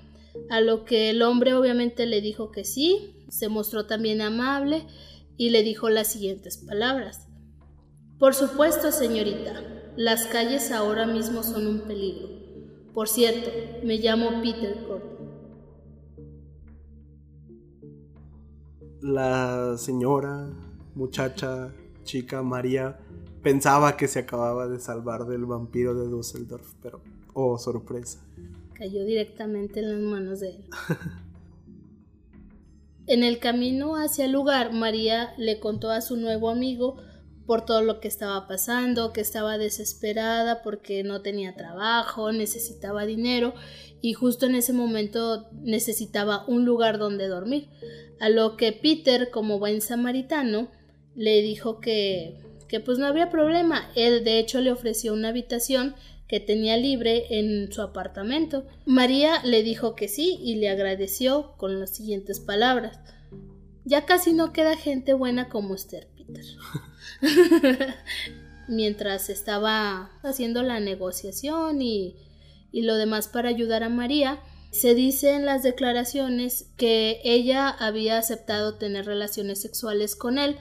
a 0.51 0.61
lo 0.61 0.85
que 0.85 1.11
el 1.11 1.23
hombre 1.23 1.53
obviamente 1.53 2.07
le 2.07 2.21
dijo 2.21 2.53
que 2.53 2.63
sí, 2.63 3.27
se 3.29 3.49
mostró 3.49 3.87
también 3.87 4.21
amable 4.21 4.87
y 5.37 5.51
le 5.51 5.65
dijo 5.65 5.91
las 5.91 6.13
siguientes 6.13 6.59
palabras. 6.59 7.27
Por 8.21 8.37
supuesto, 8.37 8.93
señorita, 8.93 9.65
las 9.97 10.27
calles 10.27 10.71
ahora 10.71 11.09
mismo 11.09 11.43
son 11.43 11.67
un 11.67 11.81
peligro. 11.81 12.29
Por 12.95 13.09
cierto, 13.09 13.51
me 13.83 13.97
llamo 13.97 14.41
Peter 14.41 14.79
Gordon. 14.87 15.29
La 19.01 19.75
señora, 19.77 20.51
muchacha, 20.95 21.75
chica 22.05 22.45
María 22.45 22.97
pensaba 23.43 23.97
que 23.97 24.09
se 24.09 24.21
acababa 24.21 24.69
de 24.69 24.81
salvar 24.81 25.27
del 25.27 25.47
vampiro 25.47 25.95
de 25.95 26.09
Düsseldorf, 26.09 26.75
pero 26.83 27.01
oh, 27.35 27.59
sorpresa. 27.59 28.21
Cayó 28.75 29.05
directamente 29.05 29.81
en 29.81 29.91
las 29.91 30.01
manos 30.01 30.41
de 30.41 30.51
él. 30.51 30.65
en 33.07 33.25
el 33.25 33.39
camino 33.39 33.97
hacia 33.97 34.25
el 34.25 34.33
lugar, 34.33 34.73
María 34.73 35.35
le 35.37 35.61
contó 35.61 35.91
a 35.91 36.01
su 36.01 36.17
nuevo 36.17 36.51
amigo 36.51 36.97
por 37.47 37.65
todo 37.65 37.83
lo 37.83 37.99
que 37.99 38.07
estaba 38.07 38.47
pasando, 38.47 39.13
que 39.13 39.21
estaba 39.21 39.59
desesperada 39.59 40.63
porque 40.63 41.03
no 41.03 41.21
tenía 41.21 41.57
trabajo, 41.57 42.31
necesitaba 42.31 43.07
dinero 43.07 43.55
y 44.01 44.13
justo 44.13 44.47
en 44.47 44.55
ese 44.55 44.73
momento 44.73 45.49
necesitaba 45.61 46.45
un 46.47 46.65
lugar 46.65 46.99
donde 46.99 47.27
dormir. 47.27 47.69
A 48.21 48.29
lo 48.29 48.57
que 48.57 48.73
Peter, 48.73 49.31
como 49.31 49.59
buen 49.59 49.81
samaritano, 49.81 50.71
le 51.17 51.43
dijo 51.43 51.81
que, 51.81 52.39
que 52.71 52.79
pues 52.79 52.99
no 52.99 53.07
había 53.07 53.31
problema. 53.31 53.91
Él 53.97 54.23
de 54.23 54.39
hecho 54.39 54.61
le 54.61 54.71
ofreció 54.71 55.13
una 55.13 55.31
habitación 55.31 55.97
que 56.29 56.39
tenía 56.39 56.77
libre 56.77 57.27
en 57.31 57.73
su 57.73 57.83
apartamento. 57.83 58.65
María 58.87 59.43
le 59.43 59.65
dijo 59.65 59.97
que 59.97 60.07
sí 60.07 60.39
y 60.41 60.55
le 60.55 60.69
agradeció 60.69 61.57
con 61.57 61.81
las 61.81 61.91
siguientes 61.91 62.39
palabras. 62.39 63.01
Ya 63.85 64.07
casi 64.07 64.33
no 64.33 64.53
queda 64.53 64.77
gente 64.77 65.15
buena 65.15 65.49
como 65.49 65.75
usted, 65.75 66.07
Peter. 66.17 66.45
Mientras 68.69 69.31
estaba 69.31 70.13
haciendo 70.23 70.63
la 70.63 70.79
negociación 70.79 71.83
y, 71.83 72.15
y 72.71 72.83
lo 72.83 72.95
demás 72.95 73.27
para 73.27 73.49
ayudar 73.49 73.83
a 73.83 73.89
María, 73.89 74.39
se 74.71 74.95
dice 74.95 75.35
en 75.35 75.45
las 75.45 75.65
declaraciones 75.65 76.71
que 76.77 77.21
ella 77.25 77.69
había 77.69 78.17
aceptado 78.19 78.77
tener 78.77 79.07
relaciones 79.07 79.61
sexuales 79.61 80.15
con 80.15 80.39
él 80.39 80.57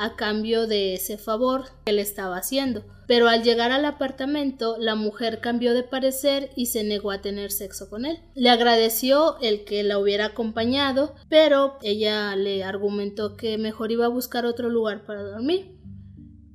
a 0.00 0.16
cambio 0.16 0.66
de 0.66 0.94
ese 0.94 1.18
favor 1.18 1.66
que 1.84 1.92
le 1.92 2.00
estaba 2.00 2.38
haciendo. 2.38 2.84
Pero 3.06 3.28
al 3.28 3.42
llegar 3.42 3.70
al 3.70 3.84
apartamento, 3.84 4.76
la 4.78 4.94
mujer 4.94 5.40
cambió 5.40 5.74
de 5.74 5.82
parecer 5.82 6.50
y 6.56 6.66
se 6.66 6.84
negó 6.84 7.10
a 7.10 7.20
tener 7.20 7.52
sexo 7.52 7.90
con 7.90 8.06
él. 8.06 8.18
Le 8.34 8.48
agradeció 8.48 9.38
el 9.42 9.64
que 9.64 9.82
la 9.82 9.98
hubiera 9.98 10.26
acompañado, 10.26 11.14
pero 11.28 11.76
ella 11.82 12.34
le 12.34 12.64
argumentó 12.64 13.36
que 13.36 13.58
mejor 13.58 13.92
iba 13.92 14.06
a 14.06 14.08
buscar 14.08 14.46
otro 14.46 14.70
lugar 14.70 15.04
para 15.04 15.22
dormir. 15.22 15.76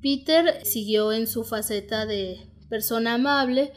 Peter 0.02 0.66
siguió 0.66 1.14
en 1.14 1.28
su 1.28 1.44
faceta 1.44 2.08
de 2.08 2.50
persona 2.68 3.14
amable 3.14 3.74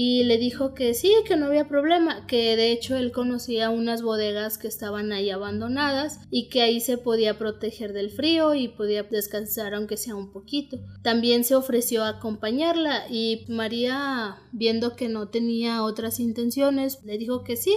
y 0.00 0.22
le 0.22 0.38
dijo 0.38 0.74
que 0.74 0.94
sí, 0.94 1.12
que 1.26 1.36
no 1.36 1.46
había 1.46 1.66
problema, 1.66 2.24
que 2.28 2.54
de 2.54 2.70
hecho 2.70 2.96
él 2.96 3.10
conocía 3.10 3.68
unas 3.68 4.00
bodegas 4.00 4.56
que 4.56 4.68
estaban 4.68 5.10
ahí 5.10 5.28
abandonadas 5.28 6.20
y 6.30 6.50
que 6.50 6.62
ahí 6.62 6.80
se 6.80 6.98
podía 6.98 7.36
proteger 7.36 7.92
del 7.92 8.10
frío 8.10 8.54
y 8.54 8.68
podía 8.68 9.02
descansar 9.02 9.74
aunque 9.74 9.96
sea 9.96 10.14
un 10.14 10.30
poquito. 10.30 10.78
También 11.02 11.42
se 11.42 11.56
ofreció 11.56 12.04
a 12.04 12.10
acompañarla 12.10 13.10
y 13.10 13.44
María, 13.48 14.36
viendo 14.52 14.94
que 14.94 15.08
no 15.08 15.30
tenía 15.30 15.82
otras 15.82 16.20
intenciones, 16.20 17.02
le 17.02 17.18
dijo 17.18 17.42
que 17.42 17.56
sí 17.56 17.74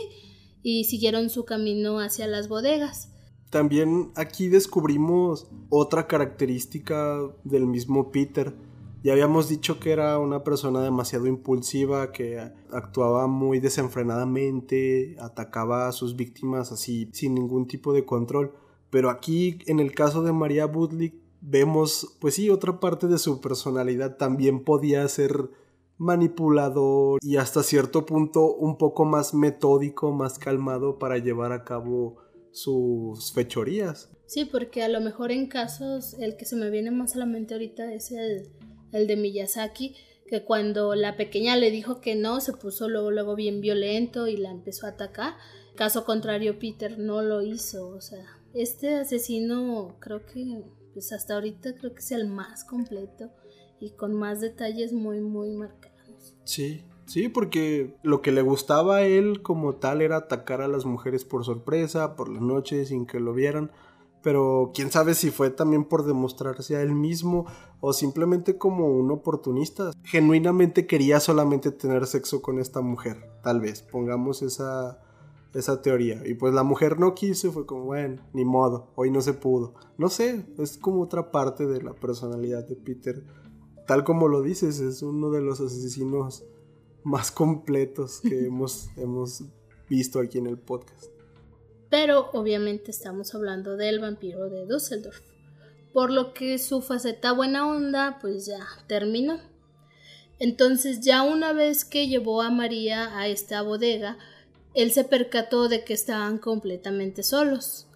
y 0.61 0.83
siguieron 0.83 1.31
su 1.31 1.43
camino 1.43 1.99
hacia 1.99 2.27
las 2.27 2.47
bodegas. 2.47 3.09
También 3.49 4.11
aquí 4.13 4.47
descubrimos 4.47 5.47
otra 5.69 6.05
característica 6.05 7.17
del 7.43 7.65
mismo 7.65 8.11
Peter. 8.11 8.53
Ya 9.03 9.13
habíamos 9.13 9.49
dicho 9.49 9.79
que 9.79 9.91
era 9.91 10.19
una 10.19 10.43
persona 10.43 10.81
demasiado 10.81 11.25
impulsiva, 11.25 12.11
que 12.11 12.39
actuaba 12.71 13.25
muy 13.25 13.59
desenfrenadamente, 13.59 15.15
atacaba 15.19 15.87
a 15.87 15.91
sus 15.91 16.15
víctimas 16.15 16.71
así 16.71 17.09
sin 17.11 17.33
ningún 17.33 17.67
tipo 17.67 17.93
de 17.93 18.05
control. 18.05 18.53
Pero 18.91 19.09
aquí, 19.09 19.57
en 19.65 19.79
el 19.79 19.93
caso 19.93 20.21
de 20.21 20.33
María 20.33 20.67
Budlik, 20.67 21.15
vemos, 21.41 22.15
pues 22.19 22.35
sí, 22.35 22.51
otra 22.51 22.79
parte 22.79 23.07
de 23.07 23.17
su 23.17 23.41
personalidad 23.41 24.17
también 24.17 24.63
podía 24.63 25.07
ser 25.07 25.49
manipulador 25.97 27.19
y 27.23 27.37
hasta 27.37 27.63
cierto 27.63 28.05
punto 28.05 28.53
un 28.53 28.77
poco 28.77 29.05
más 29.05 29.33
metódico, 29.33 30.11
más 30.11 30.37
calmado 30.37 30.99
para 30.99 31.17
llevar 31.17 31.51
a 31.51 31.63
cabo 31.63 32.17
sus 32.51 33.33
fechorías. 33.33 34.09
Sí, 34.25 34.45
porque 34.45 34.83
a 34.83 34.89
lo 34.89 35.01
mejor 35.01 35.31
en 35.31 35.47
casos, 35.47 36.15
el 36.19 36.37
que 36.37 36.45
se 36.45 36.55
me 36.55 36.69
viene 36.69 36.91
más 36.91 37.15
a 37.15 37.19
la 37.19 37.25
mente 37.25 37.53
ahorita 37.53 37.93
es 37.93 38.11
el, 38.11 38.49
el 38.91 39.07
de 39.07 39.15
Miyazaki, 39.15 39.95
que 40.27 40.43
cuando 40.43 40.95
la 40.95 41.17
pequeña 41.17 41.57
le 41.57 41.71
dijo 41.71 42.01
que 42.01 42.15
no, 42.15 42.39
se 42.41 42.53
puso 42.53 42.89
luego, 42.89 43.11
luego 43.11 43.35
bien 43.35 43.61
violento 43.61 44.27
y 44.27 44.37
la 44.37 44.51
empezó 44.51 44.85
a 44.85 44.91
atacar. 44.91 45.33
Caso 45.75 46.05
contrario, 46.05 46.59
Peter 46.59 46.97
no 46.97 47.21
lo 47.21 47.41
hizo. 47.41 47.89
O 47.89 48.01
sea, 48.01 48.25
este 48.53 48.95
asesino 48.95 49.97
creo 49.99 50.25
que, 50.25 50.63
pues 50.93 51.11
hasta 51.11 51.35
ahorita 51.35 51.75
creo 51.75 51.93
que 51.93 51.99
es 51.99 52.11
el 52.11 52.27
más 52.27 52.63
completo 52.63 53.31
y 53.79 53.91
con 53.91 54.13
más 54.13 54.41
detalles 54.41 54.93
muy, 54.93 55.19
muy 55.19 55.49
marcados. 55.51 56.35
Sí, 56.43 56.83
Sí, 57.11 57.27
porque 57.27 57.93
lo 58.03 58.21
que 58.21 58.31
le 58.31 58.41
gustaba 58.41 58.97
a 58.97 59.01
él 59.01 59.41
como 59.41 59.75
tal 59.75 60.01
era 60.01 60.15
atacar 60.15 60.61
a 60.61 60.69
las 60.69 60.85
mujeres 60.85 61.25
por 61.25 61.43
sorpresa, 61.43 62.15
por 62.15 62.29
la 62.29 62.39
noche, 62.39 62.85
sin 62.85 63.05
que 63.05 63.19
lo 63.19 63.33
vieran. 63.33 63.69
Pero 64.23 64.71
quién 64.73 64.91
sabe 64.91 65.15
si 65.15 65.31
fue 65.31 65.49
también 65.49 65.83
por 65.83 66.05
demostrarse 66.05 66.75
a 66.75 66.81
él 66.81 66.93
mismo 66.93 67.45
o 67.79 67.93
simplemente 67.93 68.57
como 68.57 68.87
un 68.87 69.11
oportunista. 69.11 69.91
Genuinamente 70.03 70.85
quería 70.85 71.19
solamente 71.19 71.71
tener 71.71 72.05
sexo 72.05 72.41
con 72.41 72.59
esta 72.59 72.81
mujer, 72.81 73.17
tal 73.43 73.61
vez, 73.61 73.81
pongamos 73.81 74.43
esa, 74.43 75.01
esa 75.53 75.81
teoría. 75.81 76.21
Y 76.25 76.35
pues 76.35 76.53
la 76.53 76.63
mujer 76.63 76.99
no 76.99 77.15
quiso, 77.15 77.51
fue 77.51 77.65
como, 77.65 77.85
bueno, 77.85 78.21
ni 78.33 78.45
modo, 78.45 78.91
hoy 78.95 79.09
no 79.09 79.21
se 79.21 79.33
pudo. 79.33 79.73
No 79.97 80.09
sé, 80.09 80.45
es 80.59 80.77
como 80.77 81.01
otra 81.01 81.31
parte 81.31 81.65
de 81.65 81.81
la 81.81 81.93
personalidad 81.93 82.67
de 82.67 82.75
Peter. 82.75 83.25
Tal 83.87 84.03
como 84.03 84.27
lo 84.27 84.41
dices, 84.43 84.79
es 84.79 85.01
uno 85.01 85.31
de 85.31 85.41
los 85.41 85.59
asesinos 85.59 86.45
más 87.03 87.31
completos 87.31 88.21
que 88.21 88.45
hemos, 88.45 88.89
hemos 88.97 89.43
visto 89.89 90.19
aquí 90.19 90.37
en 90.37 90.47
el 90.47 90.59
podcast. 90.59 91.20
Pero 91.91 92.29
obviamente 92.31 92.89
estamos 92.89 93.35
hablando 93.35 93.75
del 93.75 93.99
vampiro 93.99 94.49
de 94.49 94.65
Düsseldorf, 94.65 95.19
por 95.91 96.09
lo 96.09 96.33
que 96.33 96.57
su 96.57 96.81
faceta 96.81 97.33
buena 97.33 97.67
onda 97.67 98.17
pues 98.21 98.45
ya 98.45 98.65
terminó. 98.87 99.41
Entonces 100.39 101.01
ya 101.01 101.21
una 101.21 101.51
vez 101.51 101.83
que 101.83 102.07
llevó 102.07 102.41
a 102.41 102.49
María 102.49 103.15
a 103.17 103.27
esta 103.27 103.61
bodega, 103.61 104.17
él 104.73 104.93
se 104.93 105.03
percató 105.03 105.67
de 105.67 105.83
que 105.83 105.93
estaban 105.93 106.37
completamente 106.37 107.23
solos. 107.23 107.87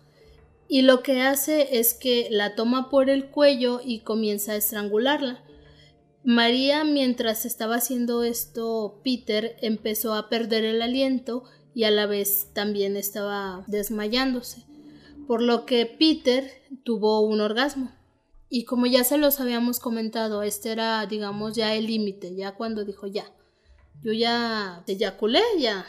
Y 0.67 0.81
lo 0.81 1.01
que 1.01 1.21
hace 1.21 1.79
es 1.79 1.93
que 1.93 2.27
la 2.29 2.53
toma 2.53 2.89
por 2.89 3.09
el 3.09 3.27
cuello 3.27 3.79
y 3.81 4.01
comienza 4.01 4.51
a 4.51 4.57
estrangularla. 4.57 5.41
María, 6.25 6.83
mientras 6.83 7.45
estaba 7.45 7.75
haciendo 7.75 8.23
esto, 8.23 8.99
Peter 9.05 9.55
empezó 9.61 10.15
a 10.15 10.27
perder 10.27 10.65
el 10.65 10.81
aliento 10.81 11.45
y 11.75 11.83
a 11.83 11.91
la 11.91 12.07
vez 12.07 12.47
también 12.53 12.95
estaba 12.95 13.65
desmayándose, 13.67 14.63
por 15.27 15.41
lo 15.41 15.65
que 15.65 15.85
Peter 15.85 16.49
tuvo 16.83 17.19
un 17.19 17.41
orgasmo. 17.41 17.91
Y 18.49 18.63
como 18.63 18.85
ya 18.85 19.03
se 19.03 19.17
los 19.17 19.41
habíamos 19.41 19.81
comentado, 19.81 20.41
este 20.41 20.71
era, 20.71 21.05
digamos, 21.05 21.53
ya 21.53 21.75
el 21.75 21.87
límite, 21.87 22.33
ya 22.33 22.53
cuando 22.53 22.85
dijo 22.85 23.07
ya, 23.07 23.25
yo 24.01 24.13
ya 24.13 24.83
eyaculé, 24.87 25.41
ya, 25.59 25.85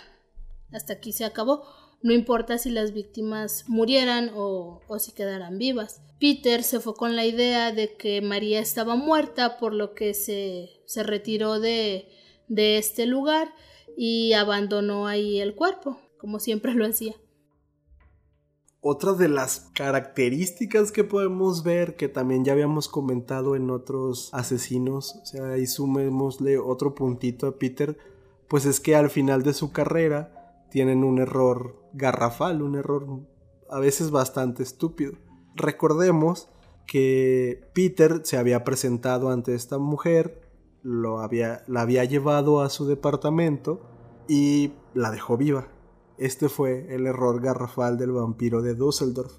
hasta 0.73 0.95
aquí 0.95 1.13
se 1.13 1.25
acabó. 1.25 1.63
No 2.03 2.13
importa 2.13 2.59
si 2.59 2.71
las 2.71 2.93
víctimas 2.93 3.65
murieran 3.69 4.33
o, 4.35 4.81
o 4.89 4.99
si 4.99 5.13
quedaran 5.13 5.57
vivas. 5.57 6.01
Peter 6.19 6.65
se 6.65 6.81
fue 6.81 6.95
con 6.95 7.15
la 7.15 7.25
idea 7.25 7.73
de 7.73 7.95
que 7.95 8.21
María 8.23 8.59
estaba 8.59 8.97
muerta, 8.97 9.59
por 9.59 9.73
lo 9.73 9.95
que 9.95 10.15
se, 10.15 10.81
se 10.87 11.03
retiró 11.05 11.61
de, 11.61 12.09
de 12.49 12.79
este 12.79 13.07
lugar 13.07 13.53
y 13.97 14.35
abandonó 14.35 15.07
ahí 15.07 15.41
el 15.41 15.55
cuerpo, 15.55 15.99
como 16.19 16.39
siempre 16.39 16.75
lo 16.75 16.87
hacía. 16.87 17.15
Otra 18.81 19.15
de 19.15 19.29
las 19.29 19.71
características 19.75 20.93
que 20.93 21.03
podemos 21.03 21.65
ver, 21.65 21.97
que 21.97 22.09
también 22.09 22.45
ya 22.45 22.53
habíamos 22.53 22.89
comentado 22.89 23.57
en 23.57 23.71
otros 23.71 24.31
asesinos, 24.33 25.17
o 25.23 25.27
sea, 25.27 25.49
ahí 25.53 25.67
sumémosle 25.67 26.59
otro 26.59 26.95
puntito 26.95 27.49
a 27.49 27.59
Peter, 27.59 27.99
pues 28.49 28.65
es 28.65 28.79
que 28.79 28.95
al 28.95 29.11
final 29.11 29.43
de 29.43 29.55
su 29.55 29.73
carrera 29.73 30.67
tienen 30.71 31.03
un 31.03 31.19
error 31.19 31.83
garrafal, 31.95 32.63
un 32.63 32.77
error 32.77 33.07
a 33.69 33.81
veces 33.81 34.11
bastante 34.11 34.63
estúpido. 34.63 35.15
Recordemos 35.57 36.49
que 36.87 37.69
Peter 37.75 38.21
se 38.25 38.37
había 38.37 38.63
presentado 38.63 39.31
ante 39.31 39.55
esta 39.55 39.79
mujer, 39.79 40.46
lo 40.87 41.19
había, 41.19 41.65
la 41.67 41.81
había 41.81 42.05
llevado 42.05 42.61
a 42.61 42.71
su 42.71 42.87
departamento 42.87 43.81
y 44.29 44.75
la 44.95 45.11
dejó 45.11 45.37
viva. 45.37 45.67
Este 46.17 46.49
fue 46.49 46.95
el 46.95 47.09
error 47.09 47.43
garrafal 47.43 47.99
del 47.99 48.13
vampiro 48.13 48.63
de 48.63 48.77
Düsseldorf. 48.77 49.33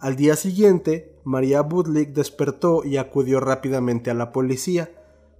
Al 0.00 0.16
día 0.16 0.34
siguiente, 0.34 1.16
María 1.22 1.60
Budlik 1.62 2.10
despertó 2.10 2.84
y 2.84 2.96
acudió 2.96 3.38
rápidamente 3.38 4.10
a 4.10 4.14
la 4.14 4.32
policía, 4.32 4.90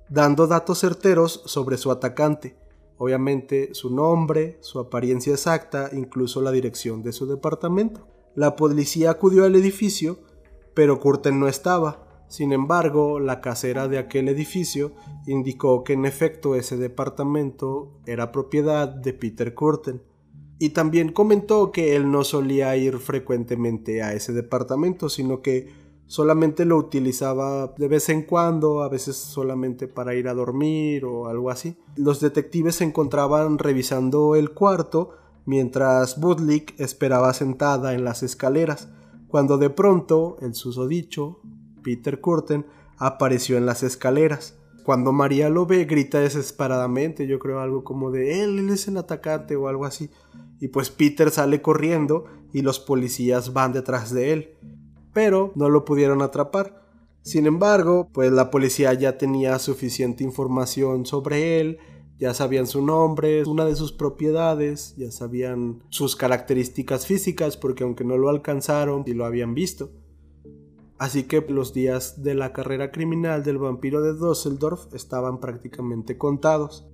dando 0.09 0.47
datos 0.47 0.79
certeros 0.79 1.43
sobre 1.47 1.79
su 1.79 1.91
atacante, 1.91 2.57
obviamente 2.97 3.75
su 3.75 3.93
nombre, 3.93 4.59
su 4.61 4.79
apariencia 4.79 5.33
exacta, 5.33 5.91
incluso 5.93 6.43
la 6.43 6.53
dirección 6.53 7.03
de 7.03 7.13
su 7.13 7.27
departamento. 7.27 8.07
La 8.37 8.55
policía 8.55 9.11
acudió 9.11 9.45
al 9.45 9.57
edificio, 9.57 10.17
pero 10.75 11.01
Curten 11.01 11.41
no 11.41 11.49
estaba. 11.49 12.04
Sin 12.35 12.53
embargo, 12.53 13.21
la 13.21 13.41
casera 13.41 13.87
de 13.87 13.97
aquel 13.97 14.29
edificio 14.29 14.91
indicó 15.25 15.85
que 15.85 15.93
en 15.93 16.05
efecto 16.05 16.57
ese 16.57 16.77
departamento 16.77 17.93
era 18.07 18.33
propiedad 18.33 18.89
de 18.89 19.13
Peter 19.13 19.55
Curtin. 19.55 20.03
Y 20.59 20.71
también 20.71 21.13
comentó 21.13 21.71
que 21.71 21.95
él 21.95 22.11
no 22.11 22.25
solía 22.25 22.77
ir 22.77 22.99
frecuentemente 22.99 24.03
a 24.03 24.15
ese 24.15 24.33
departamento, 24.33 25.09
sino 25.09 25.43
que 25.43 25.69
solamente 26.09 26.65
lo 26.65 26.77
utilizaba 26.77 27.73
de 27.79 27.87
vez 27.87 28.09
en 28.09 28.23
cuando, 28.23 28.83
a 28.83 28.89
veces 28.89 29.15
solamente 29.15 29.87
para 29.87 30.17
ir 30.17 30.27
a 30.27 30.35
dormir 30.35 31.05
o 31.05 31.29
algo 31.29 31.51
así. 31.51 31.77
Los 31.95 32.19
detectives 32.19 32.75
se 32.75 32.83
encontraban 32.83 33.59
revisando 33.59 34.35
el 34.35 34.51
cuarto 34.51 35.11
mientras 35.47 36.19
Budlick 36.19 36.75
esperaba 36.81 37.33
sentada 37.33 37.95
en 37.95 38.03
las 38.03 38.25
escaleras, 38.25 38.89
cuando 39.29 39.57
de 39.57 39.71
pronto 39.71 40.37
el 40.41 40.57
susodicho 40.57 41.39
Peter 41.85 42.21
Curtin 42.21 42.67
apareció 42.97 43.57
en 43.57 43.67
las 43.67 43.85
escaleras. 43.85 44.59
Cuando 44.85 45.13
María 45.13 45.49
lo 45.49 45.65
ve, 45.65 45.85
grita 45.85 46.19
desesperadamente, 46.19 47.27
yo 47.27 47.39
creo 47.39 47.61
algo 47.61 47.85
como 47.85 48.11
de 48.11 48.43
él, 48.43 48.59
él 48.59 48.71
es 48.71 48.89
el 48.89 48.97
atacante 48.97 49.57
o 49.57 49.69
algo 49.69 49.85
así. 49.85 50.11
Y 50.61 50.69
pues 50.69 50.91
Peter 50.91 51.31
sale 51.31 51.63
corriendo 51.63 52.25
y 52.53 52.63
los 52.63 52.81
policías 52.81 53.53
van 53.53 53.73
detrás 53.73 54.13
de 54.13 54.33
él. 54.33 54.55
Pero 55.13 55.53
no 55.55 55.69
lo 55.69 55.85
pudieron 55.85 56.21
atrapar. 56.21 56.83
Sin 57.23 57.47
embargo, 57.47 58.11
pues 58.13 58.31
la 58.33 58.51
policía 58.51 58.93
ya 58.93 59.17
tenía 59.17 59.59
suficiente 59.59 60.23
información 60.23 61.07
sobre 61.07 61.61
él, 61.61 61.79
ya 62.19 62.35
sabían 62.35 62.67
su 62.67 62.85
nombre, 62.85 63.43
una 63.45 63.65
de 63.65 63.77
sus 63.77 63.93
propiedades, 63.93 64.95
ya 64.99 65.11
sabían 65.11 65.83
sus 65.89 66.17
características 66.17 67.07
físicas, 67.07 67.57
porque 67.57 67.83
aunque 67.83 68.05
no 68.05 68.19
lo 68.19 68.29
alcanzaron, 68.29 69.05
y 69.07 69.15
lo 69.15 69.25
habían 69.25 69.55
visto. 69.55 69.91
Así 70.99 71.25
que 71.25 71.45
los 71.49 71.75
días 71.75 72.23
de 72.23 72.35
la 72.35 72.53
carrera 72.53 72.93
criminal 72.93 73.43
del 73.43 73.59
vampiro 73.59 74.01
de 74.01 74.15
Düsseldorf 74.15 74.93
estaban 74.95 75.41
prácticamente 75.41 76.17
contados. 76.17 76.87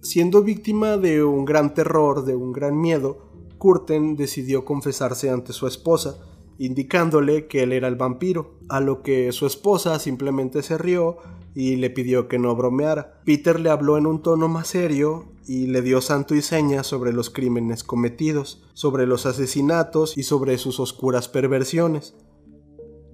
Siendo 0.00 0.42
víctima 0.42 0.96
de 0.96 1.24
un 1.24 1.44
gran 1.44 1.74
terror, 1.74 2.24
de 2.24 2.34
un 2.34 2.52
gran 2.52 2.80
miedo, 2.80 3.28
Curten 3.58 4.16
decidió 4.16 4.64
confesarse 4.64 5.28
ante 5.28 5.52
su 5.52 5.66
esposa, 5.66 6.18
indicándole 6.58 7.46
que 7.46 7.64
él 7.64 7.72
era 7.72 7.88
el 7.88 7.96
vampiro, 7.96 8.54
a 8.68 8.80
lo 8.80 9.02
que 9.02 9.32
su 9.32 9.46
esposa 9.46 9.98
simplemente 9.98 10.62
se 10.62 10.78
rió 10.78 11.18
y 11.54 11.76
le 11.76 11.90
pidió 11.90 12.28
que 12.28 12.38
no 12.38 12.54
bromeara. 12.54 13.20
Peter 13.24 13.58
le 13.58 13.70
habló 13.70 13.98
en 13.98 14.06
un 14.06 14.22
tono 14.22 14.48
más 14.48 14.68
serio 14.68 15.26
y 15.46 15.66
le 15.66 15.82
dio 15.82 16.00
santo 16.00 16.34
y 16.34 16.42
seña 16.42 16.84
sobre 16.84 17.12
los 17.12 17.30
crímenes 17.30 17.82
cometidos, 17.82 18.62
sobre 18.74 19.06
los 19.06 19.26
asesinatos 19.26 20.16
y 20.16 20.22
sobre 20.22 20.58
sus 20.58 20.78
oscuras 20.78 21.28
perversiones. 21.28 22.14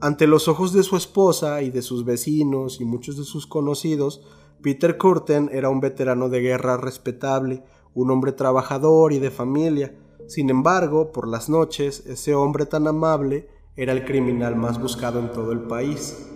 Ante 0.05 0.27
los 0.27 0.49
ojos 0.49 0.75
de 0.75 0.83
su 0.83 0.99
esposa 0.99 1.63
y 1.63 1.71
de 1.71 1.81
sus 1.81 2.05
vecinos 2.05 2.79
y 2.79 2.85
muchos 2.85 3.17
de 3.17 3.25
sus 3.25 3.47
conocidos, 3.47 4.21
Peter 4.61 4.99
Curtin 4.99 5.49
era 5.51 5.71
un 5.71 5.81
veterano 5.81 6.29
de 6.29 6.43
guerra 6.43 6.77
respetable, 6.77 7.63
un 7.95 8.11
hombre 8.11 8.33
trabajador 8.33 9.15
y 9.15 9.19
de 9.19 9.31
familia. 9.31 9.97
Sin 10.27 10.51
embargo, 10.51 11.11
por 11.11 11.27
las 11.27 11.49
noches, 11.49 12.05
ese 12.05 12.35
hombre 12.35 12.67
tan 12.67 12.87
amable 12.87 13.49
era 13.77 13.95
el 13.95 14.05
criminal 14.05 14.57
más 14.57 14.79
buscado 14.79 15.21
en 15.21 15.33
todo 15.33 15.53
el 15.53 15.61
país. 15.61 16.29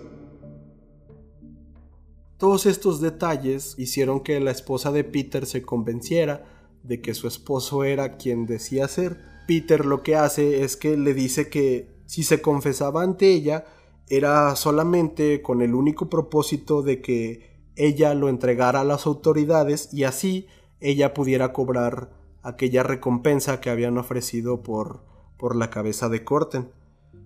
Todos 2.39 2.65
estos 2.65 3.03
detalles 3.03 3.75
hicieron 3.77 4.21
que 4.21 4.41
la 4.41 4.51
esposa 4.51 4.93
de 4.93 5.05
Peter 5.05 5.45
se 5.45 5.61
convenciera 5.61 6.71
de 6.85 7.03
que 7.03 7.13
su 7.13 7.29
esposo 7.29 7.85
era 7.85 8.17
quien 8.17 8.47
decía 8.47 8.89
ser. 8.89 9.21
Peter 9.47 9.85
lo 9.85 10.03
que 10.03 10.17
hace 10.17 10.65
es 10.65 10.79
que 10.79 10.97
le 10.97 11.13
dice 11.13 11.51
que 11.51 11.98
si 12.09 12.23
se 12.23 12.41
confesaba 12.41 13.03
ante 13.03 13.31
ella, 13.31 13.67
era 14.09 14.57
solamente 14.57 15.43
con 15.43 15.61
el 15.61 15.75
único 15.75 16.09
propósito 16.09 16.81
de 16.81 17.03
que 17.03 17.61
ella 17.77 18.15
lo 18.15 18.31
entregara 18.31 18.81
a 18.81 18.85
las 18.85 19.07
autoridades 19.07 19.93
y 19.93 20.05
así 20.05 20.47
ella 20.81 21.13
pudiera 21.13 21.53
cobrar 21.53 22.11
aquella 22.43 22.83
recompensa 22.83 23.61
que 23.61 23.69
habían 23.69 23.99
ofrecido 23.99 24.63
por, 24.63 25.05
por 25.37 25.55
la 25.55 25.69
cabeza 25.69 26.09
de 26.09 26.25
Corten. 26.25 26.71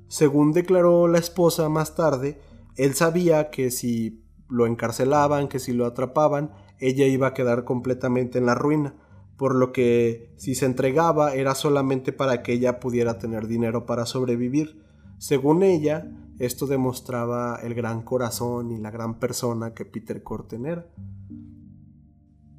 Según 0.08 0.50
declaró 0.50 1.06
la 1.06 1.18
esposa 1.18 1.68
más 1.68 1.94
tarde, 1.94 2.40
él 2.74 2.94
sabía 2.94 3.50
que 3.50 3.70
si 3.70 4.24
lo 4.48 4.66
encarcelaban, 4.66 5.46
que 5.46 5.60
si 5.60 5.72
lo 5.72 5.86
atrapaban, 5.86 6.50
ella 6.80 7.06
iba 7.06 7.28
a 7.28 7.34
quedar 7.34 7.62
completamente 7.62 8.38
en 8.38 8.46
la 8.46 8.56
ruina, 8.56 8.96
por 9.42 9.56
lo 9.56 9.72
que 9.72 10.32
si 10.36 10.54
se 10.54 10.66
entregaba 10.66 11.34
era 11.34 11.56
solamente 11.56 12.12
para 12.12 12.44
que 12.44 12.52
ella 12.52 12.78
pudiera 12.78 13.18
tener 13.18 13.48
dinero 13.48 13.86
para 13.86 14.06
sobrevivir. 14.06 14.84
Según 15.18 15.64
ella, 15.64 16.08
esto 16.38 16.68
demostraba 16.68 17.58
el 17.60 17.74
gran 17.74 18.02
corazón 18.02 18.70
y 18.70 18.78
la 18.78 18.92
gran 18.92 19.18
persona 19.18 19.74
que 19.74 19.84
Peter 19.84 20.22
Corten 20.22 20.64
era. 20.64 20.86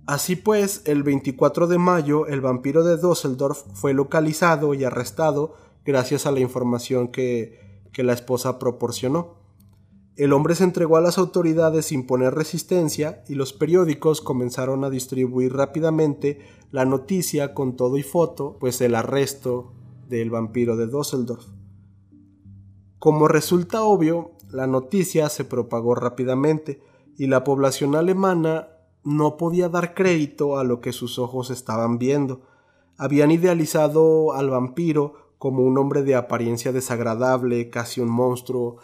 Así 0.06 0.36
pues, 0.36 0.82
el 0.84 1.04
24 1.04 1.68
de 1.68 1.78
mayo, 1.78 2.28
el 2.28 2.42
vampiro 2.42 2.84
de 2.84 2.98
Düsseldorf 2.98 3.64
fue 3.74 3.94
localizado 3.94 4.74
y 4.74 4.84
arrestado 4.84 5.56
gracias 5.86 6.26
a 6.26 6.32
la 6.32 6.42
información 6.42 7.08
que, 7.08 7.80
que 7.94 8.04
la 8.04 8.12
esposa 8.12 8.60
proporcionó. 8.60 9.42
El 10.16 10.34
hombre 10.34 10.54
se 10.54 10.66
entregó 10.66 10.98
a 10.98 11.02
las 11.02 11.18
autoridades 11.18 11.86
sin 11.86 12.06
poner 12.06 12.36
resistencia 12.36 13.24
y 13.30 13.36
los 13.36 13.54
periódicos 13.54 14.22
comenzaron 14.22 14.84
a 14.84 14.90
distribuir 14.90 15.54
rápidamente 15.54 16.42
la 16.74 16.84
noticia 16.84 17.54
con 17.54 17.78
todo 17.78 17.96
y 17.96 18.04
foto, 18.04 18.58
pues 18.60 18.82
el 18.82 18.96
arresto 18.96 19.72
del 20.10 20.30
vampiro 20.30 20.76
de 20.76 20.88
Düsseldorf. 20.88 21.46
Como 23.00 23.30
resulta 23.30 23.84
obvio, 23.84 24.32
la 24.50 24.68
noticia 24.68 25.30
se 25.30 25.46
propagó 25.46 25.96
rápidamente 25.96 26.82
y 27.18 27.28
la 27.28 27.46
población 27.46 27.96
alemana 27.96 28.68
no 29.06 29.38
podía 29.38 29.70
dar 29.70 29.94
crédito 29.94 30.58
a 30.58 30.66
lo 30.66 30.82
que 30.82 30.92
sus 30.92 31.20
ojos 31.20 31.50
estaban 31.50 31.98
viendo. 31.98 32.42
Habían 32.98 33.32
idealizado 33.32 34.34
al 34.34 34.50
vampiro 34.50 35.32
como 35.38 35.64
un 35.64 35.78
hombre 35.78 36.04
de 36.04 36.16
apariencia 36.16 36.72
desagradable, 36.72 37.70
casi 37.70 38.02
un 38.02 38.10
monstruo, 38.10 38.80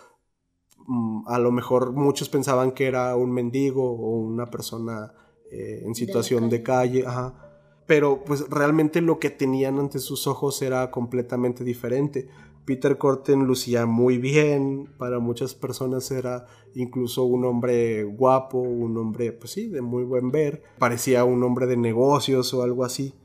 Mm, 0.90 1.28
a 1.28 1.38
lo 1.38 1.52
mejor 1.52 1.92
muchos 1.92 2.30
pensaban 2.30 2.72
que 2.72 2.88
era 2.88 3.16
un 3.16 3.32
mendigo 3.32 3.92
o 3.92 4.18
una 4.22 4.48
persona 4.48 5.14
eh, 5.52 5.84
en 5.86 5.94
situación 5.94 6.50
de 6.50 6.64
calle, 6.64 7.06
pero 7.90 8.24
pues 8.24 8.48
realmente 8.52 9.02
lo 9.02 9.18
que 9.18 9.32
tenían 9.32 9.80
ante 9.80 9.98
sus 9.98 10.28
ojos 10.28 10.62
era 10.62 10.92
completamente 10.92 11.64
diferente. 11.64 12.28
Peter 12.64 13.00
Corten 13.00 13.46
lucía 13.46 13.88
muy 13.88 14.20
bien, 14.20 14.94
para 15.00 15.18
muchas 15.18 15.56
personas 15.56 16.12
era 16.12 16.46
incluso 16.76 17.24
un 17.24 17.46
hombre 17.46 18.04
guapo, 18.04 18.60
un 18.60 18.96
hombre, 18.96 19.32
pues 19.32 19.54
sí, 19.54 19.70
de 19.70 19.82
muy 19.82 20.04
buen 20.04 20.30
ver, 20.30 20.62
parecía 20.78 21.26
un 21.26 21.42
hombre 21.42 21.66
de 21.66 21.78
negocios 21.78 22.54
o 22.54 22.62
algo 22.62 22.86
así, 22.86 23.16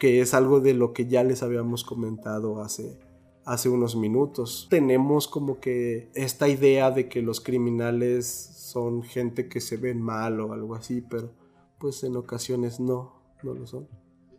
que 0.00 0.20
es 0.20 0.34
algo 0.34 0.58
de 0.58 0.74
lo 0.74 0.92
que 0.92 1.06
ya 1.06 1.22
les 1.22 1.44
habíamos 1.44 1.84
comentado 1.84 2.60
hace, 2.60 2.98
hace 3.44 3.68
unos 3.68 3.94
minutos. 3.94 4.66
Tenemos 4.68 5.28
como 5.28 5.60
que 5.60 6.10
esta 6.16 6.48
idea 6.48 6.90
de 6.90 7.08
que 7.08 7.22
los 7.22 7.40
criminales 7.40 8.26
son 8.26 9.04
gente 9.04 9.48
que 9.48 9.60
se 9.60 9.76
ven 9.76 10.02
mal 10.02 10.40
o 10.40 10.52
algo 10.52 10.74
así, 10.74 11.02
pero 11.08 11.30
pues 11.78 12.02
en 12.02 12.16
ocasiones 12.16 12.80
no, 12.80 13.22
no 13.44 13.54
lo 13.54 13.64
son. 13.64 13.86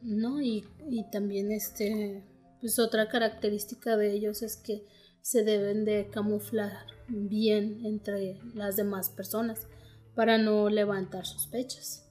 No, 0.01 0.41
y, 0.41 0.65
también 1.11 1.51
este, 1.51 2.23
pues 2.61 2.79
otra 2.79 3.09
característica 3.09 3.97
de 3.97 4.13
ellos 4.13 4.41
es 4.41 4.57
que 4.57 4.85
se 5.21 5.43
deben 5.43 5.85
de 5.85 6.09
camuflar 6.09 6.71
bien 7.07 7.85
entre 7.85 8.39
las 8.53 8.75
demás 8.75 9.09
personas 9.09 9.67
para 10.15 10.37
no 10.37 10.69
levantar 10.69 11.25
sospechas. 11.25 12.05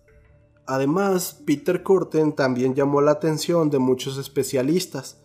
Además, 0.66 1.42
Peter 1.46 1.82
Curtin 1.82 2.34
también 2.34 2.74
llamó 2.74 3.00
la 3.00 3.12
atención 3.12 3.70
de 3.70 3.78
muchos 3.78 4.18
especialistas, 4.18 5.18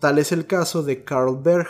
Tal 0.00 0.18
es 0.18 0.32
el 0.32 0.46
caso 0.46 0.82
de 0.82 1.04
Carl 1.04 1.36
Berg, 1.42 1.68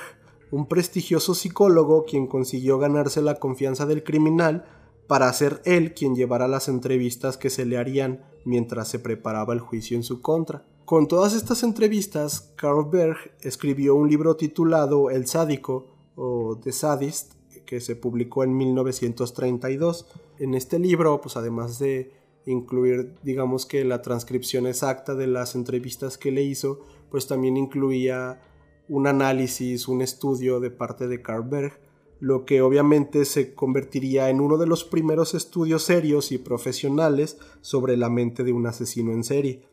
un 0.52 0.68
prestigioso 0.68 1.34
psicólogo 1.34 2.04
quien 2.04 2.28
consiguió 2.28 2.78
ganarse 2.78 3.22
la 3.22 3.40
confianza 3.40 3.86
del 3.86 4.04
criminal 4.04 4.66
para 5.08 5.32
ser 5.32 5.60
él 5.64 5.94
quien 5.94 6.14
llevara 6.14 6.46
las 6.46 6.68
entrevistas 6.68 7.36
que 7.36 7.50
se 7.50 7.66
le 7.66 7.76
harían 7.76 8.24
mientras 8.44 8.88
se 8.88 8.98
preparaba 8.98 9.54
el 9.54 9.60
juicio 9.60 9.96
en 9.96 10.02
su 10.02 10.20
contra. 10.20 10.64
Con 10.84 11.06
todas 11.06 11.34
estas 11.34 11.62
entrevistas, 11.62 12.52
Carl 12.56 12.88
Berg 12.90 13.16
escribió 13.42 13.94
un 13.94 14.08
libro 14.08 14.36
titulado 14.36 15.10
El 15.10 15.26
sádico 15.26 15.86
o 16.16 16.58
The 16.62 16.72
Sadist, 16.72 17.34
que 17.64 17.80
se 17.80 17.94
publicó 17.94 18.42
en 18.42 18.56
1932. 18.56 20.06
En 20.38 20.54
este 20.54 20.78
libro, 20.78 21.20
pues 21.20 21.36
además 21.36 21.78
de 21.78 22.12
incluir, 22.46 23.14
digamos 23.22 23.66
que 23.66 23.84
la 23.84 24.02
transcripción 24.02 24.66
exacta 24.66 25.14
de 25.14 25.26
las 25.26 25.54
entrevistas 25.54 26.18
que 26.18 26.32
le 26.32 26.42
hizo, 26.42 26.80
pues 27.10 27.26
también 27.26 27.56
incluía 27.56 28.42
un 28.88 29.06
análisis, 29.06 29.86
un 29.86 30.02
estudio 30.02 30.58
de 30.58 30.70
parte 30.70 31.06
de 31.06 31.22
Carlberg, 31.22 31.78
lo 32.20 32.44
que 32.44 32.62
obviamente 32.62 33.24
se 33.24 33.54
convertiría 33.54 34.28
en 34.28 34.40
uno 34.40 34.58
de 34.58 34.66
los 34.66 34.84
primeros 34.84 35.34
estudios 35.34 35.82
serios 35.82 36.32
y 36.32 36.38
profesionales 36.38 37.38
sobre 37.62 37.96
la 37.96 38.10
mente 38.10 38.44
de 38.44 38.52
un 38.52 38.66
asesino 38.66 39.12
en 39.12 39.24
serie. 39.24 39.66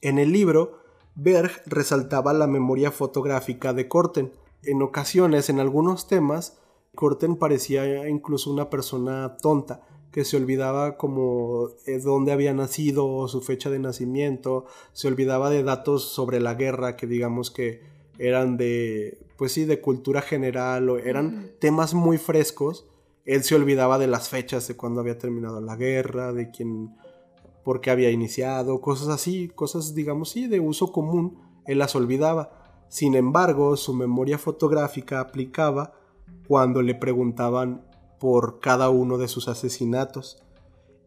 En 0.00 0.18
el 0.18 0.32
libro, 0.32 0.78
Berg 1.16 1.50
resaltaba 1.66 2.32
la 2.32 2.46
memoria 2.46 2.92
fotográfica 2.92 3.72
de 3.72 3.88
Corten. 3.88 4.32
En 4.62 4.82
ocasiones, 4.82 5.50
en 5.50 5.58
algunos 5.58 6.06
temas, 6.06 6.58
Corten 6.94 7.36
parecía 7.36 8.08
incluso 8.08 8.52
una 8.52 8.70
persona 8.70 9.36
tonta, 9.42 9.82
que 10.12 10.24
se 10.24 10.36
olvidaba 10.36 10.96
como 10.96 11.70
eh, 11.86 11.98
dónde 11.98 12.32
había 12.32 12.54
nacido, 12.54 13.26
su 13.28 13.40
fecha 13.40 13.68
de 13.68 13.78
nacimiento, 13.78 14.64
se 14.92 15.08
olvidaba 15.08 15.50
de 15.50 15.62
datos 15.62 16.04
sobre 16.04 16.40
la 16.40 16.54
guerra 16.54 16.96
que 16.96 17.06
digamos 17.06 17.50
que 17.50 17.82
eran 18.18 18.56
de, 18.56 19.18
pues 19.36 19.52
sí, 19.52 19.64
de 19.64 19.80
cultura 19.80 20.20
general 20.20 20.90
o 20.90 20.98
eran 20.98 21.52
temas 21.60 21.94
muy 21.94 22.18
frescos. 22.18 22.86
Él 23.24 23.44
se 23.44 23.54
olvidaba 23.54 23.98
de 23.98 24.06
las 24.06 24.28
fechas 24.28 24.66
de 24.68 24.76
cuando 24.76 25.00
había 25.00 25.18
terminado 25.18 25.60
la 25.60 25.76
guerra, 25.76 26.32
de 26.32 26.50
quién, 26.50 26.96
por 27.64 27.80
qué 27.80 27.90
había 27.90 28.10
iniciado, 28.10 28.80
cosas 28.80 29.08
así, 29.08 29.48
cosas 29.48 29.94
digamos 29.94 30.30
sí, 30.30 30.46
de 30.48 30.60
uso 30.60 30.92
común, 30.92 31.38
él 31.66 31.78
las 31.78 31.94
olvidaba. 31.94 32.84
Sin 32.88 33.14
embargo, 33.14 33.76
su 33.76 33.94
memoria 33.94 34.38
fotográfica 34.38 35.20
aplicaba 35.20 35.92
cuando 36.46 36.82
le 36.82 36.94
preguntaban 36.94 37.84
por 38.18 38.60
cada 38.60 38.90
uno 38.90 39.18
de 39.18 39.28
sus 39.28 39.48
asesinatos. 39.48 40.42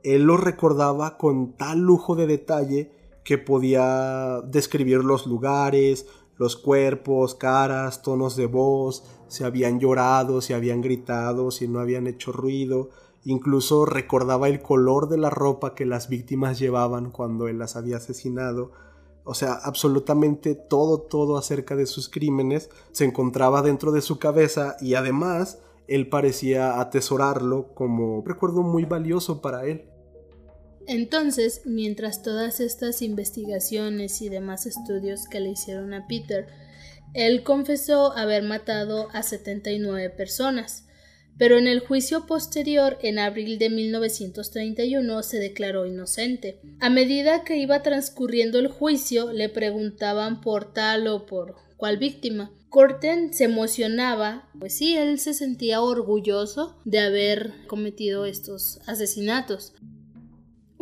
Él 0.04 0.24
los 0.24 0.40
recordaba 0.40 1.18
con 1.18 1.54
tal 1.54 1.80
lujo 1.80 2.16
de 2.16 2.28
detalle 2.28 2.92
que 3.24 3.38
podía 3.38 4.42
describir 4.42 5.04
los 5.04 5.28
lugares, 5.28 6.08
los 6.38 6.56
cuerpos, 6.56 7.36
caras, 7.36 8.02
tonos 8.02 8.36
de 8.36 8.48
voz, 8.48 9.04
si 9.28 9.44
habían 9.44 9.80
llorado, 9.80 10.42
si 10.42 10.54
habían 10.54 10.82
gritado, 10.82 11.52
si 11.52 11.68
no 11.68 11.80
habían 11.80 12.08
hecho 12.08 12.32
ruido, 12.32 12.90
incluso 13.24 13.86
recordaba 13.86 14.50
el 14.50 14.62
color 14.62 15.08
de 15.08 15.18
la 15.18 15.30
ropa 15.30 15.76
que 15.76 15.86
las 15.86 16.10
víctimas 16.10 16.60
llevaban 16.60 17.12
cuando 17.12 17.48
él 17.48 17.60
las 17.60 17.76
había 17.76 17.98
asesinado. 17.98 18.72
O 19.24 19.34
sea, 19.34 19.54
absolutamente 19.54 20.56
todo, 20.56 21.02
todo 21.02 21.38
acerca 21.38 21.76
de 21.76 21.86
sus 21.86 22.10
crímenes 22.10 22.70
se 22.92 23.06
encontraba 23.06 23.62
dentro 23.62 23.92
de 23.92 24.02
su 24.02 24.18
cabeza 24.18 24.76
y 24.82 24.96
además 24.96 25.60
él 25.88 26.10
parecía 26.10 26.80
atesorarlo 26.80 27.74
como 27.74 28.24
recuerdo 28.26 28.64
muy 28.64 28.86
valioso 28.86 29.42
para 29.42 29.66
él. 29.66 29.91
Entonces, 30.88 31.62
mientras 31.66 32.24
todas 32.24 32.60
estas 32.60 33.02
investigaciones 33.02 34.22
y 34.22 34.30
demás 34.30 34.66
estudios 34.66 35.28
que 35.28 35.40
le 35.40 35.52
hicieron 35.52 35.94
a 35.94 36.08
Peter, 36.08 36.48
él 37.14 37.44
confesó 37.44 38.18
haber 38.18 38.44
matado 38.44 39.10
a 39.14 39.22
79 39.22 40.10
personas, 40.12 40.86
pero 41.38 41.58
en 41.58 41.68
el 41.68 41.80
juicio 41.80 42.26
posterior, 42.26 42.98
en 43.02 43.20
abril 43.20 43.58
de 43.58 43.70
1931, 43.70 45.24
se 45.24 45.40
declaró 45.40 45.86
inocente. 45.86 46.60
A 46.80 46.90
medida 46.90 47.44
que 47.44 47.58
iba 47.58 47.82
transcurriendo 47.82 48.60
el 48.60 48.68
juicio, 48.68 49.34
le 49.34 49.50
preguntaban 49.50 50.42
por 50.42 50.74
tal 50.74 51.08
o 51.08 51.26
por 51.26 51.56
cual 51.78 51.98
víctima. 51.98 52.52
Corten 52.70 53.34
se 53.34 53.46
emocionaba, 53.46 54.50
pues 54.60 54.78
sí, 54.78 54.96
él 54.96 55.20
se 55.20 55.34
sentía 55.34 55.82
orgulloso 55.82 56.80
de 56.86 57.00
haber 57.00 57.52
cometido 57.68 58.26
estos 58.26 58.80
asesinatos. 58.86 59.74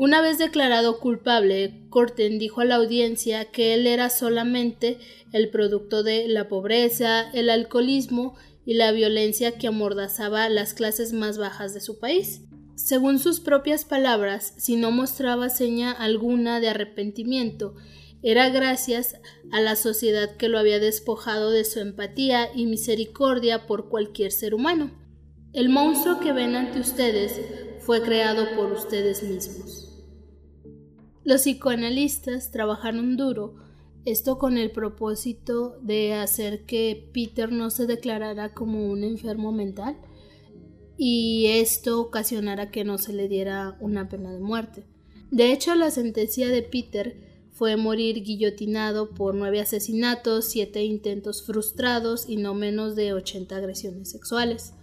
Una 0.02 0.22
vez 0.22 0.38
declarado 0.38 0.98
culpable, 1.02 1.84
Corten 1.90 2.40
dijo 2.40 2.62
a 2.62 2.66
la 2.66 2.76
audiencia 2.76 3.52
que 3.52 3.74
él 3.74 3.86
era 3.86 4.10
solamente 4.10 4.98
el 5.34 5.50
producto 5.50 6.04
de 6.04 6.26
la 6.30 6.48
pobreza, 6.48 7.30
el 7.34 7.50
alcoholismo 7.50 8.38
y 8.66 8.76
la 8.76 8.94
violencia 8.94 9.58
que 9.58 9.68
amordazaba 9.68 10.48
las 10.48 10.74
clases 10.74 11.12
más 11.12 11.38
bajas 11.38 11.74
de 11.74 11.82
su 11.82 12.00
país. 12.00 12.44
Según 12.76 13.20
sus 13.20 13.42
propias 13.42 13.84
palabras, 13.84 14.54
si 14.58 14.78
no 14.78 14.90
mostraba 14.92 15.50
seña 15.50 15.92
alguna 15.92 16.62
de 16.62 16.70
arrepentimiento 16.70 17.76
era 18.24 18.48
gracias 18.48 19.18
a 19.52 19.60
la 19.60 19.76
sociedad 19.76 20.38
que 20.38 20.48
lo 20.48 20.60
había 20.60 20.80
despojado 20.80 21.52
de 21.52 21.66
su 21.66 21.82
empatía 21.82 22.48
y 22.56 22.68
misericordia 22.68 23.68
por 23.68 23.90
cualquier 23.90 24.32
ser 24.32 24.54
humano. 24.54 24.92
El 25.52 25.68
monstruo 25.68 26.22
que 26.22 26.32
ven 26.32 26.56
ante 26.56 26.80
ustedes 26.80 27.42
fue 27.82 28.02
creado 28.02 28.56
por 28.56 28.72
ustedes 28.72 29.24
mismos. 29.24 29.89
Los 31.30 31.42
psicoanalistas 31.42 32.50
trabajaron 32.50 33.16
duro, 33.16 33.54
esto 34.04 34.40
con 34.40 34.58
el 34.58 34.72
propósito 34.72 35.78
de 35.80 36.16
hacer 36.16 36.66
que 36.66 37.08
Peter 37.14 37.52
no 37.52 37.70
se 37.70 37.86
declarara 37.86 38.56
como 38.56 38.88
un 38.90 39.04
enfermo 39.04 39.52
mental 39.52 39.96
y 40.98 41.46
esto 41.46 42.02
ocasionara 42.02 42.72
que 42.72 42.84
no 42.84 42.98
se 42.98 43.14
le 43.14 43.28
diera 43.28 43.78
una 43.80 44.10
pena 44.10 44.34
de 44.34 44.40
muerte. 44.40 44.88
De 45.30 45.52
hecho, 45.52 45.76
la 45.76 45.92
sentencia 45.92 46.48
de 46.48 46.64
Peter 46.64 47.22
fue 47.52 47.76
morir 47.76 48.24
guillotinado 48.24 49.12
por 49.12 49.36
nueve 49.36 49.60
asesinatos, 49.60 50.46
siete 50.46 50.84
intentos 50.84 51.46
frustrados 51.46 52.28
y 52.28 52.38
no 52.38 52.56
menos 52.56 52.96
de 52.96 53.14
80 53.14 53.56
agresiones 53.56 54.10
sexuales. 54.10 54.74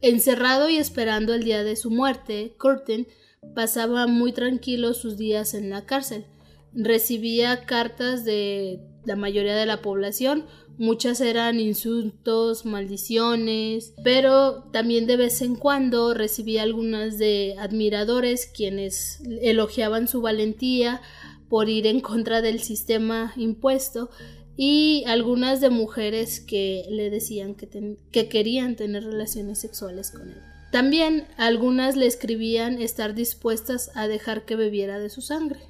Encerrado 0.00 0.68
y 0.68 0.78
esperando 0.78 1.32
el 1.32 1.44
día 1.44 1.62
de 1.62 1.76
su 1.76 1.92
muerte, 1.92 2.56
Curtin 2.58 3.06
pasaba 3.54 4.06
muy 4.06 4.32
tranquilo 4.32 4.94
sus 4.94 5.16
días 5.16 5.54
en 5.54 5.70
la 5.70 5.84
cárcel. 5.86 6.24
Recibía 6.72 7.64
cartas 7.64 8.24
de 8.24 8.80
la 9.04 9.16
mayoría 9.16 9.54
de 9.54 9.66
la 9.66 9.80
población, 9.80 10.44
muchas 10.78 11.20
eran 11.20 11.58
insultos, 11.60 12.66
maldiciones, 12.66 13.94
pero 14.04 14.64
también 14.72 15.06
de 15.06 15.16
vez 15.16 15.40
en 15.40 15.56
cuando 15.56 16.12
recibía 16.12 16.62
algunas 16.62 17.18
de 17.18 17.54
admiradores 17.58 18.46
quienes 18.46 19.22
elogiaban 19.40 20.08
su 20.08 20.20
valentía, 20.20 21.00
por 21.48 21.68
ir 21.68 21.86
en 21.86 22.00
contra 22.00 22.42
del 22.42 22.60
sistema 22.60 23.32
impuesto 23.36 24.10
y 24.56 25.04
algunas 25.06 25.60
de 25.60 25.70
mujeres 25.70 26.40
que 26.40 26.84
le 26.90 27.10
decían 27.10 27.54
que, 27.54 27.98
que 28.10 28.28
querían 28.28 28.76
tener 28.76 29.04
relaciones 29.04 29.58
sexuales 29.58 30.10
con 30.10 30.30
él. 30.30 30.55
También 30.76 31.26
algunas 31.38 31.96
le 31.96 32.06
escribían 32.06 32.82
estar 32.82 33.14
dispuestas 33.14 33.90
a 33.94 34.08
dejar 34.08 34.44
que 34.44 34.56
bebiera 34.56 34.98
de 34.98 35.08
su 35.08 35.22
sangre. 35.22 35.60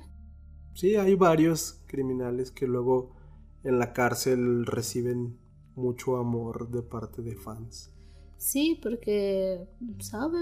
Sí, 0.75 0.97
hay 0.97 1.15
varios 1.15 1.81
criminales 1.87 2.51
que 2.51 2.67
luego 2.67 3.15
en 3.63 3.79
la 3.79 3.93
cárcel 3.93 4.67
reciben 4.67 5.39
mucho 5.77 6.17
amor 6.17 6.73
de 6.73 6.83
parte 6.83 7.23
de 7.23 7.37
fans. 7.37 7.93
Sí, 8.37 8.81
porque, 8.83 9.69
¿sabe? 10.01 10.39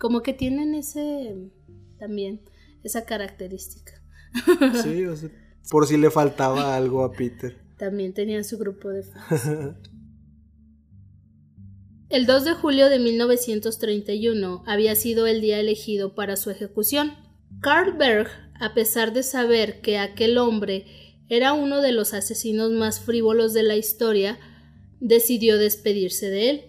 Como 0.00 0.20
que 0.20 0.32
tienen 0.32 0.74
ese 0.74 1.36
también, 2.00 2.40
esa 2.82 3.04
característica. 3.04 4.02
Sí, 4.82 5.04
por 5.70 5.86
si 5.86 5.96
le 5.96 6.10
faltaba 6.10 6.74
algo 6.74 7.04
a 7.04 7.12
Peter. 7.12 7.56
También 7.76 8.12
tenía 8.14 8.42
su 8.42 8.58
grupo 8.58 8.88
de 8.88 9.04
fans. 9.04 9.78
El 12.10 12.24
2 12.24 12.44
de 12.44 12.54
julio 12.54 12.88
de 12.88 12.98
1931 12.98 14.62
había 14.66 14.94
sido 14.94 15.26
el 15.26 15.42
día 15.42 15.60
elegido 15.60 16.14
para 16.14 16.36
su 16.36 16.48
ejecución. 16.50 17.12
Karl 17.60 17.98
Berg, 17.98 18.30
a 18.58 18.72
pesar 18.72 19.12
de 19.12 19.22
saber 19.22 19.82
que 19.82 19.98
aquel 19.98 20.38
hombre 20.38 20.86
era 21.28 21.52
uno 21.52 21.82
de 21.82 21.92
los 21.92 22.14
asesinos 22.14 22.70
más 22.70 23.00
frívolos 23.00 23.52
de 23.52 23.62
la 23.62 23.76
historia, 23.76 24.38
decidió 25.00 25.58
despedirse 25.58 26.30
de 26.30 26.48
él, 26.48 26.62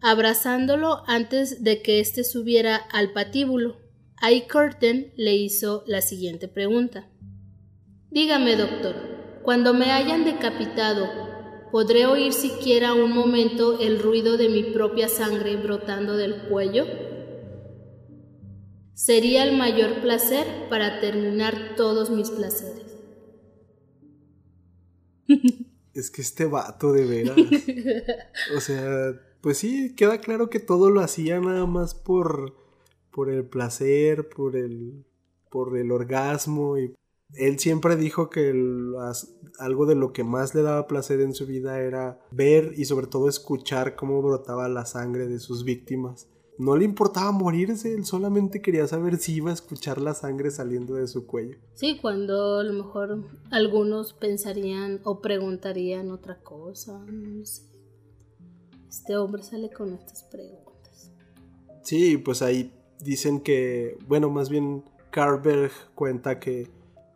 abrazándolo 0.00 1.02
antes 1.06 1.62
de 1.62 1.82
que 1.82 2.00
éste 2.00 2.24
subiera 2.24 2.76
al 2.76 3.12
patíbulo. 3.12 3.76
Ahí 4.16 4.46
Curtin 4.48 5.12
le 5.16 5.34
hizo 5.34 5.84
la 5.86 6.00
siguiente 6.00 6.48
pregunta. 6.48 7.10
Dígame, 8.10 8.56
doctor, 8.56 8.94
cuando 9.42 9.74
me 9.74 9.90
hayan 9.90 10.24
decapitado, 10.24 11.23
¿podré 11.74 12.06
oír 12.06 12.32
siquiera 12.32 12.94
un 12.94 13.10
momento 13.10 13.80
el 13.80 14.00
ruido 14.00 14.36
de 14.36 14.48
mi 14.48 14.62
propia 14.62 15.08
sangre 15.08 15.56
brotando 15.56 16.16
del 16.16 16.46
cuello? 16.48 16.84
Sería 18.92 19.42
el 19.42 19.56
mayor 19.56 20.00
placer 20.00 20.68
para 20.70 21.00
terminar 21.00 21.74
todos 21.76 22.10
mis 22.10 22.30
placeres. 22.30 22.96
Es 25.94 26.10
que 26.10 26.22
este 26.22 26.44
vato 26.44 26.92
de 26.92 27.06
veras. 27.06 27.36
O 28.56 28.60
sea, 28.60 29.20
pues 29.40 29.58
sí, 29.58 29.96
queda 29.96 30.18
claro 30.18 30.50
que 30.50 30.60
todo 30.60 30.90
lo 30.90 31.00
hacía 31.00 31.40
nada 31.40 31.66
más 31.66 31.94
por 31.96 32.54
por 33.10 33.30
el 33.30 33.44
placer, 33.44 34.28
por 34.28 34.54
el, 34.56 35.04
por 35.50 35.76
el 35.76 35.90
orgasmo. 35.90 36.78
Y 36.78 36.94
él 37.36 37.58
siempre 37.58 37.96
dijo 37.96 38.30
que 38.30 38.52
algo 39.58 39.86
de 39.86 39.94
lo 39.94 40.12
que 40.12 40.24
más 40.24 40.54
le 40.54 40.62
daba 40.62 40.86
placer 40.86 41.20
en 41.20 41.34
su 41.34 41.46
vida 41.46 41.80
era 41.80 42.20
ver 42.30 42.72
y 42.76 42.84
sobre 42.84 43.06
todo 43.06 43.28
escuchar 43.28 43.96
cómo 43.96 44.22
brotaba 44.22 44.68
la 44.68 44.86
sangre 44.86 45.26
de 45.26 45.38
sus 45.38 45.64
víctimas. 45.64 46.28
No 46.56 46.76
le 46.76 46.84
importaba 46.84 47.32
morirse, 47.32 47.92
él 47.94 48.04
solamente 48.04 48.62
quería 48.62 48.86
saber 48.86 49.16
si 49.16 49.34
iba 49.34 49.50
a 49.50 49.54
escuchar 49.54 50.00
la 50.00 50.14
sangre 50.14 50.52
saliendo 50.52 50.94
de 50.94 51.08
su 51.08 51.26
cuello. 51.26 51.58
Sí, 51.74 51.98
cuando 52.00 52.58
a 52.58 52.62
lo 52.62 52.72
mejor 52.72 53.24
algunos 53.50 54.12
pensarían 54.12 55.00
o 55.02 55.20
preguntarían 55.20 56.12
otra 56.12 56.40
cosa. 56.40 57.04
Este 58.88 59.16
hombre 59.16 59.42
sale 59.42 59.70
con 59.70 59.94
estas 59.94 60.22
preguntas. 60.24 61.10
Sí, 61.82 62.18
pues 62.18 62.40
ahí 62.40 62.72
dicen 63.00 63.40
que, 63.40 63.98
bueno, 64.06 64.30
más 64.30 64.48
bien 64.48 64.84
Carberg 65.10 65.72
cuenta 65.96 66.38
que 66.38 66.70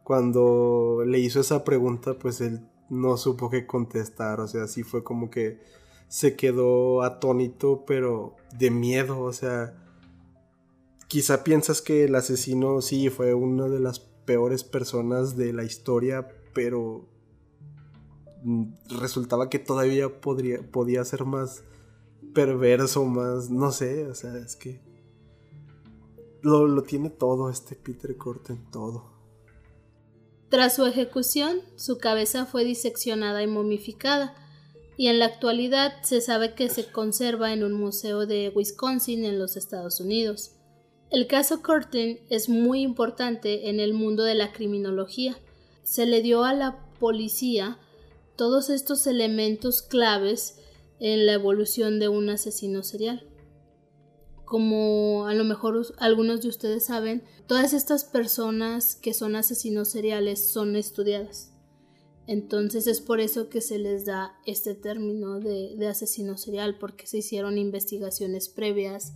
cuando 0.08 1.02
le 1.04 1.18
hizo 1.18 1.40
esa 1.40 1.64
pregunta, 1.64 2.14
pues 2.18 2.40
él 2.40 2.66
no 2.88 3.18
supo 3.18 3.50
qué 3.50 3.66
contestar, 3.66 4.40
o 4.40 4.48
sea, 4.48 4.66
sí 4.66 4.82
fue 4.82 5.04
como 5.04 5.28
que 5.28 5.60
se 6.08 6.34
quedó 6.34 7.02
atónito, 7.02 7.84
pero 7.86 8.34
de 8.58 8.70
miedo, 8.70 9.20
o 9.20 9.34
sea, 9.34 9.76
quizá 11.08 11.44
piensas 11.44 11.82
que 11.82 12.04
el 12.04 12.14
asesino 12.14 12.80
sí 12.80 13.10
fue 13.10 13.34
una 13.34 13.68
de 13.68 13.80
las 13.80 14.00
peores 14.00 14.64
personas 14.64 15.36
de 15.36 15.52
la 15.52 15.64
historia, 15.64 16.26
pero 16.54 17.06
resultaba 18.88 19.50
que 19.50 19.58
todavía 19.58 20.22
podría, 20.22 20.62
podía 20.62 21.04
ser 21.04 21.26
más 21.26 21.64
perverso, 22.32 23.04
más, 23.04 23.50
no 23.50 23.72
sé, 23.72 24.06
o 24.06 24.14
sea, 24.14 24.38
es 24.38 24.56
que 24.56 24.80
lo, 26.40 26.66
lo 26.66 26.82
tiene 26.82 27.10
todo 27.10 27.50
este 27.50 27.76
Peter 27.76 28.16
Corten, 28.16 28.70
todo. 28.70 29.17
Tras 30.48 30.76
su 30.76 30.86
ejecución, 30.86 31.60
su 31.76 31.98
cabeza 31.98 32.46
fue 32.46 32.64
diseccionada 32.64 33.42
y 33.42 33.46
momificada, 33.46 34.34
y 34.96 35.08
en 35.08 35.18
la 35.18 35.26
actualidad 35.26 36.02
se 36.02 36.20
sabe 36.20 36.54
que 36.54 36.68
se 36.70 36.86
conserva 36.86 37.52
en 37.52 37.62
un 37.62 37.74
museo 37.74 38.26
de 38.26 38.50
Wisconsin 38.54 39.24
en 39.24 39.38
los 39.38 39.56
Estados 39.56 40.00
Unidos. 40.00 40.52
El 41.10 41.26
caso 41.26 41.62
Curtin 41.62 42.18
es 42.30 42.48
muy 42.48 42.80
importante 42.80 43.70
en 43.70 43.78
el 43.78 43.94
mundo 43.94 44.24
de 44.24 44.34
la 44.34 44.52
criminología. 44.52 45.38
Se 45.84 46.04
le 46.04 46.20
dio 46.20 46.44
a 46.44 46.52
la 46.52 46.84
policía 46.98 47.78
todos 48.36 48.70
estos 48.70 49.06
elementos 49.06 49.82
claves 49.82 50.58
en 51.00 51.26
la 51.26 51.34
evolución 51.34 51.98
de 51.98 52.08
un 52.08 52.28
asesino 52.30 52.82
serial. 52.82 53.24
Como 54.48 55.26
a 55.26 55.34
lo 55.34 55.44
mejor 55.44 55.86
algunos 55.98 56.40
de 56.40 56.48
ustedes 56.48 56.86
saben, 56.86 57.22
todas 57.46 57.74
estas 57.74 58.04
personas 58.04 58.94
que 58.94 59.12
son 59.12 59.36
asesinos 59.36 59.88
seriales 59.88 60.50
son 60.50 60.74
estudiadas. 60.74 61.52
Entonces 62.26 62.86
es 62.86 63.00
por 63.02 63.20
eso 63.20 63.50
que 63.50 63.60
se 63.60 63.78
les 63.78 64.06
da 64.06 64.38
este 64.46 64.74
término 64.74 65.38
de, 65.38 65.76
de 65.76 65.86
asesino 65.86 66.38
serial, 66.38 66.78
porque 66.78 67.06
se 67.06 67.18
hicieron 67.18 67.58
investigaciones 67.58 68.48
previas, 68.48 69.14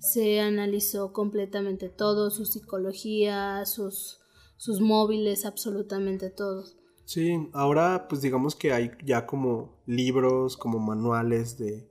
se 0.00 0.40
analizó 0.40 1.12
completamente 1.12 1.88
todo, 1.88 2.30
su 2.30 2.44
psicología, 2.44 3.64
sus, 3.66 4.20
sus 4.56 4.80
móviles, 4.80 5.44
absolutamente 5.46 6.30
todo. 6.30 6.64
Sí, 7.04 7.48
ahora 7.52 8.06
pues 8.08 8.22
digamos 8.22 8.56
que 8.56 8.72
hay 8.72 8.90
ya 9.04 9.26
como 9.26 9.76
libros, 9.86 10.56
como 10.56 10.78
manuales 10.78 11.58
de, 11.58 11.88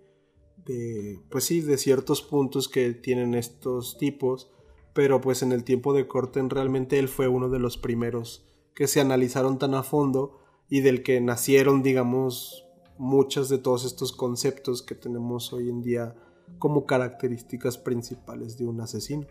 de, 0.66 1.20
pues 1.30 1.46
sí, 1.46 1.62
de 1.62 1.78
ciertos 1.78 2.22
puntos 2.22 2.68
que 2.68 2.94
tienen 2.94 3.34
estos 3.36 3.98
tipos, 3.98 4.50
pero 4.94 5.22
pues 5.22 5.42
en 5.42 5.52
el 5.52 5.64
tiempo 5.64 5.94
de 5.94 6.08
Corten 6.08 6.50
realmente 6.50 7.00
él 7.00 7.08
fue 7.08 7.28
uno 7.28 7.50
de 7.50 7.60
los 7.60 7.78
primeros 7.78 8.46
que 8.74 8.88
se 8.88 9.02
analizaron 9.02 9.60
tan 9.60 9.74
a 9.74 9.84
fondo 9.84 10.40
y 10.70 10.82
del 10.82 11.04
que 11.04 11.20
nacieron, 11.22 11.84
digamos, 11.84 12.66
muchos 12.98 13.50
de 13.50 13.58
todos 13.58 13.86
estos 13.86 14.12
conceptos 14.12 14.82
que 14.82 14.96
tenemos 14.96 15.54
hoy 15.54 15.70
en 15.70 15.82
día 15.82 16.16
como 16.60 16.86
características 16.86 17.78
principales 17.78 18.58
de 18.58 18.66
un 18.66 18.82
asesino. 18.82 19.28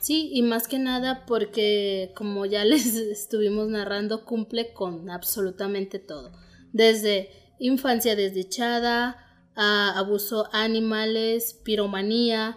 Sí, 0.00 0.30
y 0.34 0.42
más 0.42 0.68
que 0.68 0.78
nada 0.78 1.24
porque, 1.26 2.12
como 2.14 2.44
ya 2.46 2.64
les 2.64 2.94
estuvimos 2.96 3.68
narrando, 3.68 4.24
cumple 4.24 4.72
con 4.72 5.10
absolutamente 5.10 5.98
todo. 5.98 6.32
Desde 6.72 7.30
infancia 7.58 8.16
desdichada, 8.16 9.23
a 9.56 9.98
abuso 9.98 10.48
animales, 10.52 11.60
piromanía, 11.64 12.56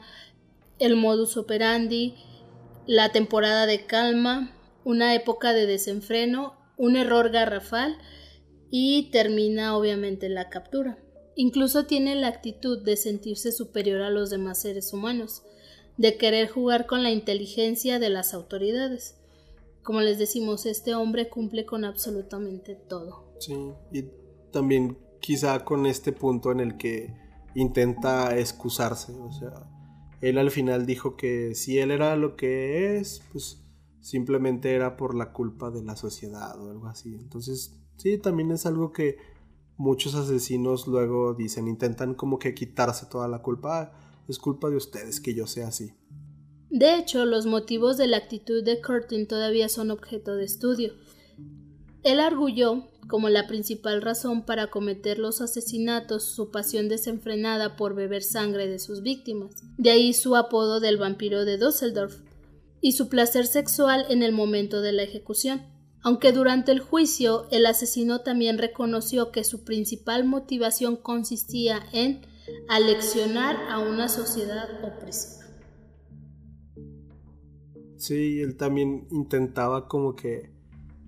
el 0.80 0.96
modus 0.96 1.38
operandi, 1.38 2.16
la 2.86 3.12
temporada 3.12 3.66
de 3.66 3.86
calma, 3.86 4.56
una 4.84 5.14
época 5.16 5.54
de 5.54 5.66
desenfreno, 5.66 6.56
un 6.78 6.96
error 6.96 7.30
garrafal 7.30 7.98
y 8.70 9.10
termina 9.12 9.76
obviamente 9.78 10.30
la 10.30 10.50
captura. 10.50 10.98
Incluso 11.36 11.86
tiene 11.86 12.16
la 12.16 12.28
actitud 12.28 12.84
de 12.84 12.98
sentirse 12.98 13.52
superior 13.52 14.02
a 14.02 14.10
los 14.10 14.30
demás 14.30 14.62
seres 14.62 14.94
humanos, 14.94 15.44
de 15.98 16.18
querer 16.18 16.50
jugar 16.50 16.86
con 16.86 17.04
la 17.04 17.12
inteligencia 17.12 18.00
de 18.00 18.10
las 18.10 18.34
autoridades. 18.34 19.18
Como 19.84 20.02
les 20.02 20.18
decimos, 20.20 20.66
este 20.66 20.96
hombre 20.96 21.30
cumple 21.30 21.66
con 21.66 21.86
absolutamente 21.86 22.76
todo. 22.76 23.34
Sí, 23.40 23.56
y 23.92 24.06
también 24.52 24.98
quizá 25.20 25.64
con 25.66 25.86
este 25.86 26.12
punto 26.12 26.52
en 26.52 26.60
el 26.60 26.78
que 26.78 27.14
intenta 27.56 28.38
excusarse, 28.38 29.14
o 29.14 29.32
sea, 29.32 29.68
él 30.22 30.38
al 30.38 30.52
final 30.52 30.86
dijo 30.86 31.16
que 31.16 31.56
si 31.56 31.80
él 31.80 31.92
era 31.92 32.16
lo 32.16 32.36
que 32.36 32.98
es, 32.98 33.22
pues 33.32 33.64
simplemente 34.02 34.74
era 34.74 34.98
por 34.98 35.16
la 35.16 35.32
culpa 35.32 35.70
de 35.70 35.84
la 35.84 35.96
sociedad 35.96 36.60
o 36.60 36.72
algo 36.72 36.88
así. 36.88 37.16
Entonces, 37.16 37.78
sí, 37.98 38.18
también 38.18 38.52
es 38.52 38.66
algo 38.66 38.92
que 38.92 39.18
muchos 39.78 40.16
asesinos 40.16 40.88
luego 40.88 41.34
dicen, 41.34 41.68
intentan 41.68 42.16
como 42.16 42.40
que 42.40 42.54
quitarse 42.54 43.06
toda 43.06 43.28
la 43.28 43.42
culpa. 43.42 43.82
Ah, 43.82 44.24
es 44.28 44.40
culpa 44.40 44.70
de 44.70 44.76
ustedes 44.76 45.22
que 45.22 45.34
yo 45.34 45.48
sea 45.48 45.68
así. 45.68 45.94
De 46.70 46.98
hecho, 46.98 47.26
los 47.26 47.46
motivos 47.46 47.98
de 47.98 48.08
la 48.08 48.18
actitud 48.18 48.64
de 48.64 48.82
Curtin 48.82 49.28
todavía 49.28 49.70
son 49.70 49.92
objeto 49.92 50.36
de 50.36 50.44
estudio. 50.44 50.94
Él 52.04 52.20
arguyó 52.20 52.88
como 53.08 53.30
la 53.30 53.48
principal 53.48 54.02
razón 54.02 54.46
para 54.46 54.68
cometer 54.68 55.20
los 55.20 55.42
asesinatos 55.42 56.24
su 56.24 56.52
pasión 56.52 56.90
desenfrenada 56.90 57.76
por 57.76 57.96
beber 57.96 58.24
sangre 58.24 58.68
de 58.68 58.80
sus 58.80 59.02
víctimas, 59.02 59.52
de 59.78 59.92
ahí 59.92 60.14
su 60.14 60.36
apodo 60.36 60.80
del 60.80 60.98
vampiro 60.98 61.46
de 61.46 61.58
Düsseldorf, 61.58 62.20
y 62.82 62.92
su 62.92 63.10
placer 63.10 63.48
sexual 63.48 64.06
en 64.10 64.24
el 64.24 64.32
momento 64.32 64.82
de 64.82 64.92
la 64.92 65.04
ejecución 65.04 65.62
aunque 66.08 66.32
durante 66.32 66.72
el 66.72 66.80
juicio 66.80 67.48
el 67.52 67.66
asesino 67.66 68.22
también 68.22 68.58
reconoció 68.58 69.32
que 69.32 69.44
su 69.44 69.66
principal 69.66 70.24
motivación 70.24 70.96
consistía 70.96 71.84
en 71.92 72.22
aleccionar 72.70 73.58
a 73.70 73.80
una 73.80 74.08
sociedad 74.08 74.70
opresiva. 74.86 75.46
Sí, 77.98 78.40
él 78.40 78.56
también 78.56 79.08
intentaba 79.12 79.88
como 79.88 80.16
que, 80.16 80.52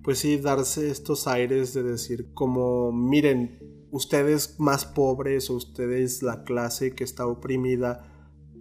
pues 0.02 0.18
sí, 0.18 0.38
darse 0.38 0.90
estos 0.90 1.26
aires 1.26 1.74
de 1.74 1.82
decir 1.82 2.32
como, 2.34 2.92
miren, 2.92 3.58
ustedes 3.90 4.58
más 4.58 4.84
pobres 4.84 5.50
o 5.50 5.54
ustedes 5.54 6.22
la 6.22 6.44
clase 6.44 6.94
que 6.94 7.04
está 7.04 7.26
oprimida 7.26 8.06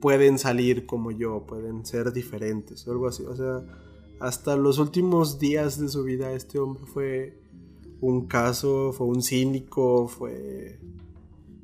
pueden 0.01 0.39
salir 0.39 0.85
como 0.85 1.11
yo, 1.11 1.45
pueden 1.45 1.85
ser 1.85 2.13
diferentes 2.13 2.87
o 2.87 2.91
algo 2.91 3.07
así, 3.07 3.23
o 3.23 3.35
sea 3.35 3.63
hasta 4.19 4.55
los 4.55 4.79
últimos 4.79 5.39
días 5.39 5.79
de 5.79 5.87
su 5.87 6.03
vida 6.03 6.33
este 6.33 6.59
hombre 6.59 6.85
fue 6.85 7.41
un 8.01 8.27
caso, 8.27 8.93
fue 8.93 9.07
un 9.07 9.21
cínico, 9.21 10.07
fue... 10.07 10.79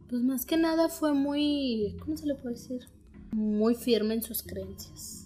Pues 0.10 0.22
más 0.24 0.46
que 0.46 0.58
nada 0.58 0.90
fue 0.90 1.14
muy, 1.14 1.98
¿cómo 2.00 2.16
se 2.16 2.26
le 2.26 2.36
puede 2.36 2.56
decir? 2.56 2.88
Muy 3.32 3.76
firme 3.76 4.14
en 4.14 4.22
sus 4.22 4.44
creencias. 4.44 5.25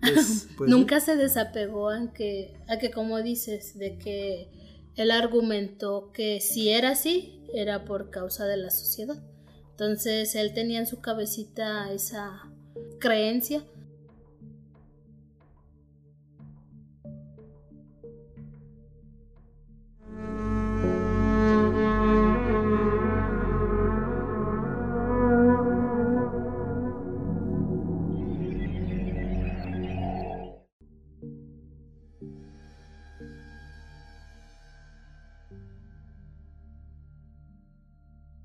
Pues, 0.00 0.48
pues 0.56 0.70
Nunca 0.70 1.00
se 1.00 1.16
desapegó 1.16 1.90
a 1.90 2.12
que, 2.12 2.54
a 2.68 2.78
que, 2.78 2.90
como 2.90 3.22
dices, 3.22 3.78
de 3.78 3.98
que 3.98 4.48
él 4.96 5.10
argumentó 5.10 6.10
que 6.12 6.40
si 6.40 6.70
era 6.70 6.90
así, 6.90 7.40
era 7.54 7.84
por 7.84 8.10
causa 8.10 8.46
de 8.46 8.56
la 8.56 8.70
sociedad. 8.70 9.22
Entonces 9.70 10.34
él 10.34 10.52
tenía 10.54 10.80
en 10.80 10.86
su 10.86 11.00
cabecita 11.00 11.92
esa 11.92 12.42
creencia 12.98 13.62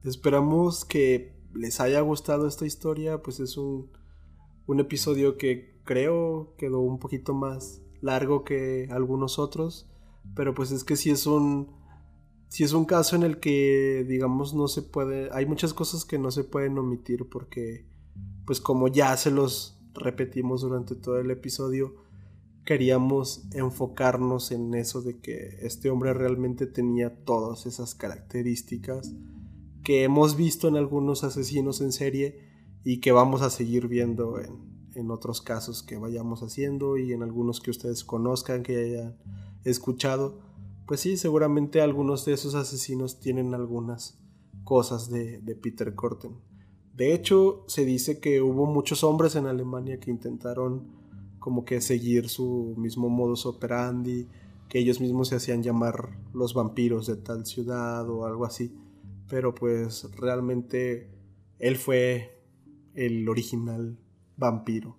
Esperamos 0.03 0.85
que 0.85 1.33
les 1.53 1.79
haya 1.79 2.01
gustado 2.01 2.47
esta 2.47 2.65
historia, 2.65 3.21
pues 3.21 3.39
es 3.39 3.57
un, 3.57 3.89
un 4.65 4.79
episodio 4.79 5.37
que 5.37 5.79
creo 5.83 6.55
quedó 6.57 6.79
un 6.79 6.99
poquito 6.99 7.33
más 7.33 7.81
largo 8.01 8.43
que 8.43 8.89
algunos 8.91 9.39
otros, 9.39 9.87
pero 10.35 10.53
pues 10.53 10.71
es 10.71 10.83
que 10.83 10.95
si 10.95 11.09
es 11.09 11.25
un 11.25 11.81
si 12.49 12.63
es 12.63 12.73
un 12.73 12.85
caso 12.85 13.15
en 13.15 13.23
el 13.23 13.39
que 13.39 14.05
digamos 14.07 14.53
no 14.53 14.67
se 14.67 14.83
puede, 14.83 15.29
hay 15.31 15.45
muchas 15.45 15.73
cosas 15.73 16.05
que 16.05 16.19
no 16.19 16.29
se 16.29 16.43
pueden 16.43 16.77
omitir 16.77 17.27
porque 17.27 17.87
pues 18.45 18.61
como 18.61 18.87
ya 18.89 19.15
se 19.17 19.31
los 19.31 19.79
repetimos 19.93 20.61
durante 20.61 20.95
todo 20.95 21.17
el 21.19 21.31
episodio, 21.31 21.95
queríamos 22.65 23.45
enfocarnos 23.53 24.51
en 24.51 24.73
eso 24.75 25.01
de 25.01 25.19
que 25.19 25.57
este 25.61 25.89
hombre 25.89 26.13
realmente 26.13 26.67
tenía 26.67 27.23
todas 27.23 27.65
esas 27.65 27.95
características 27.95 29.13
que 29.83 30.03
hemos 30.03 30.35
visto 30.35 30.67
en 30.67 30.77
algunos 30.77 31.23
asesinos 31.23 31.81
en 31.81 31.91
serie 31.91 32.39
y 32.83 32.99
que 32.99 33.11
vamos 33.11 33.41
a 33.41 33.49
seguir 33.49 33.87
viendo 33.87 34.39
en, 34.39 34.71
otros 35.09 35.41
casos 35.41 35.81
que 35.81 35.97
vayamos 35.97 36.43
haciendo 36.43 36.97
y 36.97 37.13
en 37.13 37.23
algunos 37.23 37.59
que 37.59 37.71
ustedes 37.71 38.03
conozcan, 38.03 38.61
que 38.61 38.77
hayan 38.77 39.17
escuchado. 39.63 40.39
Pues 40.85 40.99
sí, 40.99 41.17
seguramente 41.17 41.81
algunos 41.81 42.25
de 42.25 42.33
esos 42.33 42.53
asesinos 42.53 43.19
tienen 43.19 43.55
algunas 43.55 44.19
cosas 44.63 45.09
de, 45.09 45.39
de 45.39 45.55
Peter 45.55 45.95
Korten. 45.95 46.33
De 46.95 47.13
hecho, 47.13 47.63
se 47.67 47.85
dice 47.85 48.19
que 48.19 48.41
hubo 48.41 48.67
muchos 48.67 49.03
hombres 49.03 49.35
en 49.35 49.47
Alemania 49.47 49.99
que 49.99 50.11
intentaron 50.11 50.87
como 51.39 51.65
que 51.65 51.81
seguir 51.81 52.29
su 52.29 52.75
mismo 52.77 53.09
modus 53.09 53.47
operandi, 53.47 54.27
que 54.69 54.79
ellos 54.79 55.01
mismos 55.01 55.29
se 55.29 55.35
hacían 55.35 55.63
llamar 55.63 56.17
los 56.33 56.53
vampiros 56.53 57.07
de 57.07 57.15
tal 57.15 57.45
ciudad 57.45 58.07
o 58.09 58.25
algo 58.25 58.45
así. 58.45 58.73
Pero 59.33 59.55
pues 59.55 60.03
realmente 60.15 61.09
él 61.57 61.77
fue 61.77 62.39
el 62.93 63.27
original 63.27 63.97
vampiro. 64.37 64.95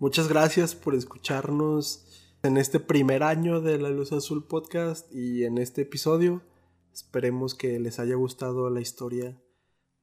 Muchas 0.00 0.26
gracias 0.26 0.74
por 0.74 0.96
escucharnos 0.96 2.34
en 2.42 2.56
este 2.56 2.80
primer 2.80 3.22
año 3.22 3.60
de 3.60 3.78
La 3.78 3.90
Luz 3.90 4.10
Azul 4.10 4.48
Podcast 4.48 5.14
y 5.14 5.44
en 5.44 5.58
este 5.58 5.82
episodio. 5.82 6.42
Esperemos 6.92 7.54
que 7.54 7.78
les 7.78 8.00
haya 8.00 8.16
gustado 8.16 8.68
la 8.68 8.80
historia 8.80 9.40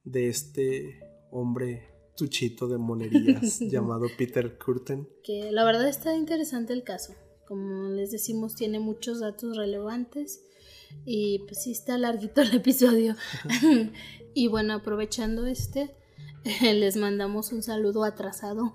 de 0.06 0.30
este 0.30 1.02
hombre 1.30 1.90
tuchito 2.16 2.70
de 2.70 2.78
monerías 2.78 3.60
llamado 3.70 4.06
Peter 4.18 4.58
Curtin. 4.58 5.06
Que 5.22 5.52
la 5.52 5.66
verdad 5.66 5.90
está 5.90 6.16
interesante 6.16 6.72
el 6.72 6.86
caso. 6.86 7.14
Como 7.46 7.90
les 7.90 8.12
decimos, 8.12 8.56
tiene 8.56 8.80
muchos 8.80 9.20
datos 9.20 9.58
relevantes 9.58 10.46
y 11.06 11.40
pues 11.40 11.64
sí 11.64 11.72
está 11.72 11.98
larguito 11.98 12.42
el 12.42 12.56
episodio. 12.56 13.16
y 14.34 14.48
bueno, 14.48 14.74
aprovechando 14.74 15.46
este, 15.46 15.96
les 16.62 16.98
mandamos 16.98 17.52
un 17.52 17.64
saludo 17.64 18.04
atrasado 18.04 18.74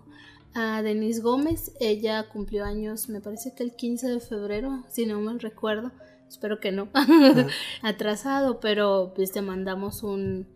a 0.54 0.82
Denise 0.82 1.20
Gómez. 1.20 1.72
Ella 1.80 2.28
cumplió 2.28 2.64
años, 2.64 3.08
me 3.08 3.20
parece 3.20 3.54
que 3.54 3.62
el 3.62 3.74
15 3.74 4.08
de 4.08 4.20
febrero, 4.20 4.84
si 4.88 5.06
no 5.06 5.20
me 5.20 5.38
recuerdo. 5.38 5.92
Espero 6.28 6.60
que 6.60 6.70
no. 6.70 6.88
Atrasado, 7.82 8.60
pero 8.60 9.12
pues 9.16 9.32
te 9.32 9.42
mandamos 9.42 10.04
un, 10.04 10.46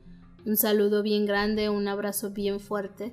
un, 0.47 0.57
saludo 0.57 1.03
bien 1.03 1.27
grande, 1.27 1.69
un 1.69 1.89
abrazo 1.89 2.31
bien 2.31 2.61
fuerte. 2.61 3.13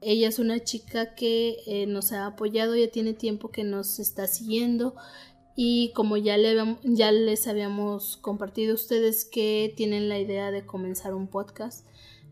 Ella 0.00 0.28
es 0.28 0.38
una 0.38 0.60
chica 0.60 1.14
que 1.14 1.56
eh, 1.66 1.86
nos 1.86 2.12
ha 2.12 2.24
apoyado, 2.26 2.76
ya 2.76 2.88
tiene 2.88 3.12
tiempo 3.12 3.50
que 3.50 3.64
nos 3.64 3.98
está 3.98 4.26
siguiendo 4.26 4.94
y 5.60 5.90
como 5.92 6.16
ya, 6.16 6.36
le, 6.36 6.76
ya 6.84 7.10
les 7.10 7.48
habíamos 7.48 8.16
compartido 8.16 8.76
ustedes 8.76 9.24
que 9.24 9.74
tienen 9.76 10.08
la 10.08 10.20
idea 10.20 10.52
de 10.52 10.64
comenzar 10.64 11.14
un 11.14 11.26
podcast, 11.26 11.84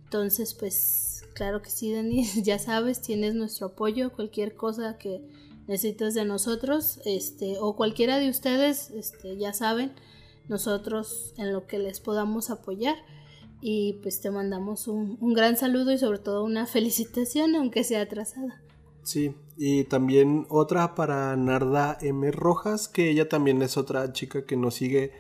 entonces 0.05 0.55
pues 0.55 1.25
claro 1.35 1.61
que 1.61 1.71
sí, 1.71 1.91
Denise, 1.91 2.43
ya 2.45 2.61
sabes, 2.61 3.03
tienes 3.03 3.35
nuestro 3.35 3.67
apoyo, 3.67 4.13
cualquier 4.13 4.55
cosa 4.55 4.97
que 4.97 5.25
necesitas 5.67 6.15
de 6.15 6.25
nosotros, 6.25 7.01
este, 7.05 7.57
o 7.59 7.75
cualquiera 7.75 8.19
de 8.21 8.31
ustedes, 8.31 8.91
este, 8.91 9.37
ya 9.37 9.53
saben, 9.53 9.93
nosotros 10.47 11.35
en 11.37 11.53
lo 11.53 11.67
que 11.67 11.81
les 11.81 11.99
podamos 11.99 12.51
apoyar. 12.51 12.95
Y 13.61 13.95
pues 14.03 14.21
te 14.21 14.31
mandamos 14.31 14.87
un, 14.87 15.19
un 15.21 15.33
gran 15.33 15.57
saludo 15.57 15.91
y 15.91 15.99
sobre 15.99 16.21
todo 16.21 16.45
una 16.45 16.67
felicitación, 16.67 17.57
aunque 17.57 17.83
sea 17.83 18.03
atrasada. 18.03 18.63
Sí, 19.03 19.35
y 19.57 19.85
también 19.85 20.47
otra 20.49 20.95
para 20.95 21.35
Narda 21.37 21.97
M. 22.01 22.31
Rojas, 22.31 22.89
que 22.89 23.11
ella 23.11 23.29
también 23.29 23.63
es 23.63 23.77
otra 23.77 24.13
chica 24.13 24.45
que 24.45 24.57
nos 24.57 24.75
sigue 24.75 25.13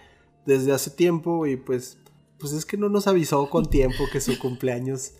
desde 0.44 0.72
hace 0.72 0.90
tiempo 0.90 1.46
y 1.46 1.56
pues, 1.56 1.98
pues 2.38 2.52
es 2.52 2.66
que 2.66 2.76
no 2.76 2.88
nos 2.88 3.06
avisó 3.06 3.48
con 3.50 3.66
tiempo 3.66 4.04
que 4.12 4.20
su 4.20 4.38
cumpleaños 4.40 5.14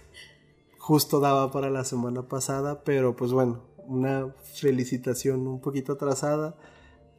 justo 0.79 1.19
daba 1.19 1.51
para 1.51 1.71
la 1.71 1.85
semana 1.85 2.29
pasada, 2.29 2.85
pero 2.85 3.17
pues 3.17 3.33
bueno, 3.33 3.64
una 3.87 4.35
felicitación 4.55 5.47
un 5.47 5.61
poquito 5.61 5.95
atrasada. 5.95 6.57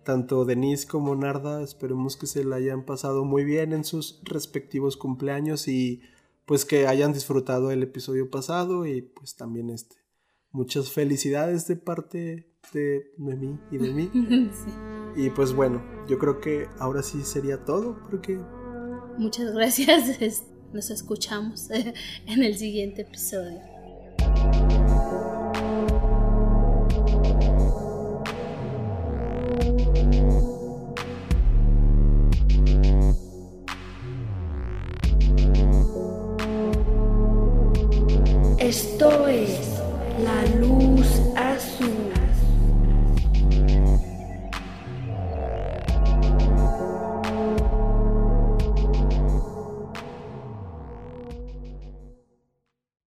Tanto 0.04 0.46
Denise 0.46 0.88
como 0.88 1.16
Narda, 1.16 1.62
esperemos 1.62 2.16
que 2.16 2.28
se 2.28 2.46
la 2.46 2.56
hayan 2.58 2.86
pasado 2.86 3.26
muy 3.26 3.44
bien 3.44 3.74
en 3.74 3.84
sus 3.84 4.22
respectivos 4.24 4.96
cumpleaños 4.96 5.68
y 5.68 6.02
pues 6.46 6.64
que 6.64 6.88
hayan 6.88 7.12
disfrutado 7.12 7.72
el 7.72 7.84
episodio 7.84 8.30
pasado 8.30 8.86
y 8.86 9.02
pues 9.02 9.36
también 9.36 9.70
este. 9.70 10.07
Muchas 10.58 10.92
felicidades 10.92 11.68
de 11.68 11.76
parte 11.76 12.48
de, 12.74 13.12
de 13.16 13.36
mí 13.36 13.60
y 13.72 13.78
de 13.78 13.94
mí. 13.94 14.10
Y 15.16 15.30
pues 15.32 15.54
bueno, 15.54 15.84
yo 16.08 16.18
creo 16.18 16.42
que 16.42 16.68
ahora 16.80 17.04
sí 17.04 17.24
sería 17.24 17.64
todo 17.64 18.00
porque... 18.10 18.40
Muchas 19.20 19.52
gracias. 19.54 20.46
Nos 20.74 20.90
escuchamos 20.90 21.70
en 22.26 22.44
el 22.44 22.58
siguiente 22.58 23.04
episodio. 23.04 23.62